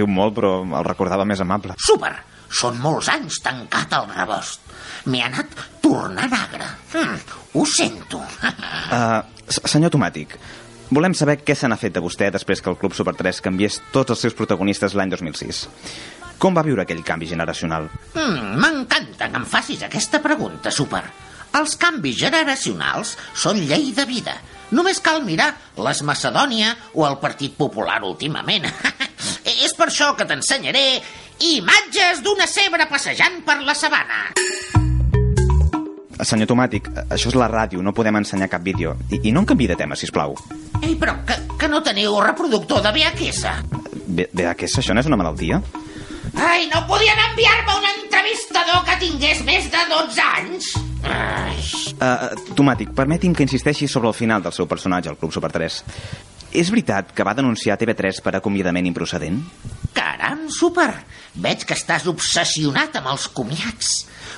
riu 0.00 0.08
molt, 0.10 0.34
però 0.36 0.52
el 0.64 0.86
recordava 0.86 1.26
més 1.28 1.42
amable. 1.44 1.76
Super! 1.86 2.14
Són 2.50 2.80
molts 2.82 3.08
anys 3.12 3.38
tancat 3.44 3.92
al 3.94 4.08
rebost. 4.10 4.64
M'he 5.10 5.20
anat 5.22 5.52
tornant 5.82 6.32
agre. 6.34 6.66
Mm, 6.94 7.20
ho 7.54 7.66
sento. 7.66 8.22
Uh, 8.90 9.22
senyor 9.46 9.92
Tomàtic, 9.94 10.32
volem 10.90 11.14
saber 11.14 11.38
què 11.46 11.54
se 11.56 11.68
n'ha 11.70 11.78
fet 11.80 11.94
de 11.94 12.02
vostè 12.02 12.30
després 12.34 12.60
que 12.62 12.70
el 12.70 12.78
Club 12.80 12.94
Super 12.96 13.14
3 13.18 13.40
canviés 13.44 13.80
tots 13.94 14.14
els 14.14 14.20
seus 14.26 14.36
protagonistes 14.36 14.94
l'any 14.98 15.10
2006. 15.14 15.64
Com 16.40 16.56
va 16.56 16.64
viure 16.64 16.82
aquell 16.86 17.02
canvi 17.04 17.28
generacional? 17.28 17.88
Mm, 18.14 18.54
M'encanta 18.62 19.28
que 19.28 19.36
em 19.42 19.44
facis 19.46 19.82
aquesta 19.86 20.22
pregunta, 20.24 20.72
Super. 20.72 21.02
Els 21.58 21.74
canvis 21.76 22.16
generacionals 22.20 23.16
són 23.34 23.58
llei 23.66 23.90
de 23.92 24.04
vida. 24.06 24.36
Només 24.70 25.00
cal 25.02 25.24
mirar 25.26 25.48
les 25.82 26.02
Macedònia 26.06 26.76
o 26.94 27.02
el 27.08 27.18
Partit 27.18 27.56
Popular 27.58 27.98
últimament. 28.06 28.68
És 29.66 29.74
per 29.76 29.88
això 29.90 30.12
que 30.16 30.24
t'ensenyaré 30.30 31.00
imatges 31.50 32.22
d'una 32.22 32.46
cebra 32.46 32.86
passejant 32.88 33.42
per 33.42 33.58
la 33.66 33.74
sabana. 33.74 34.30
Senyor 36.26 36.50
Tomàtic, 36.50 36.88
això 37.08 37.30
és 37.30 37.36
la 37.38 37.48
ràdio, 37.50 37.82
no 37.82 37.94
podem 37.96 38.20
ensenyar 38.20 38.50
cap 38.52 38.64
vídeo. 38.64 38.96
I, 39.10 39.20
i 39.28 39.32
no 39.32 39.44
en 39.44 39.48
canvi 39.50 39.68
de 39.70 39.76
tema, 39.78 39.96
si 39.96 40.10
plau. 40.12 40.36
Ei, 40.80 40.94
però 41.00 41.16
que, 41.26 41.36
que 41.60 41.68
no 41.70 41.82
teniu 41.84 42.18
reproductor 42.22 42.82
de 42.84 42.92
VHS? 42.96 43.44
És 44.20 44.78
això? 44.80 44.94
No 44.94 45.02
és 45.02 45.08
una 45.08 45.18
malaltia? 45.20 45.60
Ai, 46.36 46.68
no 46.72 46.82
podien 46.88 47.18
enviar-me 47.30 47.76
un 47.78 47.88
entrevistador 47.94 48.84
que 48.86 48.98
tingués 49.02 49.42
més 49.46 49.70
de 49.72 49.84
12 49.90 50.26
anys? 50.36 50.70
Ai. 51.04 51.56
Uh, 52.00 52.54
Tomàtic, 52.56 52.92
permeti'm 52.96 53.34
que 53.36 53.44
insisteixi 53.46 53.88
sobre 53.88 54.08
el 54.08 54.16
final 54.16 54.44
del 54.44 54.54
seu 54.56 54.68
personatge 54.70 55.10
al 55.10 55.18
Club 55.20 55.32
Super 55.34 55.50
3. 55.52 55.80
És 56.60 56.70
veritat 56.72 57.12
que 57.14 57.24
va 57.26 57.36
denunciar 57.38 57.78
TV3 57.78 58.22
per 58.24 58.34
acomiadament 58.36 58.88
improcedent? 58.88 59.38
Caram, 59.94 60.48
Super, 60.50 60.90
veig 61.38 61.62
que 61.66 61.76
estàs 61.78 62.08
obsessionat 62.10 62.96
amb 62.98 63.12
els 63.12 63.28
comiats. 63.34 63.92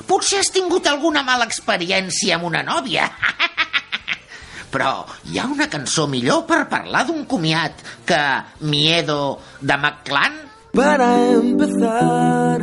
Potser 0.06 0.40
has 0.42 0.52
tingut 0.54 0.86
alguna 0.90 1.22
mala 1.26 1.46
experiència 1.48 2.36
amb 2.36 2.48
una 2.50 2.62
nòvia. 2.66 3.08
Però 4.72 5.04
hi 5.28 5.38
ha 5.38 5.44
una 5.52 5.68
cançó 5.68 6.06
millor 6.08 6.46
per 6.48 6.64
parlar 6.70 7.04
d'un 7.08 7.26
comiat 7.28 7.82
que 8.08 8.22
Miedo 8.64 9.38
de 9.60 9.76
McClan? 9.76 10.38
Para 10.72 11.10
empezar, 11.34 12.62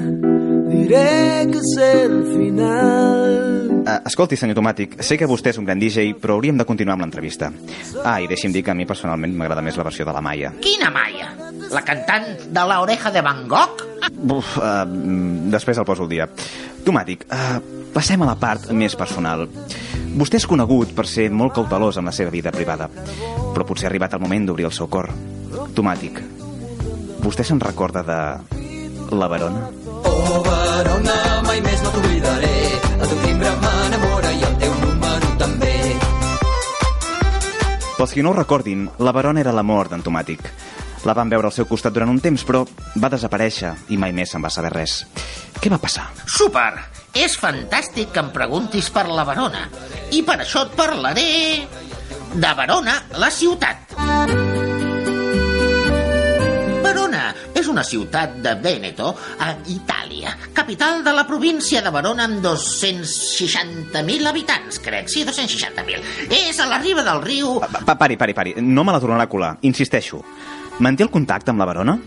diré 0.71 1.45
que 1.51 1.59
es 1.59 1.75
el 1.77 2.15
final. 2.33 3.83
Uh, 3.85 3.99
escolti, 4.09 4.37
senyor 4.37 4.57
Tomàtic, 4.57 4.97
sé 5.05 5.19
que 5.21 5.29
vostè 5.29 5.53
és 5.53 5.59
un 5.61 5.69
gran 5.69 5.79
DJ, 5.79 6.15
però 6.17 6.39
hauríem 6.39 6.57
de 6.57 6.65
continuar 6.65 6.97
amb 6.97 7.05
l'entrevista. 7.05 7.51
Ah, 8.01 8.17
i 8.17 8.27
deixi'm 8.29 8.53
dir 8.53 8.65
que 8.65 8.73
a 8.73 8.77
mi 8.77 8.89
personalment 8.89 9.37
m'agrada 9.37 9.61
més 9.65 9.77
la 9.77 9.85
versió 9.85 10.09
de 10.09 10.17
la 10.17 10.25
Maia. 10.25 10.55
Quina 10.65 10.89
Maia? 10.93 11.29
La 11.69 11.83
cantant 11.85 12.25
de 12.49 12.61
la 12.65 12.79
oreja 12.81 13.11
de 13.11 13.21
Van 13.21 13.43
Gogh? 13.47 13.83
Uf, 14.09 14.55
uh, 14.57 14.85
després 15.53 15.77
el 15.77 15.85
poso 15.85 16.03
al 16.05 16.09
dia. 16.09 16.25
Tomàtic, 16.85 17.27
uh, 17.29 17.59
passem 17.93 18.21
a 18.25 18.29
la 18.31 18.35
part 18.39 18.71
més 18.73 18.95
personal. 18.97 19.45
Vostè 20.17 20.39
és 20.39 20.47
conegut 20.49 20.95
per 20.97 21.05
ser 21.07 21.27
molt 21.29 21.53
cautelós 21.53 21.99
amb 22.01 22.09
la 22.09 22.15
seva 22.15 22.33
vida 22.33 22.51
privada, 22.51 22.89
però 23.53 23.65
potser 23.67 23.85
ha 23.85 23.91
arribat 23.91 24.15
el 24.17 24.23
moment 24.23 24.47
d'obrir 24.49 24.65
el 24.69 24.73
seu 24.73 24.89
cor. 24.89 25.11
Tomàtic, 25.77 26.17
vostè 27.21 27.45
se'n 27.45 27.61
recorda 27.61 28.01
de 28.07 28.19
la 29.15 29.29
Verona? 29.29 29.69
Oh, 30.09 30.41
Verona, 30.45 31.19
mai 31.45 31.61
més 31.61 31.85
no 31.85 31.93
t'oblidaré. 31.93 32.55
El 32.97 33.05
teu 33.05 33.21
timbre 33.27 33.53
m'enamora 33.61 34.33
i 34.33 34.43
el 34.49 34.57
teu 34.65 34.73
número 34.81 35.31
també. 35.37 35.77
Pels 37.99 38.17
qui 38.17 38.25
no 38.25 38.33
ho 38.33 38.37
recordin, 38.41 38.89
la 38.97 39.13
Verona 39.13 39.45
era 39.45 39.53
l'amor 39.53 39.93
d'en 39.93 40.01
Tomàtic. 40.01 40.49
La 41.07 41.13
van 41.15 41.29
veure 41.31 41.47
al 41.47 41.55
seu 41.55 41.67
costat 41.69 41.93
durant 41.95 42.09
un 42.11 42.19
temps, 42.19 42.43
però 42.43 42.65
va 42.99 43.09
desaparèixer 43.11 43.71
i 43.95 43.97
mai 43.97 44.11
més 44.15 44.33
se'n 44.33 44.43
va 44.43 44.51
saber 44.51 44.73
res. 44.73 45.05
Què 45.59 45.71
va 45.71 45.79
passar? 45.79 46.09
Super! 46.27 46.73
És 47.15 47.37
fantàstic 47.39 48.11
que 48.13 48.21
em 48.21 48.29
preguntis 48.35 48.91
per 48.93 49.07
la 49.09 49.23
Verona. 49.25 49.63
I 50.13 50.21
per 50.27 50.41
això 50.43 50.67
et 50.67 50.75
parlaré 50.77 51.29
de 52.35 52.51
Verona, 52.59 52.99
la 53.17 53.31
ciutat. 53.33 53.95
Verona 56.85 57.23
és 57.57 57.67
una 57.71 57.83
ciutat 57.83 58.37
de 58.43 58.53
Veneto, 58.61 59.15
a 59.41 59.49
Itàlia, 59.71 60.35
capital 60.53 61.03
de 61.03 61.15
la 61.15 61.25
província 61.27 61.81
de 61.81 61.91
Verona 61.95 62.27
amb 62.29 62.43
260.000 62.45 64.29
habitants, 64.29 64.79
crec. 64.83 65.09
Sí, 65.09 65.25
260.000. 65.25 66.29
És 66.43 66.59
a 66.59 66.69
la 66.69 66.77
riba 66.83 67.03
del 67.07 67.23
riu... 67.25 67.57
Pa, 67.63 67.95
pari, 67.95 68.19
pari, 68.19 68.37
pari. 68.37 68.55
No 68.61 68.85
me 68.85 68.93
la 68.93 69.01
tornarà 69.01 69.25
a 69.25 69.31
colar. 69.31 69.55
Insisteixo. 69.65 70.21
Manté 70.79 71.03
el 71.03 71.09
contacte 71.11 71.51
amb 71.51 71.59
la 71.59 71.65
Verona? 71.67 71.97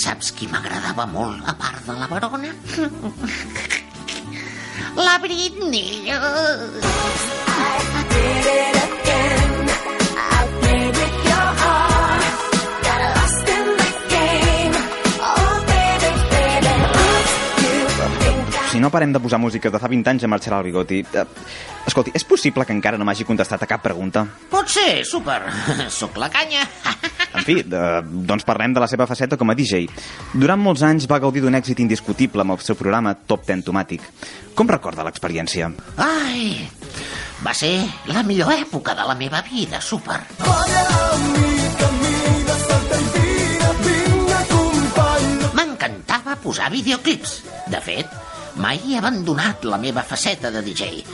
Saps 0.00 0.30
qui 0.36 0.46
m'agradava 0.52 1.06
molt, 1.10 1.42
a 1.50 1.54
part 1.58 1.82
de 1.88 1.96
la 1.98 2.06
Verona? 2.12 2.54
La 5.00 5.18
Britney. 5.22 6.10
Si 18.70 18.78
no 18.78 18.90
parem 18.90 19.10
de 19.12 19.18
posar 19.18 19.40
música 19.42 19.66
de 19.66 19.78
fa 19.82 19.88
20 19.90 20.10
anys 20.12 20.22
ja 20.22 20.28
marxarà 20.30 20.60
el 20.60 20.68
bigoti. 20.68 21.00
Eh, 21.02 21.24
Escolti, 21.90 22.12
és 22.14 22.22
possible 22.22 22.62
que 22.62 22.70
encara 22.70 22.98
no 23.00 23.06
m'hagi 23.08 23.24
contestat 23.26 23.64
a 23.64 23.66
cap 23.66 23.82
pregunta? 23.82 24.22
Pot 24.50 24.70
ser, 24.70 25.02
super. 25.04 25.40
Sóc 26.00 26.18
la 26.22 26.30
canya. 26.30 26.62
En 27.30 27.44
fi, 27.46 27.60
de, 27.62 27.80
doncs 28.26 28.42
parlem 28.42 28.72
de 28.74 28.80
la 28.82 28.88
seva 28.90 29.06
faceta 29.06 29.36
com 29.38 29.52
a 29.52 29.54
DJ. 29.54 29.84
Durant 30.34 30.58
molts 30.58 30.82
anys 30.82 31.06
va 31.10 31.20
gaudir 31.22 31.42
d'un 31.44 31.54
èxit 31.54 31.78
indiscutible 31.78 32.42
amb 32.42 32.56
el 32.56 32.62
seu 32.66 32.74
programa 32.74 33.12
Top 33.14 33.44
Ten 33.46 33.62
Tomàtic. 33.62 34.02
Com 34.58 34.66
recorda 34.68 35.06
l'experiència? 35.06 35.70
Ai, 36.02 36.66
va 37.46 37.54
ser 37.54 37.70
la 38.10 38.24
millor 38.26 38.50
època 38.56 38.96
de 38.98 39.06
la 39.06 39.14
meva 39.14 39.44
vida, 39.46 39.78
super. 39.80 40.18
M'encantava 45.54 46.34
posar 46.42 46.70
videoclips. 46.74 47.38
De 47.70 47.80
fet, 47.86 48.10
mai 48.60 48.78
he 48.84 48.98
abandonat 49.00 49.64
la 49.64 49.78
meva 49.80 50.04
faceta 50.04 50.50
de 50.52 50.62
DJ. 50.62 51.04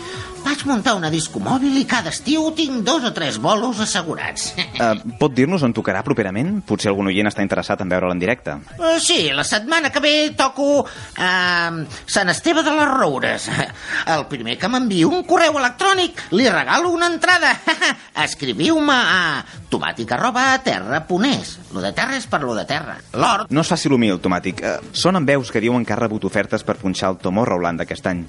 Vaig 0.47 0.61
muntar 0.63 0.93
una 0.95 1.09
disco 1.11 1.41
mòbil 1.43 1.75
i 1.81 1.83
cada 1.91 2.13
estiu 2.15 2.45
tinc 2.55 2.85
dos 2.87 3.03
o 3.09 3.11
tres 3.11 3.41
bolos 3.43 3.81
assegurats. 3.83 4.53
Uh, 4.79 4.93
pot 5.19 5.33
dir-nos 5.35 5.65
on 5.67 5.73
tocarà 5.75 6.05
properament? 6.07 6.61
Potser 6.69 6.93
algun 6.93 7.09
oient 7.11 7.27
està 7.27 7.43
interessat 7.43 7.81
en 7.83 7.91
veure'l 7.91 8.13
en 8.15 8.21
directe. 8.23 8.55
Uh, 8.79 8.93
sí, 9.03 9.33
la 9.35 9.43
setmana 9.43 9.91
que 9.91 10.03
ve 10.05 10.13
toco 10.39 10.85
uh, 10.85 11.81
Sant 12.07 12.31
Esteve 12.31 12.63
de 12.63 12.75
les 12.77 12.91
Roures. 12.93 13.49
El 14.15 14.23
primer 14.31 14.55
que 14.61 14.71
m'enviï 14.71 15.03
un 15.09 15.25
correu 15.27 15.59
electrònic 15.59 16.23
li 16.39 16.47
regalo 16.47 16.95
una 16.95 17.11
entrada. 17.11 17.51
Escriviu-me 18.27 18.95
a 18.95 19.43
tomàtic 19.73 20.15
arroba 20.15 20.47
terra.es. 20.63 21.57
Lo 21.75 21.83
de 21.83 21.91
terra 21.91 22.15
és 22.21 22.31
per 22.31 22.45
lo 22.47 22.55
de 22.55 22.69
terra. 22.71 22.95
L'hort 23.19 23.51
No 23.51 23.67
es 23.67 23.75
faci 23.75 23.91
l'humil, 23.91 24.23
Tomàtic. 24.23 24.63
Uh, 24.63 24.95
sonen 24.95 25.27
veus 25.27 25.51
que 25.51 25.65
diuen 25.65 25.83
que 25.83 25.97
ha 25.97 25.99
rebut 25.99 26.31
ofertes 26.31 26.63
per 26.63 26.79
punxar 26.79 27.11
el 27.17 27.21
Tomorrowland 27.27 27.83
d'aquest 27.83 28.07
any. 28.15 28.23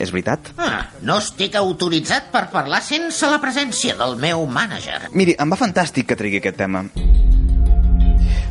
És 0.00 0.16
veritat? 0.16 0.54
Ah, 0.56 0.86
no 1.04 1.20
estic 1.20 1.57
autoritzat 1.60 2.30
per 2.32 2.46
parlar 2.52 2.80
sense 2.84 3.28
la 3.30 3.40
presència 3.42 3.96
del 3.98 4.16
meu 4.20 4.46
mànager. 4.46 5.08
Miri, 5.12 5.36
em 5.38 5.50
va 5.50 5.58
fantàstic 5.60 6.08
que 6.10 6.18
tregui 6.18 6.40
aquest 6.42 6.58
tema. 6.60 6.84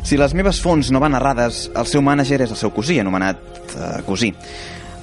Si 0.08 0.16
les 0.16 0.32
meves 0.32 0.62
fonts 0.64 0.88
no 0.94 1.02
van 1.02 1.18
errades, 1.18 1.66
el 1.76 1.88
seu 1.90 2.00
mànager 2.04 2.40
és 2.46 2.52
el 2.54 2.60
seu 2.60 2.72
cosí, 2.72 2.96
anomenat 3.00 3.42
uh, 3.74 3.98
cosí. 4.06 4.30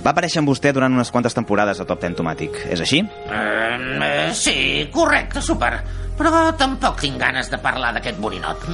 Va 0.06 0.14
aparèixer 0.14 0.40
amb 0.42 0.50
vostè 0.50 0.72
durant 0.74 0.94
unes 0.94 1.12
quantes 1.14 1.34
temporades 1.34 1.80
a 1.82 1.86
Top 1.90 2.02
Ten 2.02 2.16
Tomàtic. 2.18 2.58
És 2.74 2.82
així? 2.82 3.04
Uh, 3.26 4.32
sí, 4.38 4.56
correcte, 4.94 5.42
super. 5.46 5.76
Però 6.16 6.32
tampoc 6.58 7.02
tinc 7.02 7.20
ganes 7.20 7.50
de 7.52 7.60
parlar 7.60 7.92
d'aquest 7.98 8.22
borinot. 8.22 8.66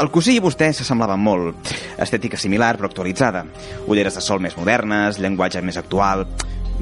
El 0.00 0.10
cosí 0.12 0.36
i 0.36 0.42
vostè 0.44 0.70
s'assemblaven 0.74 1.22
molt. 1.22 1.72
Estètica 1.98 2.38
similar, 2.38 2.74
però 2.76 2.90
actualitzada. 2.90 3.44
Ulleres 3.86 4.18
de 4.18 4.24
sol 4.24 4.42
més 4.44 4.58
modernes, 4.60 5.18
llenguatge 5.22 5.64
més 5.66 5.80
actual... 5.80 6.26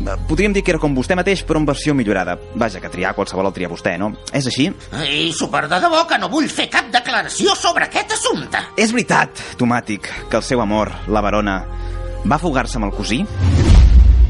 Eh, 0.07 0.17
Podríem 0.29 0.53
dir 0.55 0.63
que 0.65 0.71
era 0.75 0.81
com 0.83 0.95
vostè 0.97 1.17
mateix, 1.19 1.43
però 1.47 1.59
en 1.61 1.67
versió 1.69 1.95
millorada. 1.95 2.37
Vaja, 2.55 2.81
que 2.81 2.91
triar 2.93 3.15
qualsevol 3.17 3.49
el 3.51 3.55
tria 3.57 3.71
vostè, 3.71 3.97
no? 3.99 4.13
És 4.33 4.47
així? 4.51 4.69
I 5.05 5.33
super 5.37 5.67
de 5.69 5.81
debò 5.83 6.05
que 6.09 6.19
no 6.21 6.29
vull 6.33 6.49
fer 6.53 6.69
cap 6.73 6.91
declaració 6.93 7.55
sobre 7.59 7.89
aquest 7.89 8.15
assumpte. 8.19 8.61
És 8.77 8.93
veritat, 8.95 9.43
Tomàtic, 9.59 10.09
que 10.31 10.39
el 10.39 10.47
seu 10.47 10.61
amor, 10.63 10.93
la 11.09 11.23
Verona, 11.25 11.59
va 12.29 12.39
fugar-se 12.39 12.79
amb 12.79 12.89
el 12.91 12.95
cosí? 12.97 13.25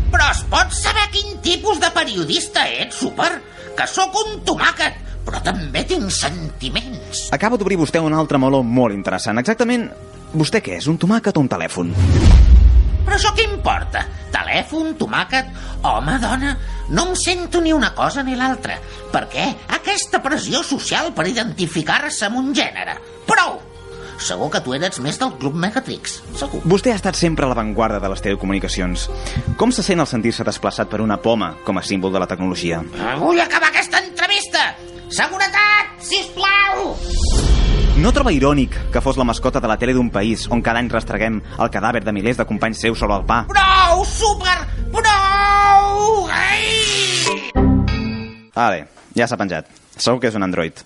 Però 0.09 0.31
es 0.33 0.41
pot 0.49 0.73
saber 0.73 1.09
quin 1.13 1.37
tipus 1.45 1.81
de 1.83 1.91
periodista 1.93 2.65
ets, 2.69 2.97
super? 2.97 3.29
Que 3.77 3.87
sóc 3.87 4.17
un 4.25 4.41
tomàquet, 4.49 4.97
però 5.27 5.43
també 5.45 5.85
tinc 5.87 6.09
sentiments. 6.11 7.29
Acaba 7.37 7.59
d'obrir 7.61 7.77
vostè 7.79 8.01
un 8.01 8.17
altre 8.17 8.41
meló 8.41 8.63
molt 8.65 8.97
interessant. 8.97 9.39
Exactament, 9.39 9.91
vostè 10.33 10.63
què 10.65 10.79
és, 10.81 10.89
un 10.89 10.97
tomàquet 10.99 11.37
o 11.37 11.45
un 11.45 11.53
telèfon? 11.53 11.93
Però 13.05 13.17
això 13.17 13.33
què 13.37 13.47
importa? 13.49 14.05
Telèfon, 14.35 14.95
tomàquet, 15.01 15.49
home, 15.87 16.19
dona... 16.23 16.57
No 16.89 17.03
em 17.11 17.17
sento 17.21 17.61
ni 17.61 17.75
una 17.77 17.91
cosa 17.93 18.23
ni 18.25 18.33
l'altra. 18.37 18.79
Per 19.13 19.27
què? 19.29 19.45
Aquesta 19.77 20.23
pressió 20.25 20.63
social 20.65 21.11
per 21.17 21.27
identificar-se 21.29 22.31
amb 22.31 22.41
un 22.41 22.55
gènere. 22.57 22.95
Prou! 23.29 23.59
Segur 24.19 24.49
que 24.51 24.61
tu 24.65 24.73
eres 24.75 24.99
més 25.05 25.19
del 25.21 25.35
Club 25.39 25.55
Megatrix, 25.55 26.17
segur. 26.41 26.63
Vostè 26.67 26.91
ha 26.91 26.99
estat 26.99 27.15
sempre 27.15 27.47
a 27.47 27.51
l'avantguarda 27.53 28.01
de 28.03 28.11
les 28.11 28.25
telecomunicacions. 28.25 29.07
Com 29.61 29.71
se 29.71 29.85
sent 29.87 30.03
al 30.03 30.11
sentir-se 30.11 30.47
desplaçat 30.49 30.91
per 30.91 31.05
una 31.05 31.21
poma 31.23 31.53
com 31.65 31.79
a 31.79 31.85
símbol 31.87 32.17
de 32.17 32.25
la 32.25 32.31
tecnologia? 32.31 32.83
Vull 33.23 33.45
acabar 33.45 33.71
aquesta 33.71 34.03
entrevista! 34.03 34.73
Seguretat, 35.09 35.95
sisplau! 36.05 36.58
No 37.99 38.13
troba 38.15 38.31
irònic 38.31 38.77
que 38.95 39.01
fos 39.03 39.17
la 39.19 39.25
mascota 39.27 39.59
de 39.59 39.67
la 39.67 39.75
tele 39.75 39.91
d'un 39.97 40.07
país 40.15 40.45
on 40.55 40.61
cada 40.63 40.79
any 40.79 40.87
rastreguem 40.93 41.41
el 41.59 41.71
cadàver 41.75 42.05
de 42.07 42.13
milers 42.15 42.39
de 42.39 42.45
companys 42.47 42.79
seus 42.85 43.01
sobre 43.03 43.17
el 43.19 43.25
pa? 43.27 43.41
Prou, 43.51 44.05
súper! 44.07 44.55
Prou! 44.95 46.29
Ai! 46.31 46.63
Vale, 48.55 48.85
ja 49.19 49.27
s'ha 49.27 49.41
penjat. 49.41 49.67
Segur 49.99 50.23
que 50.23 50.31
és 50.31 50.39
un 50.39 50.47
android. 50.47 50.79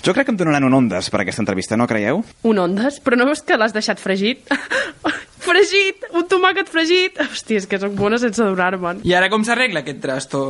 Jo 0.00 0.14
crec 0.16 0.24
que 0.24 0.32
em 0.32 0.40
donaran 0.40 0.64
un 0.64 0.78
ondes 0.78 1.12
per 1.12 1.20
aquesta 1.20 1.44
entrevista, 1.44 1.76
no 1.76 1.88
creieu? 1.90 2.24
Un 2.48 2.64
ondes? 2.64 2.96
Però 3.04 3.18
no 3.20 3.28
veus 3.28 3.44
que 3.44 3.60
l'has 3.60 3.76
deixat 3.76 4.00
fregit? 4.00 4.48
fregit! 5.48 6.08
Un 6.16 6.24
tomàquet 6.32 6.72
fregit! 6.72 7.20
Hòstia, 7.28 7.60
és 7.60 7.68
que 7.68 7.76
sóc 7.82 7.92
bona 7.98 8.16
sense 8.24 8.40
donar-me'n. 8.40 9.04
I 9.04 9.12
ara 9.20 9.28
com 9.28 9.44
s'arregla 9.44 9.84
aquest 9.84 10.00
trasto? 10.00 10.46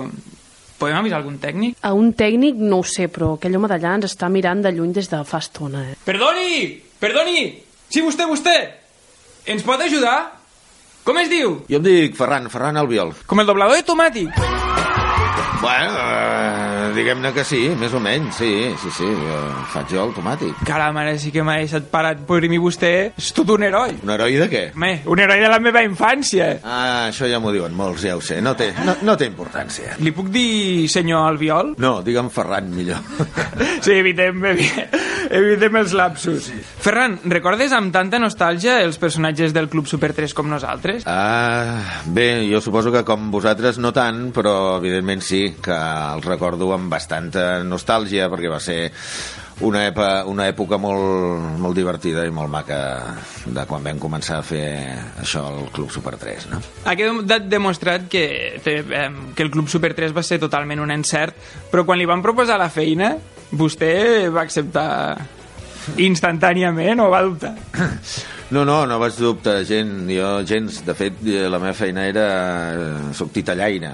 Podem 0.78 0.96
avisar 1.00 1.18
algun 1.18 1.38
tècnic? 1.42 1.76
A 1.82 1.90
un 1.96 2.12
tècnic 2.14 2.58
no 2.62 2.80
ho 2.82 2.86
sé, 2.86 3.08
però 3.10 3.32
aquell 3.34 3.56
home 3.58 3.70
d'allà 3.70 3.96
ens 3.98 4.06
està 4.12 4.28
mirant 4.30 4.62
de 4.62 4.70
lluny 4.74 4.92
des 4.94 5.10
de 5.10 5.22
fa 5.26 5.40
estona, 5.42 5.82
eh? 5.90 5.96
Perdoni! 6.06 6.68
Perdoni! 7.02 7.40
Sí, 7.88 8.02
vostè, 8.04 8.28
vostè! 8.30 8.56
Ens 9.50 9.64
pot 9.66 9.80
ajudar? 9.82 10.18
Com 11.08 11.18
es 11.22 11.30
diu? 11.32 11.62
Jo 11.72 11.78
em 11.80 11.84
dic 11.86 12.16
Ferran, 12.18 12.50
Ferran 12.52 12.76
Albiol. 12.76 13.14
Com 13.26 13.40
el 13.40 13.48
doblador 13.48 13.78
de 13.80 13.86
tomàtic. 13.88 14.28
Bueno, 15.62 15.94
eh, 15.98 16.67
diguem-ne 16.96 17.32
que 17.36 17.44
sí, 17.46 17.60
més 17.78 17.94
o 17.94 18.00
menys, 18.02 18.38
sí, 18.40 18.50
sí, 18.82 18.92
sí, 18.94 19.08
eh, 19.08 19.40
faig 19.72 19.92
jo 19.94 20.02
automàtic. 20.06 20.62
Caram, 20.68 20.96
ara 21.00 21.16
sí 21.20 21.32
que 21.34 21.44
m'ha 21.46 21.58
deixat 21.62 21.88
parat. 21.92 22.20
Per 22.28 22.40
mi 22.48 22.58
vostè 22.62 22.92
és 23.18 23.30
tot 23.36 23.50
un 23.54 23.64
heroi. 23.66 23.96
Un 24.04 24.12
heroi 24.14 24.38
de 24.40 24.48
què? 24.50 24.64
Home, 24.76 24.92
un 25.10 25.22
heroi 25.24 25.42
de 25.42 25.50
la 25.50 25.58
meva 25.62 25.82
infància. 25.86 26.50
Ah, 26.62 27.08
això 27.08 27.28
ja 27.30 27.40
m'ho 27.42 27.52
diuen 27.54 27.74
molts, 27.76 28.04
ja 28.06 28.16
ho 28.16 28.22
sé, 28.24 28.40
no 28.44 28.54
té, 28.58 28.70
no, 28.86 28.94
no 29.02 29.16
té 29.18 29.28
importància. 29.30 29.96
Li 30.04 30.12
puc 30.14 30.30
dir 30.34 30.88
senyor 30.92 31.26
Albiol? 31.28 31.74
No, 31.82 31.98
digue'm 32.06 32.30
Ferran 32.32 32.70
millor. 32.74 33.02
Sí, 33.78 33.92
evitem, 33.94 34.42
evitem 34.44 35.76
els 35.80 35.92
lapsus. 35.96 36.48
Sí. 36.48 36.58
Ferran, 36.82 37.16
recordes 37.30 37.72
amb 37.74 37.92
tanta 37.94 38.18
nostàlgia 38.22 38.78
els 38.84 38.98
personatges 39.02 39.54
del 39.54 39.68
Club 39.70 39.86
Super 39.90 40.12
3 40.14 40.34
com 40.36 40.48
nosaltres? 40.50 41.06
Ah, 41.10 42.02
bé, 42.06 42.44
jo 42.50 42.60
suposo 42.62 42.92
que 42.94 43.04
com 43.06 43.30
vosaltres 43.34 43.78
no 43.82 43.92
tant, 43.94 44.28
però 44.34 44.78
evidentment 44.78 45.22
sí, 45.24 45.42
que 45.62 45.74
els 45.74 46.26
recordo 46.26 46.70
amb 46.74 46.77
bastanta 46.90 47.64
nostàlgia, 47.66 48.28
perquè 48.30 48.50
va 48.52 48.60
ser 48.62 48.78
una, 49.66 49.82
època, 49.88 50.24
una 50.30 50.46
època 50.46 50.78
molt, 50.78 51.58
molt 51.58 51.76
divertida 51.76 52.24
i 52.26 52.34
molt 52.34 52.50
maca 52.52 52.78
de 53.44 53.64
quan 53.66 53.82
vam 53.82 53.98
començar 53.98 54.38
a 54.38 54.46
fer 54.46 54.68
això 55.18 55.42
al 55.48 55.72
Club 55.74 55.90
Super 55.94 56.14
3, 56.20 56.46
no? 56.52 56.60
Ha 56.86 56.94
quedat 56.98 57.48
demostrat 57.50 58.06
que, 58.10 58.26
que 58.62 59.42
el 59.42 59.50
Club 59.50 59.70
Super 59.72 59.94
3 59.98 60.14
va 60.14 60.22
ser 60.26 60.38
totalment 60.42 60.84
un 60.84 60.94
encert, 60.94 61.34
però 61.72 61.84
quan 61.88 61.98
li 61.98 62.06
van 62.08 62.22
proposar 62.22 62.60
la 62.60 62.70
feina, 62.70 63.16
vostè 63.50 64.28
va 64.30 64.44
acceptar 64.46 64.88
instantàniament 65.96 67.00
o 67.00 67.08
va 67.12 67.22
dubtar? 67.26 67.54
No, 68.48 68.62
no, 68.64 68.86
no 68.88 68.96
vaig 68.96 69.16
dubtar. 69.20 69.58
Gent, 69.68 70.06
jo 70.08 70.28
gens, 70.48 70.78
de 70.86 70.94
fet 70.96 71.18
la 71.52 71.58
meva 71.60 71.74
feina 71.76 72.06
era 72.08 72.24
eh, 72.72 73.10
soc 73.12 73.34
titellaire. 73.34 73.90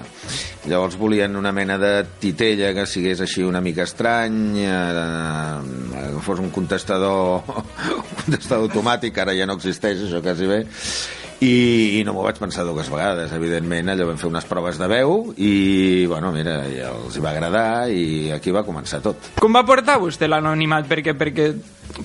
Llavors 0.65 0.95
volien 0.97 1.35
una 1.35 1.51
mena 1.51 1.75
de 1.77 1.91
titella 2.21 2.71
que 2.77 2.85
sigués 2.87 3.19
així 3.25 3.43
una 3.43 3.59
mica 3.61 3.83
estrany 3.83 4.39
eh, 4.63 4.79
que 6.15 6.23
fos 6.23 6.39
un 6.39 6.53
contestador 6.55 7.43
un 7.99 8.15
contestador 8.23 8.69
automàtic 8.69 9.19
ara 9.21 9.35
ja 9.35 9.47
no 9.49 9.59
existeix 9.59 10.07
això 10.07 10.23
quasi 10.23 10.47
bé 10.49 10.63
i, 11.45 11.99
i 11.99 12.03
no 12.05 12.15
m'ho 12.15 12.25
vaig 12.25 12.39
pensar 12.41 12.65
dues 12.67 12.89
vegades 12.91 13.33
evidentment 13.35 13.91
allò 13.93 14.09
vam 14.09 14.19
fer 14.19 14.29
unes 14.29 14.47
proves 14.49 14.79
de 14.81 14.89
veu 14.91 15.17
i 15.37 16.05
bueno 16.09 16.31
mira 16.35 16.57
ja 16.71 16.91
els 16.95 17.15
hi 17.15 17.23
va 17.23 17.31
agradar 17.33 17.89
i 17.93 18.31
aquí 18.35 18.53
va 18.55 18.65
començar 18.67 19.01
tot 19.05 19.31
com 19.41 19.55
va 19.55 19.65
portar 19.67 19.99
vostè 20.01 20.29
l'anonimat? 20.29 20.87
perquè, 20.89 21.15
perquè 21.17 21.51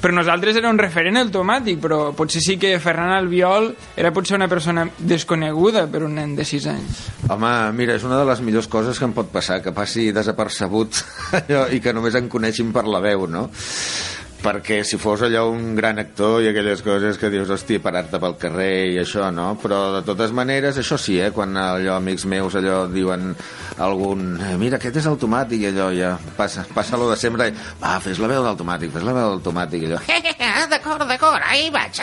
per 0.00 0.12
nosaltres 0.14 0.58
era 0.60 0.70
un 0.70 0.78
referent 0.78 1.18
automàtic 1.22 1.80
però 1.82 2.00
potser 2.16 2.42
sí 2.44 2.56
que 2.60 2.76
Ferran 2.82 3.14
Albiol 3.16 3.70
era 3.96 4.12
potser 4.14 4.36
una 4.38 4.48
persona 4.48 4.86
desconeguda 4.98 5.86
per 5.90 6.04
un 6.06 6.14
nen 6.20 6.36
de 6.38 6.46
6 6.46 6.70
anys 6.74 7.02
home 7.30 7.54
mira 7.78 7.96
és 7.98 8.06
una 8.06 8.20
de 8.20 8.28
les 8.28 8.44
millors 8.44 8.70
coses 8.70 8.98
que 8.98 9.08
em 9.08 9.16
pot 9.16 9.32
passar 9.32 9.60
que 9.64 9.74
passi 9.76 10.10
desapercebut 10.14 11.02
allò, 11.42 11.66
i 11.72 11.82
que 11.82 11.94
només 11.96 12.18
em 12.18 12.30
coneixin 12.30 12.74
per 12.76 12.86
la 12.86 13.02
veu 13.04 13.26
no? 13.30 13.48
Perquè 14.40 14.80
si 14.84 14.96
fos 15.00 15.22
allò 15.26 15.46
un 15.52 15.74
gran 15.76 15.98
actor 16.00 16.40
i 16.42 16.48
aquelles 16.50 16.80
coses 16.84 17.18
que 17.20 17.30
dius, 17.32 17.50
hòstia, 17.52 17.82
parar-te 17.82 18.18
pel 18.22 18.36
carrer 18.40 18.72
i 18.94 18.98
això, 19.02 19.28
no? 19.34 19.52
Però 19.60 19.80
de 19.98 20.02
totes 20.06 20.32
maneres, 20.36 20.78
això 20.80 20.98
sí, 21.00 21.18
eh? 21.20 21.30
Quan 21.34 21.56
allò, 21.60 21.96
amics 21.98 22.24
meus, 22.30 22.56
allò 22.58 22.86
diuen 22.90 23.34
algun, 23.80 24.24
eh, 24.40 24.54
mira, 24.60 24.80
aquest 24.80 25.00
és 25.02 25.08
automàtic, 25.10 25.64
i 25.64 25.70
allò 25.70 25.90
ja 25.96 26.14
passa, 26.36 26.64
passa 26.74 26.98
lo 27.00 27.10
de 27.10 27.18
sempre, 27.20 27.50
va, 27.82 27.98
fes 28.02 28.20
la 28.22 28.30
veu 28.32 28.44
d'automàtic, 28.46 28.92
fes 28.96 29.06
la 29.06 29.16
veu 29.16 29.34
d'automàtic, 29.34 29.84
i 29.84 29.92
allò, 29.92 30.00
d'acord, 30.72 31.06
d'acord, 31.08 31.44
ahí 31.46 31.68
vaig. 31.74 32.00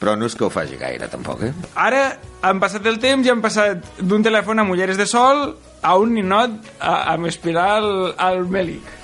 Però 0.00 0.16
no 0.16 0.30
és 0.30 0.36
que 0.38 0.48
ho 0.48 0.52
faci 0.52 0.80
gaire, 0.80 1.08
tampoc, 1.12 1.44
eh? 1.48 1.52
Ara 1.76 2.06
han 2.44 2.60
passat 2.60 2.84
el 2.88 2.98
temps 3.02 3.26
i 3.26 3.32
han 3.32 3.44
passat 3.44 4.00
d'un 4.00 4.24
telèfon 4.24 4.64
amb 4.64 4.74
ulleres 4.74 5.00
de 5.00 5.06
sol 5.08 5.46
a 5.84 5.96
un 6.00 6.14
ninot 6.16 6.56
a, 6.80 7.12
amb 7.14 7.28
espiral 7.28 8.14
al 8.16 8.44
mèlic. 8.48 9.03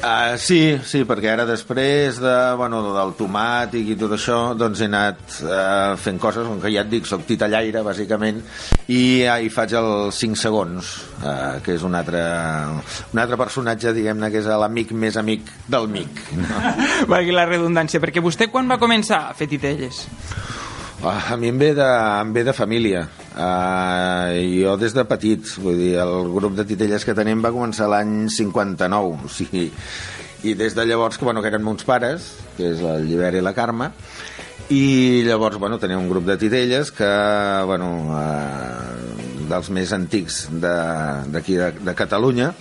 Uh, 0.00 0.32
sí, 0.40 0.78
sí, 0.88 1.02
perquè 1.04 1.28
ara 1.28 1.44
després 1.44 2.16
de, 2.22 2.32
bueno, 2.56 2.78
del 2.94 3.10
tomàtic 3.18 3.90
i 3.92 3.96
tot 4.00 4.14
això, 4.16 4.38
doncs 4.56 4.80
he 4.80 4.86
anat 4.88 5.20
uh, 5.44 5.92
fent 6.00 6.16
coses, 6.22 6.46
com 6.48 6.56
que 6.62 6.72
ja 6.72 6.86
et 6.86 6.88
dic, 6.88 7.04
soc 7.04 7.26
titellaire, 7.28 7.82
bàsicament, 7.84 8.40
i, 8.86 9.02
uh, 9.28 9.36
i 9.44 9.52
faig 9.52 9.74
els 9.76 10.22
5 10.24 10.40
segons, 10.40 10.94
uh, 11.20 11.58
que 11.60 11.76
és 11.76 11.84
un 11.84 11.98
altre, 11.98 12.22
un 13.12 13.20
altre 13.20 13.36
personatge, 13.42 13.92
diguem-ne, 13.98 14.32
que 14.32 14.40
és 14.40 14.48
l'amic 14.64 14.96
més 14.96 15.20
amic 15.20 15.52
del 15.68 15.90
mic. 15.92 16.24
No? 16.32 16.64
Valgui 17.12 17.36
la 17.36 17.44
redundància, 17.50 18.00
perquè 18.00 18.24
vostè 18.24 18.48
quan 18.48 18.72
va 18.72 18.80
començar 18.80 19.26
a 19.28 19.36
fer 19.36 19.52
titelles? 19.52 20.06
Uh, 21.00 21.32
a 21.32 21.36
mi 21.40 21.48
em 21.48 21.56
ve 21.56 21.70
de, 21.72 21.84
em 22.20 22.32
ve 22.32 22.42
de 22.44 22.52
família. 22.52 23.06
Uh, 23.32 24.36
jo 24.60 24.74
des 24.76 24.92
de 24.92 25.04
petit, 25.08 25.46
vull 25.56 25.78
dir, 25.80 25.94
el 26.02 26.28
grup 26.28 26.58
de 26.58 26.66
titelles 26.68 27.06
que 27.08 27.14
tenim 27.16 27.40
va 27.40 27.54
començar 27.54 27.88
l'any 27.88 28.28
59, 28.28 29.24
o 29.24 29.30
sigui, 29.32 29.70
i 30.44 30.52
des 30.60 30.76
de 30.76 30.84
llavors, 30.84 31.16
que, 31.16 31.24
bueno, 31.24 31.40
que 31.40 31.48
eren 31.48 31.64
meus 31.64 31.86
pares, 31.88 32.34
que 32.58 32.74
és 32.74 32.84
el 32.84 33.08
Llibert 33.08 33.40
i 33.40 33.40
la 33.40 33.54
Carme, 33.56 33.88
i 34.68 35.24
llavors, 35.24 35.56
bueno, 35.56 35.80
tenia 35.80 35.96
un 35.96 36.10
grup 36.12 36.28
de 36.28 36.36
titelles 36.36 36.92
que, 36.92 37.08
bueno, 37.70 37.88
uh, 38.12 39.48
dels 39.48 39.72
més 39.72 39.96
antics 39.96 40.50
d'aquí 40.52 41.56
de, 41.56 41.70
de, 41.80 41.86
de 41.88 41.96
Catalunya, 41.96 42.52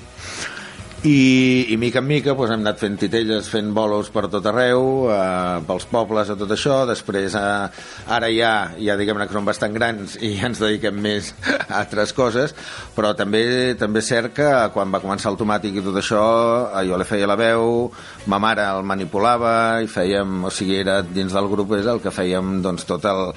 i, 1.03 1.67
i 1.71 1.77
mica 1.77 2.01
en 2.01 2.07
mica 2.07 2.33
doncs, 2.33 2.51
hem 2.51 2.63
anat 2.65 2.79
fent 2.81 2.97
titelles, 2.99 3.47
fent 3.47 3.69
bolos 3.75 4.09
per 4.11 4.25
tot 4.31 4.45
arreu, 4.51 5.07
eh, 5.13 5.61
pels 5.67 5.85
pobles 5.87 6.31
a 6.31 6.35
tot 6.39 6.51
això, 6.51 6.81
després 6.89 7.35
eh, 7.39 7.85
ara 8.11 8.29
ja, 8.33 8.51
ja 8.75 8.97
diguem-ne 8.99 9.27
que 9.29 9.37
som 9.37 9.47
bastant 9.47 9.75
grans 9.75 10.17
i 10.19 10.33
ja 10.35 10.49
ens 10.49 10.59
dediquem 10.59 10.99
més 10.99 11.31
a 11.47 11.79
altres 11.79 12.11
coses, 12.17 12.55
però 12.97 13.13
també 13.15 13.77
també 13.79 14.03
és 14.03 14.11
cert 14.11 14.35
que 14.35 14.49
quan 14.75 14.91
va 14.91 14.99
començar 15.03 15.31
el 15.31 15.39
tomàtic 15.39 15.79
i 15.79 15.85
tot 15.85 16.01
això, 16.01 16.25
eh, 16.73 16.83
jo 16.89 16.99
li 16.99 17.07
feia 17.07 17.29
la 17.31 17.39
veu, 17.39 17.87
ma 18.27 18.41
mare 18.43 18.67
el 18.67 18.83
manipulava 18.83 19.53
i 19.83 19.87
fèiem, 19.87 20.43
o 20.43 20.51
sigui, 20.51 20.81
era 20.83 20.99
dins 21.05 21.31
del 21.31 21.47
grup 21.47 21.77
és 21.79 21.87
el 21.87 22.03
que 22.03 22.11
fèiem 22.11 22.59
doncs, 22.65 22.83
tot 22.89 23.07
el 23.07 23.29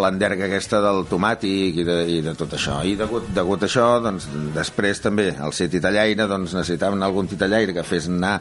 l'enderga 0.00 0.48
aquesta 0.48 0.80
del 0.82 1.04
tomàtic 1.10 1.80
i 1.82 1.84
de, 1.86 1.98
i 2.16 2.18
de 2.24 2.34
tot 2.38 2.56
això. 2.56 2.80
I 2.86 2.96
degut, 2.98 3.28
degut 3.36 3.62
a 3.62 3.68
això, 3.68 3.86
doncs, 4.04 4.26
després 4.54 5.02
també, 5.04 5.28
al 5.38 5.54
ser 5.56 5.68
titellaire, 5.72 6.28
doncs, 6.30 6.56
necessitàvem 6.56 7.02
algun 7.06 7.30
titellaire 7.30 7.76
que 7.76 7.86
fes 7.86 8.08
anar 8.10 8.36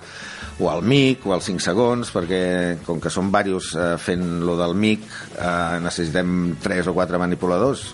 o 0.61 0.69
al 0.69 0.83
mic 0.85 1.25
o 1.27 1.35
als 1.35 1.49
5 1.49 1.63
segons, 1.63 2.11
perquè 2.13 2.43
com 2.87 3.01
que 3.01 3.13
són 3.13 3.31
diversos 3.33 3.73
eh, 3.77 3.93
fent 4.01 4.43
lo 4.47 4.57
del 4.59 4.75
mic, 4.77 5.05
eh, 5.37 5.79
necessitem 5.83 6.55
3 6.63 6.91
o 6.91 6.97
4 6.97 7.21
manipuladors 7.21 7.87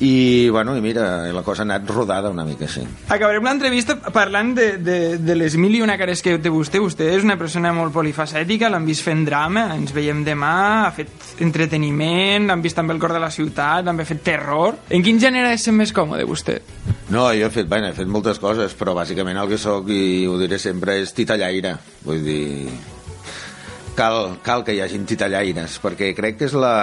i, 0.00 0.48
bueno, 0.48 0.76
i 0.76 0.80
mira, 0.80 1.26
la 1.32 1.42
cosa 1.42 1.62
ha 1.62 1.66
anat 1.66 1.88
rodada 1.90 2.30
una 2.30 2.44
mica 2.46 2.68
així. 2.68 2.84
Acabarem 3.10 3.46
l'entrevista 3.48 3.96
parlant 4.14 4.52
de, 4.54 4.68
de, 4.78 4.98
de 5.18 5.34
les 5.34 5.56
mil 5.58 5.74
i 5.74 5.82
una 5.82 5.96
cares 5.98 6.22
que 6.22 6.36
té 6.38 6.52
vostè. 6.54 6.78
Vostè 6.78 7.08
és 7.16 7.26
una 7.26 7.38
persona 7.40 7.72
molt 7.74 7.92
polifacètica, 7.96 8.70
l'han 8.70 8.86
vist 8.86 9.02
fent 9.02 9.24
drama, 9.26 9.66
ens 9.74 9.90
veiem 9.94 10.22
demà, 10.26 10.52
ha 10.86 10.92
fet 10.94 11.42
entreteniment, 11.42 12.46
l'han 12.46 12.62
vist 12.62 12.78
també 12.78 12.94
el 12.94 13.02
cor 13.02 13.16
de 13.16 13.22
la 13.22 13.32
ciutat, 13.34 13.84
també 13.88 14.06
ha 14.06 14.10
fet 14.10 14.22
terror. 14.30 14.78
En 14.94 15.02
quin 15.02 15.18
gènere 15.18 15.50
és 15.56 15.66
més 15.74 15.92
còmode, 15.94 16.28
vostè? 16.28 16.60
No, 17.10 17.26
jo 17.34 17.48
he 17.48 17.50
fet, 17.50 17.66
bueno, 17.66 17.90
he 17.90 17.96
fet 17.96 18.08
moltes 18.08 18.38
coses, 18.38 18.76
però 18.78 18.94
bàsicament 18.94 19.40
el 19.40 19.50
que 19.50 19.58
sóc, 19.58 19.90
i 19.90 20.28
ho 20.28 20.38
diré 20.38 20.60
sempre, 20.62 21.00
és 21.02 21.14
titellaire. 21.16 21.74
Vull 22.06 22.22
dir, 22.22 22.68
cal, 23.98 24.38
cal 24.46 24.62
que 24.62 24.76
hi 24.76 24.82
hagin 24.84 25.08
titellaires, 25.10 25.80
perquè 25.82 26.12
crec 26.14 26.38
que 26.38 26.46
és 26.46 26.54
la 26.54 26.76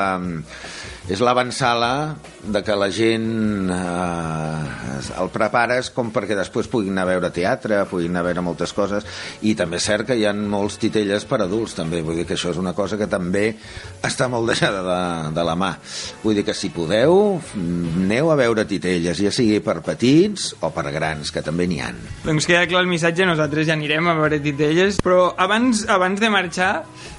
és 1.06 1.22
l'avançala 1.22 2.16
de 2.48 2.62
que 2.64 2.76
la 2.78 2.90
gent 2.94 3.70
eh, 3.74 5.20
el 5.20 5.32
prepares 5.34 5.90
com 5.96 6.12
perquè 6.14 6.38
després 6.38 6.70
puguin 6.72 6.94
anar 6.94 7.06
a 7.06 7.12
veure 7.14 7.32
teatre, 7.34 7.82
puguin 7.90 8.14
anar 8.14 8.24
a 8.24 8.28
veure 8.30 8.44
moltes 8.46 8.74
coses, 8.76 9.06
i 9.46 9.56
també 9.58 9.80
és 9.80 9.88
cert 9.90 10.10
que 10.10 10.18
hi 10.18 10.26
ha 10.28 10.34
molts 10.36 10.78
titelles 10.82 11.26
per 11.30 11.42
adults, 11.46 11.76
també. 11.78 12.04
Vull 12.06 12.20
dir 12.22 12.28
que 12.30 12.38
això 12.38 12.54
és 12.54 12.62
una 12.62 12.76
cosa 12.78 13.00
que 13.00 13.10
també 13.12 13.48
està 14.06 14.30
molt 14.32 14.52
deixada 14.52 14.84
de, 14.86 15.00
de 15.36 15.48
la 15.48 15.58
mà. 15.60 15.74
Vull 16.24 16.38
dir 16.40 16.46
que 16.48 16.56
si 16.58 16.72
podeu, 16.74 17.40
aneu 17.56 18.32
a 18.32 18.40
veure 18.40 18.68
titelles, 18.70 19.20
ja 19.22 19.34
sigui 19.34 19.60
per 19.66 19.80
petits 19.86 20.52
o 20.62 20.72
per 20.76 20.88
grans, 20.94 21.34
que 21.34 21.44
també 21.46 21.68
n'hi 21.70 21.82
han. 21.84 22.00
Doncs 22.26 22.48
queda 22.50 22.66
clar 22.70 22.86
el 22.86 22.92
missatge, 22.92 23.28
nosaltres 23.28 23.70
ja 23.70 23.78
anirem 23.78 24.12
a 24.12 24.18
veure 24.20 24.42
titelles, 24.44 25.02
però 25.04 25.34
abans, 25.38 25.86
abans 25.92 26.22
de 26.22 26.32
marxar 26.34 26.74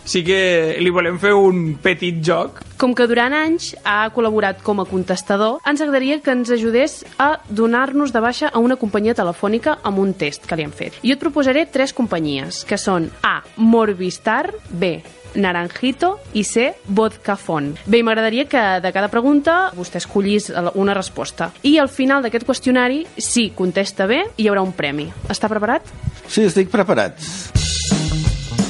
sí 0.06 0.22
que 0.24 0.78
li 0.78 0.92
volem 0.94 1.18
fer 1.18 1.34
un 1.34 1.74
petit 1.82 2.22
joc. 2.24 2.62
Com 2.78 2.94
que 2.94 3.06
durant 3.10 3.34
anys 3.34 3.72
ha 3.88 4.06
col·laborat 4.14 4.62
com 4.64 4.80
a 4.80 4.86
contestador, 5.16 5.60
ens 5.64 5.80
agradaria 5.80 6.20
que 6.20 6.30
ens 6.30 6.50
ajudés 6.50 7.04
a 7.18 7.40
donar-nos 7.48 8.12
de 8.12 8.20
baixa 8.20 8.50
a 8.52 8.60
una 8.60 8.76
companyia 8.76 9.14
telefònica 9.16 9.78
amb 9.82 9.98
un 9.98 10.12
test 10.12 10.44
que 10.46 10.56
li 10.56 10.64
han 10.66 10.74
fet. 10.76 10.98
Jo 11.00 11.16
et 11.16 11.22
proposaré 11.22 11.64
tres 11.66 11.94
companyies, 11.96 12.64
que 12.68 12.76
són 12.76 13.08
A. 13.24 13.40
Morbistar, 13.56 14.52
B. 14.68 15.00
Naranjito 15.36 16.18
i 16.36 16.44
C. 16.44 16.74
Vodcafon. 16.88 17.74
Bé, 17.86 18.02
m'agradaria 18.04 18.46
que 18.48 18.62
de 18.80 18.92
cada 18.92 19.08
pregunta 19.12 19.72
vostè 19.76 20.00
escollís 20.00 20.50
una 20.74 20.94
resposta. 20.96 21.50
I 21.62 21.78
al 21.80 21.88
final 21.88 22.24
d'aquest 22.24 22.44
qüestionari, 22.48 23.04
si 23.16 23.50
contesta 23.56 24.08
bé, 24.08 24.22
hi 24.36 24.48
haurà 24.48 24.64
un 24.64 24.72
premi. 24.76 25.08
Està 25.32 25.48
preparat? 25.52 25.88
Sí, 26.28 26.44
estic 26.44 26.72
preparat. 26.72 27.20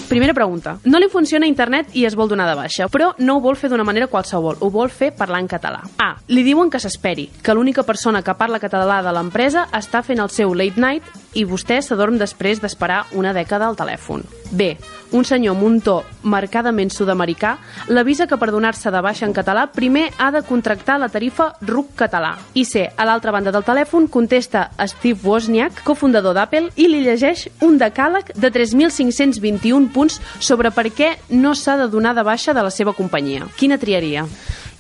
Primera 0.09 0.34
pregunta. 0.34 0.78
No 0.84 1.00
li 1.02 1.09
funciona 1.11 1.48
internet 1.50 1.90
i 1.98 2.04
es 2.07 2.14
vol 2.14 2.28
donar 2.30 2.46
de 2.46 2.54
baixa, 2.54 2.86
però 2.86 3.11
no 3.18 3.36
ho 3.36 3.42
vol 3.42 3.57
fer 3.59 3.70
d'una 3.72 3.84
manera 3.84 4.07
qualsevol, 4.07 4.61
ho 4.61 4.70
vol 4.70 4.90
fer 4.90 5.11
parlant 5.18 5.48
català. 5.50 5.80
A. 5.98 6.12
Li 6.30 6.44
diuen 6.46 6.70
que 6.70 6.78
s'esperi, 6.78 7.26
que 7.42 7.54
l'única 7.54 7.82
persona 7.82 8.22
que 8.22 8.36
parla 8.38 8.62
català 8.62 9.00
de 9.02 9.14
l'empresa 9.16 9.66
està 9.74 10.04
fent 10.07 10.22
el 10.22 10.30
seu 10.30 10.54
late 10.54 10.78
night 10.80 11.11
i 11.34 11.42
vostè 11.44 11.80
s'adorm 11.82 12.20
després 12.22 12.62
d'esperar 12.62 13.02
una 13.18 13.34
dècada 13.34 13.66
al 13.66 13.76
telèfon. 13.76 14.22
B. 14.52 14.76
Un 15.12 15.24
senyor 15.24 15.54
amb 15.57 15.64
un 15.66 15.78
to 15.80 15.96
marcadament 16.26 16.90
sud-americà 16.90 17.57
l'avisa 17.88 18.26
que 18.26 18.38
per 18.40 18.50
donar-se 18.50 18.90
de 18.90 19.02
baixa 19.04 19.26
en 19.26 19.34
català 19.36 19.66
primer 19.72 20.09
ha 20.18 20.30
de 20.34 20.42
contractar 20.46 20.98
la 20.98 21.09
tarifa 21.12 21.52
RUC 21.61 21.94
català. 21.96 22.34
I 22.54 22.64
C. 22.64 22.86
A 22.96 23.07
l'altra 23.07 23.32
banda 23.32 23.52
del 23.54 23.64
telèfon 23.66 24.09
contesta 24.09 24.70
Steve 24.86 25.20
Wozniak, 25.22 25.82
cofundador 25.86 26.34
d'Apple, 26.34 26.72
i 26.76 26.88
li 26.90 27.02
llegeix 27.07 27.46
un 27.62 27.78
decàleg 27.78 28.34
de 28.34 28.52
3.521 28.52 29.90
punts 29.94 30.20
sobre 30.40 30.70
per 30.74 30.88
què 30.90 31.14
no 31.30 31.54
s'ha 31.54 31.76
de 31.80 31.90
donar 31.92 32.14
de 32.16 32.26
baixa 32.26 32.54
de 32.54 32.64
la 32.66 32.70
seva 32.70 32.96
companyia. 32.96 33.46
Quina 33.57 33.78
triaria? 33.78 34.26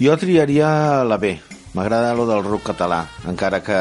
Jo 0.00 0.16
triaria 0.20 1.04
la 1.04 1.16
B. 1.16 1.55
M'agrada 1.76 2.14
lo 2.16 2.24
del 2.24 2.40
RUC 2.40 2.62
català, 2.70 3.02
encara 3.28 3.60
que, 3.60 3.76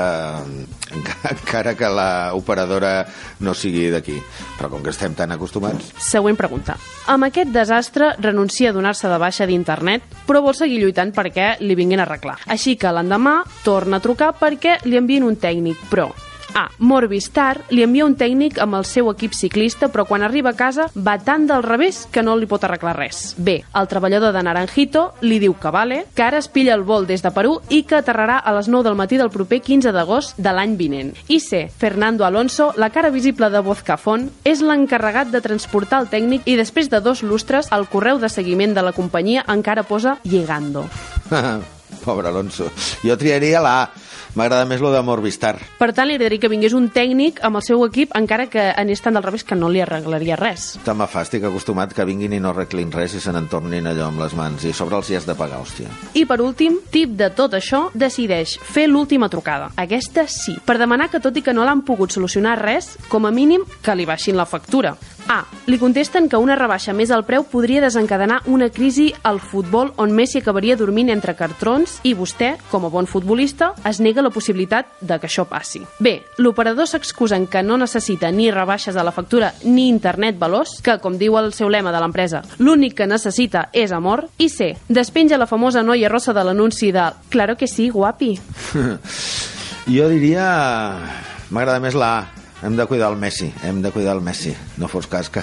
encara 1.32 1.76
que 1.80 1.88
la 1.88 2.34
operadora 2.36 3.06
no 3.40 3.54
sigui 3.56 3.86
d'aquí. 3.94 4.18
Però 4.58 4.68
com 4.74 4.84
que 4.84 4.92
estem 4.92 5.16
tan 5.16 5.32
acostumats... 5.32 5.94
Següent 6.04 6.36
pregunta. 6.36 6.76
Amb 7.08 7.30
aquest 7.30 7.56
desastre 7.56 8.12
renuncia 8.20 8.74
a 8.74 8.76
donar-se 8.76 9.08
de 9.08 9.22
baixa 9.22 9.48
d'internet, 9.48 10.12
però 10.28 10.44
vol 10.44 10.58
seguir 10.60 10.82
lluitant 10.84 11.16
perquè 11.16 11.54
li 11.64 11.80
vinguin 11.80 12.04
a 12.04 12.08
arreglar. 12.10 12.42
Així 12.52 12.76
que 12.76 12.92
l'endemà 12.92 13.38
torna 13.64 14.02
a 14.02 14.04
trucar 14.04 14.34
perquè 14.36 14.82
li 14.84 15.00
envien 15.00 15.24
un 15.24 15.40
tècnic, 15.40 15.88
però 15.88 16.10
a. 16.56 16.70
Morbistar 16.80 17.66
li 17.70 17.84
envia 17.84 18.08
un 18.08 18.16
tècnic 18.18 18.58
amb 18.64 18.80
el 18.80 18.86
seu 18.88 19.10
equip 19.12 19.36
ciclista, 19.36 19.90
però 19.92 20.06
quan 20.08 20.24
arriba 20.24 20.52
a 20.54 20.58
casa 20.58 20.88
va 20.96 21.18
tan 21.20 21.46
del 21.48 21.64
revés 21.64 22.06
que 22.12 22.24
no 22.24 22.36
li 22.40 22.48
pot 22.50 22.64
arreglar 22.64 22.96
res. 22.98 23.36
B. 23.38 23.60
El 23.76 23.90
treballador 23.92 24.34
de 24.34 24.44
Naranjito 24.44 25.06
li 25.22 25.40
diu 25.44 25.56
que 25.60 25.72
vale, 25.72 26.06
que 26.16 26.24
ara 26.24 26.40
es 26.40 26.48
pilla 26.48 26.74
el 26.74 26.86
vol 26.88 27.06
des 27.06 27.22
de 27.22 27.32
Perú 27.36 27.60
i 27.70 27.84
que 27.84 28.00
aterrarà 28.00 28.40
a 28.40 28.56
les 28.56 28.70
9 28.72 28.88
del 28.88 28.98
matí 28.98 29.20
del 29.22 29.34
proper 29.34 29.62
15 29.62 29.92
d'agost 29.92 30.40
de 30.40 30.56
l'any 30.56 30.78
vinent. 30.80 31.14
I 31.28 31.40
C. 31.40 31.68
Fernando 31.70 32.26
Alonso, 32.26 32.72
la 32.78 32.90
cara 32.90 33.12
visible 33.12 33.50
de 33.52 33.60
Vozcafon, 33.60 34.30
és 34.44 34.64
l'encarregat 34.64 35.32
de 35.34 35.44
transportar 35.44 36.02
el 36.04 36.10
tècnic 36.10 36.48
i 36.48 36.56
després 36.56 36.90
de 36.90 37.02
dos 37.04 37.24
lustres 37.24 37.72
el 37.76 37.88
correu 37.92 38.20
de 38.20 38.30
seguiment 38.30 38.74
de 38.74 38.84
la 38.86 38.96
companyia 38.96 39.46
encara 39.52 39.84
posa 39.84 40.18
llegando. 40.24 40.88
Pobre 42.06 42.30
Alonso. 42.30 42.70
Jo 43.04 43.18
triaria 43.18 43.62
la 43.62 43.82
A. 43.84 44.05
M'agrada 44.36 44.66
més 44.68 44.82
lo 44.84 44.90
de 44.92 45.00
Morbistar. 45.00 45.54
Per 45.80 45.88
tant, 45.96 46.10
li 46.10 46.18
agradaria 46.18 46.42
que 46.44 46.50
vingués 46.52 46.74
un 46.76 46.90
tècnic 46.92 47.38
amb 47.48 47.56
el 47.56 47.64
seu 47.64 47.86
equip, 47.86 48.12
encara 48.20 48.50
que 48.52 48.66
anés 48.76 49.00
tant 49.00 49.16
del 49.16 49.24
revés 49.24 49.46
que 49.48 49.56
no 49.56 49.70
li 49.72 49.80
arreglaria 49.80 50.36
res. 50.36 50.74
Tant 50.84 51.00
me 51.00 51.08
fa, 51.08 51.24
estic 51.24 51.46
acostumat 51.48 51.96
que 51.96 52.04
vinguin 52.04 52.36
i 52.36 52.42
no 52.44 52.52
arreglin 52.52 52.92
res 52.92 53.16
i 53.16 53.24
se 53.24 53.32
n'entornin 53.32 53.88
allò 53.88 54.10
amb 54.10 54.20
les 54.26 54.36
mans. 54.36 54.68
I 54.68 54.76
sobre 54.76 55.00
els 55.00 55.10
hi 55.10 55.16
has 55.16 55.30
de 55.30 55.38
pagar, 55.40 55.62
hòstia. 55.64 55.88
I 56.20 56.26
per 56.28 56.42
últim, 56.44 56.82
tip 56.92 57.16
de 57.16 57.32
tot 57.32 57.56
això, 57.56 57.86
decideix 57.96 58.58
fer 58.60 58.90
l'última 58.92 59.32
trucada. 59.32 59.72
Aquesta 59.80 60.28
sí, 60.28 60.58
per 60.68 60.76
demanar 60.84 61.08
que 61.14 61.24
tot 61.24 61.40
i 61.40 61.46
que 61.46 61.56
no 61.56 61.64
l'han 61.64 61.86
pogut 61.88 62.12
solucionar 62.12 62.60
res, 62.60 62.98
com 63.08 63.24
a 63.24 63.32
mínim 63.32 63.64
que 63.82 63.96
li 63.96 64.04
baixin 64.04 64.36
la 64.36 64.50
factura. 64.50 64.98
A. 65.32 65.40
Li 65.66 65.80
contesten 65.82 66.28
que 66.30 66.38
una 66.38 66.58
rebaixa 66.60 66.94
més 66.94 67.10
al 67.10 67.24
preu 67.26 67.48
podria 67.50 67.82
desencadenar 67.82 68.44
una 68.46 68.68
crisi 68.70 69.08
al 69.24 69.40
futbol 69.42 69.90
on 69.98 70.14
Messi 70.14 70.44
acabaria 70.44 70.76
dormint 70.78 71.10
entre 71.10 71.34
cartrons 71.34 71.98
i 72.06 72.14
vostè, 72.14 72.52
com 72.70 72.86
a 72.86 72.92
bon 72.94 73.10
futbolista, 73.10 73.72
es 73.90 73.98
nega 74.04 74.22
la 74.26 74.34
possibilitat 74.34 74.98
de 75.02 75.20
que 75.20 75.30
això 75.30 75.46
passi. 75.50 75.84
B. 76.00 76.18
L'operador 76.42 76.90
s'excusa 76.90 77.38
en 77.40 77.48
que 77.48 77.64
no 77.64 77.78
necessita 77.80 78.32
ni 78.32 78.50
rebaixes 78.52 78.98
a 78.98 79.06
la 79.06 79.14
factura 79.16 79.54
ni 79.64 79.88
internet 79.90 80.40
veloç, 80.42 80.80
que, 80.84 80.98
com 81.02 81.20
diu 81.22 81.38
el 81.40 81.54
seu 81.54 81.70
lema 81.70 81.94
de 81.96 82.02
l'empresa, 82.04 82.44
l'únic 82.60 82.98
que 83.00 83.10
necessita 83.10 83.70
és 83.74 83.94
amor. 83.96 84.28
I 84.38 84.50
C. 84.50 84.74
Despenja 84.90 85.40
la 85.40 85.50
famosa 85.50 85.84
noia 85.84 86.10
rossa 86.12 86.34
de 86.34 86.44
l'anunci 86.44 86.92
de 86.92 87.12
Claro 87.30 87.56
que 87.56 87.68
sí, 87.68 87.90
guapi. 87.90 88.36
jo 89.98 90.10
diria... 90.10 90.50
M'agrada 91.54 91.78
més 91.80 91.94
la 91.94 92.10
A 92.18 92.46
hem 92.66 92.76
de 92.76 92.86
cuidar 92.86 93.12
el 93.12 93.18
Messi, 93.18 93.54
hem 93.64 93.82
de 93.82 93.92
cuidar 93.92 94.16
el 94.16 94.22
Messi. 94.22 94.56
No 94.78 94.88
fos 94.88 95.08
cas 95.08 95.30
que... 95.30 95.42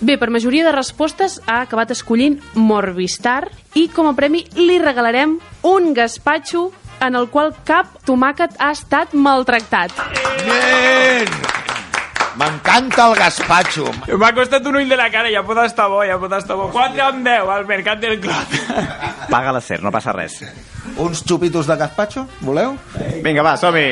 Bé, 0.00 0.16
per 0.16 0.30
majoria 0.32 0.64
de 0.64 0.72
respostes 0.72 1.40
ha 1.44 1.60
acabat 1.60 1.90
escollint 1.92 2.38
Morbistar 2.56 3.50
i 3.76 3.86
com 3.92 4.08
a 4.08 4.14
premi 4.16 4.46
li 4.56 4.78
regalarem 4.80 5.36
un 5.68 5.90
gaspatxo 5.96 6.70
en 7.00 7.16
el 7.16 7.28
qual 7.32 7.54
cap 7.64 7.86
tomàquet 8.06 8.56
ha 8.58 8.72
estat 8.76 9.14
maltractat. 9.16 9.94
Nen! 10.46 11.30
M'encanta 12.40 13.08
el 13.10 13.16
gaspatxo. 13.18 13.90
M'ha 14.16 14.30
costat 14.36 14.64
un 14.70 14.78
ull 14.80 14.88
de 14.88 14.96
la 14.96 15.10
cara, 15.12 15.28
ja 15.32 15.42
pot 15.44 15.58
estar 15.64 15.88
bo, 15.92 16.00
ja 16.06 16.16
pot 16.20 16.32
estar 16.38 16.56
bo. 16.56 16.70
4 16.72 17.02
amb 17.08 17.26
10 17.26 17.50
al 17.56 17.66
mercat 17.68 18.00
del 18.00 18.20
Clot. 18.22 18.54
Paga 19.32 19.52
la 19.52 19.60
ser, 19.60 19.82
no 19.84 19.92
passa 19.92 20.14
res. 20.16 20.38
Uns 21.00 21.24
xupitos 21.26 21.68
de 21.68 21.76
gazpacho, 21.76 22.26
voleu? 22.40 22.78
Vinga, 23.24 23.44
va, 23.44 23.56
som-hi! 23.60 23.88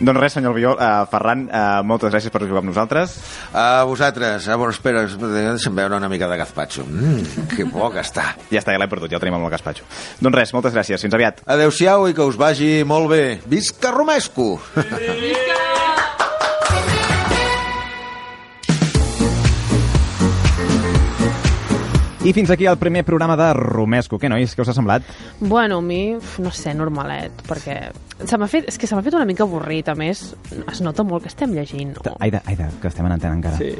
Doncs 0.00 0.16
res, 0.16 0.32
senyor 0.32 0.54
Albiol, 0.54 0.78
uh, 0.80 1.04
Ferran, 1.12 1.44
uh, 1.52 1.82
moltes 1.84 2.12
gràcies 2.14 2.32
per 2.32 2.40
jugar 2.46 2.62
amb 2.62 2.70
nosaltres. 2.70 3.18
A 3.52 3.84
vosaltres. 3.84 4.48
A 4.48 4.56
veure, 4.56 4.72
espera, 4.72 5.04
deixa'm 5.04 5.76
veure 5.76 5.98
una 6.00 6.08
mica 6.08 6.28
de 6.30 6.40
gazpacho. 6.40 6.86
Mm, 6.88 7.46
que 7.52 7.68
bo 7.68 7.90
que 7.92 8.00
està. 8.00 8.30
Ja 8.48 8.62
està, 8.62 8.72
ja 8.72 8.80
l'he 8.80 8.88
perdut, 8.88 9.12
ja 9.12 9.20
el 9.20 9.24
tenim 9.26 9.36
amb 9.36 9.50
el 9.50 9.52
gazpacho. 9.52 9.84
Doncs 10.24 10.40
res, 10.40 10.54
moltes 10.56 10.76
gràcies, 10.76 11.04
fins 11.04 11.20
aviat. 11.20 11.44
Adéu-siau 11.44 12.08
i 12.08 12.16
que 12.16 12.24
us 12.24 12.40
vagi 12.40 12.80
molt 12.88 13.12
bé. 13.12 13.24
Visca 13.44 13.92
Romesco! 13.92 14.54
Visca! 14.80 15.60
I 22.20 22.34
fins 22.36 22.50
aquí 22.50 22.66
el 22.66 22.76
primer 22.76 23.00
programa 23.02 23.32
de 23.34 23.46
Romesco. 23.56 24.18
Què, 24.20 24.28
nois? 24.28 24.52
Què 24.52 24.60
us 24.60 24.68
ha 24.68 24.74
semblat? 24.76 25.06
Bueno, 25.40 25.78
a 25.80 25.82
mi, 25.82 26.12
no 26.44 26.50
sé, 26.52 26.74
normalet, 26.76 27.40
perquè 27.48 27.78
se 28.26 28.38
m'ha 28.38 28.48
fet, 28.50 28.68
és 28.70 28.78
que 28.78 28.88
se 28.88 28.96
m'ha 28.96 29.02
fet 29.04 29.14
una 29.16 29.26
mica 29.28 29.44
avorrit, 29.46 29.88
a 29.88 29.94
més, 29.98 30.22
es 30.70 30.80
nota 30.84 31.04
molt 31.06 31.24
que 31.24 31.30
estem 31.32 31.52
llegint. 31.56 31.96
No? 32.04 32.14
Aida, 32.20 32.42
Aida, 32.46 32.68
que 32.80 32.90
estem 32.90 33.06
en 33.06 33.14
antena 33.16 33.34
encara. 33.36 33.56
Sí. 33.58 33.72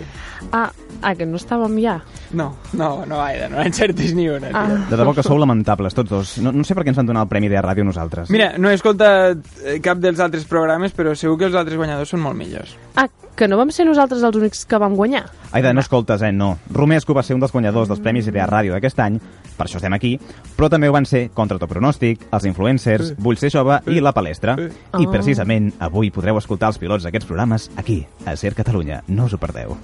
Ah, 0.52 0.70
ah, 1.02 1.14
que 1.16 1.26
no 1.28 1.40
estàvem 1.40 1.76
ja? 1.82 1.98
No, 2.36 2.50
no, 2.72 2.90
no, 3.06 3.20
Aida, 3.22 3.48
no 3.52 3.60
encertis 3.62 4.14
ni 4.16 4.28
una. 4.32 4.52
Ah. 4.54 4.66
De 4.90 5.00
debò 5.00 5.14
que 5.16 5.24
sou 5.26 5.38
lamentables, 5.40 5.96
tots 5.96 6.10
dos. 6.10 6.36
No, 6.44 6.52
no 6.52 6.64
sé 6.66 6.76
per 6.76 6.84
què 6.86 6.94
ens 6.94 7.02
han 7.02 7.10
donat 7.10 7.28
el 7.28 7.32
Premi 7.32 7.50
de 7.52 7.60
Ràdio 7.64 7.86
nosaltres. 7.86 8.30
Mira, 8.32 8.52
no 8.58 8.70
he 8.70 8.78
escoltat 8.78 9.44
eh, 9.64 9.78
cap 9.84 10.00
dels 10.02 10.20
altres 10.20 10.46
programes, 10.50 10.94
però 10.96 11.14
segur 11.14 11.38
que 11.40 11.50
els 11.50 11.58
altres 11.58 11.80
guanyadors 11.80 12.16
són 12.16 12.24
molt 12.24 12.38
millors. 12.38 12.76
Ah, 12.96 13.08
que 13.40 13.48
no 13.48 13.56
vam 13.56 13.70
ser 13.72 13.86
nosaltres 13.88 14.20
els 14.26 14.36
únics 14.36 14.66
que 14.68 14.76
vam 14.78 14.92
guanyar? 14.98 15.22
Aida, 15.56 15.72
no 15.72 15.80
escoltes, 15.80 16.20
eh? 16.22 16.28
No. 16.32 16.52
Romesco 16.76 17.14
va 17.16 17.22
ser 17.24 17.34
un 17.34 17.40
dels 17.40 17.52
guanyadors 17.54 17.88
dels 17.88 18.02
Premis 18.04 18.28
Idea 18.28 18.44
Ràdio 18.46 18.74
d'aquest 18.76 19.00
any, 19.00 19.16
per 19.56 19.64
això 19.66 19.80
estem 19.80 19.96
aquí, 19.96 20.12
però 20.58 20.68
també 20.68 20.90
ho 20.90 20.92
van 20.92 21.06
ser 21.08 21.30
Contra 21.34 21.56
tot 21.58 21.70
pronòstic, 21.72 22.26
Els 22.36 22.44
influencers, 22.50 23.14
Vull 23.18 23.38
ser 23.40 23.50
jove 23.54 23.80
i 23.88 24.00
La 24.04 24.12
Palestra. 24.12 24.58
I 24.60 25.06
Oh. 25.06 25.10
precisament 25.10 25.72
avui 25.80 26.10
podreu 26.12 26.36
escoltar 26.38 26.68
els 26.68 26.78
pilots 26.78 27.04
d'aquests 27.08 27.26
programes 27.26 27.70
aquí, 27.76 28.04
a 28.26 28.36
Ser 28.36 28.54
Catalunya. 28.54 29.02
No 29.08 29.24
us 29.24 29.34
ho 29.34 29.38
perdeu. 29.38 29.76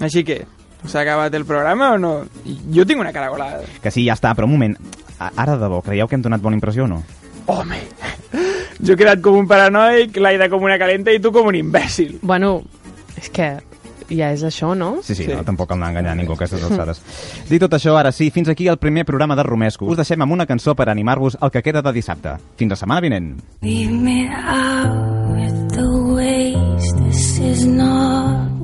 Així 0.00 0.24
que, 0.24 0.46
s'ha 0.86 1.02
acabat 1.02 1.34
el 1.34 1.44
programa 1.44 1.92
o 1.92 1.98
no? 1.98 2.14
Jo 2.72 2.86
tinc 2.86 3.00
una 3.00 3.12
caragolada. 3.12 3.60
Que 3.82 3.90
sí, 3.90 4.06
ja 4.06 4.14
està, 4.16 4.34
però 4.34 4.48
un 4.48 4.56
moment. 4.56 4.76
Ara, 5.18 5.54
de 5.56 5.62
debò, 5.62 5.82
creieu 5.82 6.08
que 6.08 6.16
hem 6.16 6.22
donat 6.24 6.40
bona 6.40 6.56
impressió 6.56 6.84
o 6.84 6.88
no? 6.88 7.02
Home, 7.46 7.76
jo 8.80 8.94
he 8.94 8.96
quedat 8.96 9.20
com 9.20 9.36
un 9.36 9.46
paranoic, 9.48 10.16
l'Aida 10.16 10.48
com 10.48 10.62
una 10.64 10.78
calenta 10.80 11.12
i 11.12 11.20
tu 11.20 11.30
com 11.32 11.46
un 11.46 11.54
imbècil. 11.58 12.18
Bueno, 12.22 12.62
és 13.20 13.30
que 13.30 13.54
ja 14.10 14.30
és 14.34 14.42
això, 14.44 14.74
no? 14.76 14.98
Sí, 15.02 15.14
sí, 15.14 15.24
sí. 15.24 15.32
No, 15.32 15.44
tampoc 15.46 15.70
cal 15.70 15.78
anar 15.78 15.88
a 15.88 15.94
enganyar 15.94 16.16
ningú 16.18 16.34
a 16.34 16.38
aquestes 16.38 16.64
alçades. 16.66 17.00
Dit 17.48 17.62
tot 17.62 17.76
això, 17.76 17.96
ara 17.98 18.12
sí, 18.12 18.30
fins 18.34 18.50
aquí 18.52 18.68
el 18.68 18.78
primer 18.78 19.06
programa 19.08 19.36
de 19.36 19.46
Romesco. 19.46 19.88
Us 19.88 20.00
deixem 20.00 20.20
amb 20.22 20.36
una 20.36 20.46
cançó 20.46 20.74
per 20.76 20.88
animar-vos 20.92 21.38
el 21.40 21.54
que 21.54 21.62
queda 21.64 21.82
de 21.82 21.92
dissabte. 21.96 22.36
Fins 22.60 22.76
la 22.76 22.80
setmana 22.80 23.04
vinent. 23.04 23.34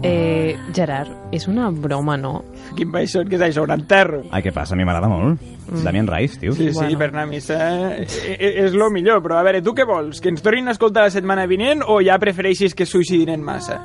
Eh, 0.02 0.56
Gerard, 0.72 1.10
és 1.32 1.44
una 1.48 1.68
broma, 1.70 2.16
no? 2.16 2.38
Quin 2.76 2.88
baix 2.92 3.12
són, 3.12 3.28
que 3.28 3.36
és 3.36 3.42
això, 3.50 3.66
un 3.66 3.74
enterro? 3.74 4.22
Ai, 4.32 4.40
què 4.44 4.52
passa? 4.54 4.72
A 4.72 4.78
mi 4.78 4.86
m'agrada 4.88 5.10
molt. 5.12 5.42
Mm. 5.68 5.82
Damien 5.84 6.08
Rice, 6.08 6.38
tio. 6.40 6.54
Sí, 6.56 6.70
sí, 6.72 6.96
per 6.98 7.10
anar 7.10 7.26
a 7.26 7.30
missa 7.30 7.58
eh, 7.98 8.06
eh, 8.32 8.52
és 8.64 8.72
lo 8.74 8.88
millor, 8.90 9.20
però 9.22 9.38
a 9.38 9.44
veure, 9.46 9.60
tu 9.62 9.74
què 9.76 9.84
vols? 9.86 10.22
Que 10.22 10.32
ens 10.32 10.42
tornin 10.42 10.70
a 10.70 10.74
escoltar 10.74 11.04
la 11.06 11.12
setmana 11.12 11.44
vinent 11.50 11.84
o 11.86 12.00
ja 12.04 12.16
prefereixis 12.22 12.74
que 12.74 12.88
suïcidin 12.88 13.44
massa? 13.44 13.76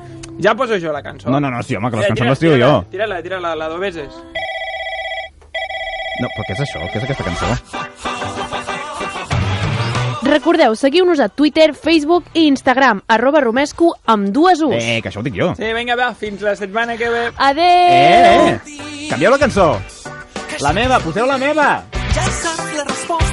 Ja 0.41 0.53
poso 0.55 0.77
jo 0.79 0.91
la 0.91 1.01
cançó. 1.03 1.29
No, 1.29 1.39
no, 1.39 1.49
no, 1.49 1.63
sí, 1.63 1.75
home, 1.75 1.89
que 1.89 1.97
les 1.97 2.05
Eh, 2.05 2.09
cançons 2.09 2.29
les 2.29 2.39
trio 2.39 2.57
jo. 2.59 2.86
Tira-la, 2.91 3.21
tira-la, 3.23 3.55
la 3.55 3.69
d'Obeses. 3.69 4.13
No, 6.21 6.27
però 6.31 6.43
què 6.47 6.53
és 6.53 6.59
això? 6.63 6.79
Què 6.91 6.97
és 6.97 7.03
aquesta 7.03 7.23
cançó? 7.23 7.45
Recordeu, 10.25 10.73
seguiu-nos 10.75 11.19
a 11.19 11.29
Twitter, 11.29 11.73
Facebook 11.75 12.25
i 12.33 12.47
Instagram, 12.49 13.03
arroba 13.07 13.41
romesco 13.41 13.91
amb 14.09 14.29
dues 14.33 14.61
U's. 14.61 14.73
Eh, 14.79 14.99
que 15.03 15.09
això 15.11 15.19
ho 15.21 15.23
dic 15.23 15.36
jo. 15.38 15.51
Sí, 15.55 15.69
vinga, 15.77 15.95
va, 15.95 16.13
fins 16.17 16.41
la 16.41 16.55
setmana 16.55 16.97
que 16.97 17.09
ve. 17.09 17.27
Adeu! 17.38 17.61
Eh, 17.61 18.59
eh! 18.65 19.07
Canvieu 19.11 19.29
la 19.31 19.38
cançó. 19.38 19.79
La 20.61 20.73
meva, 20.73 20.99
poseu 21.03 21.27
la 21.29 21.38
meva. 21.38 21.83
Ja 22.15 22.23
saps 22.31 22.73
la 22.73 22.83
resposta 22.89 23.24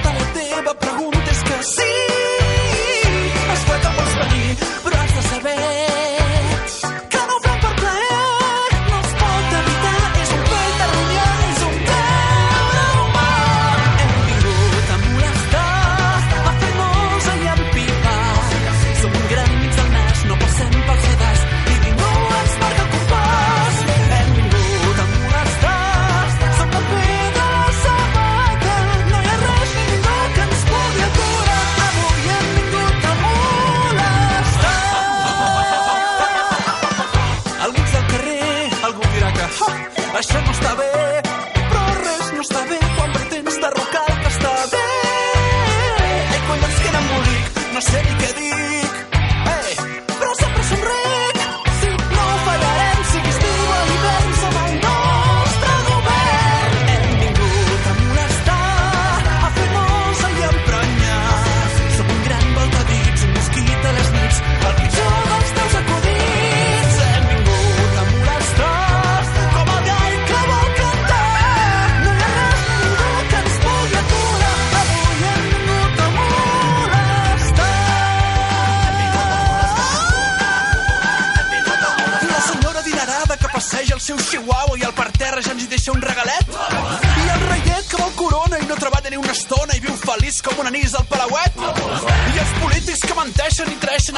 sé 47.82 48.02
ni 48.02 48.41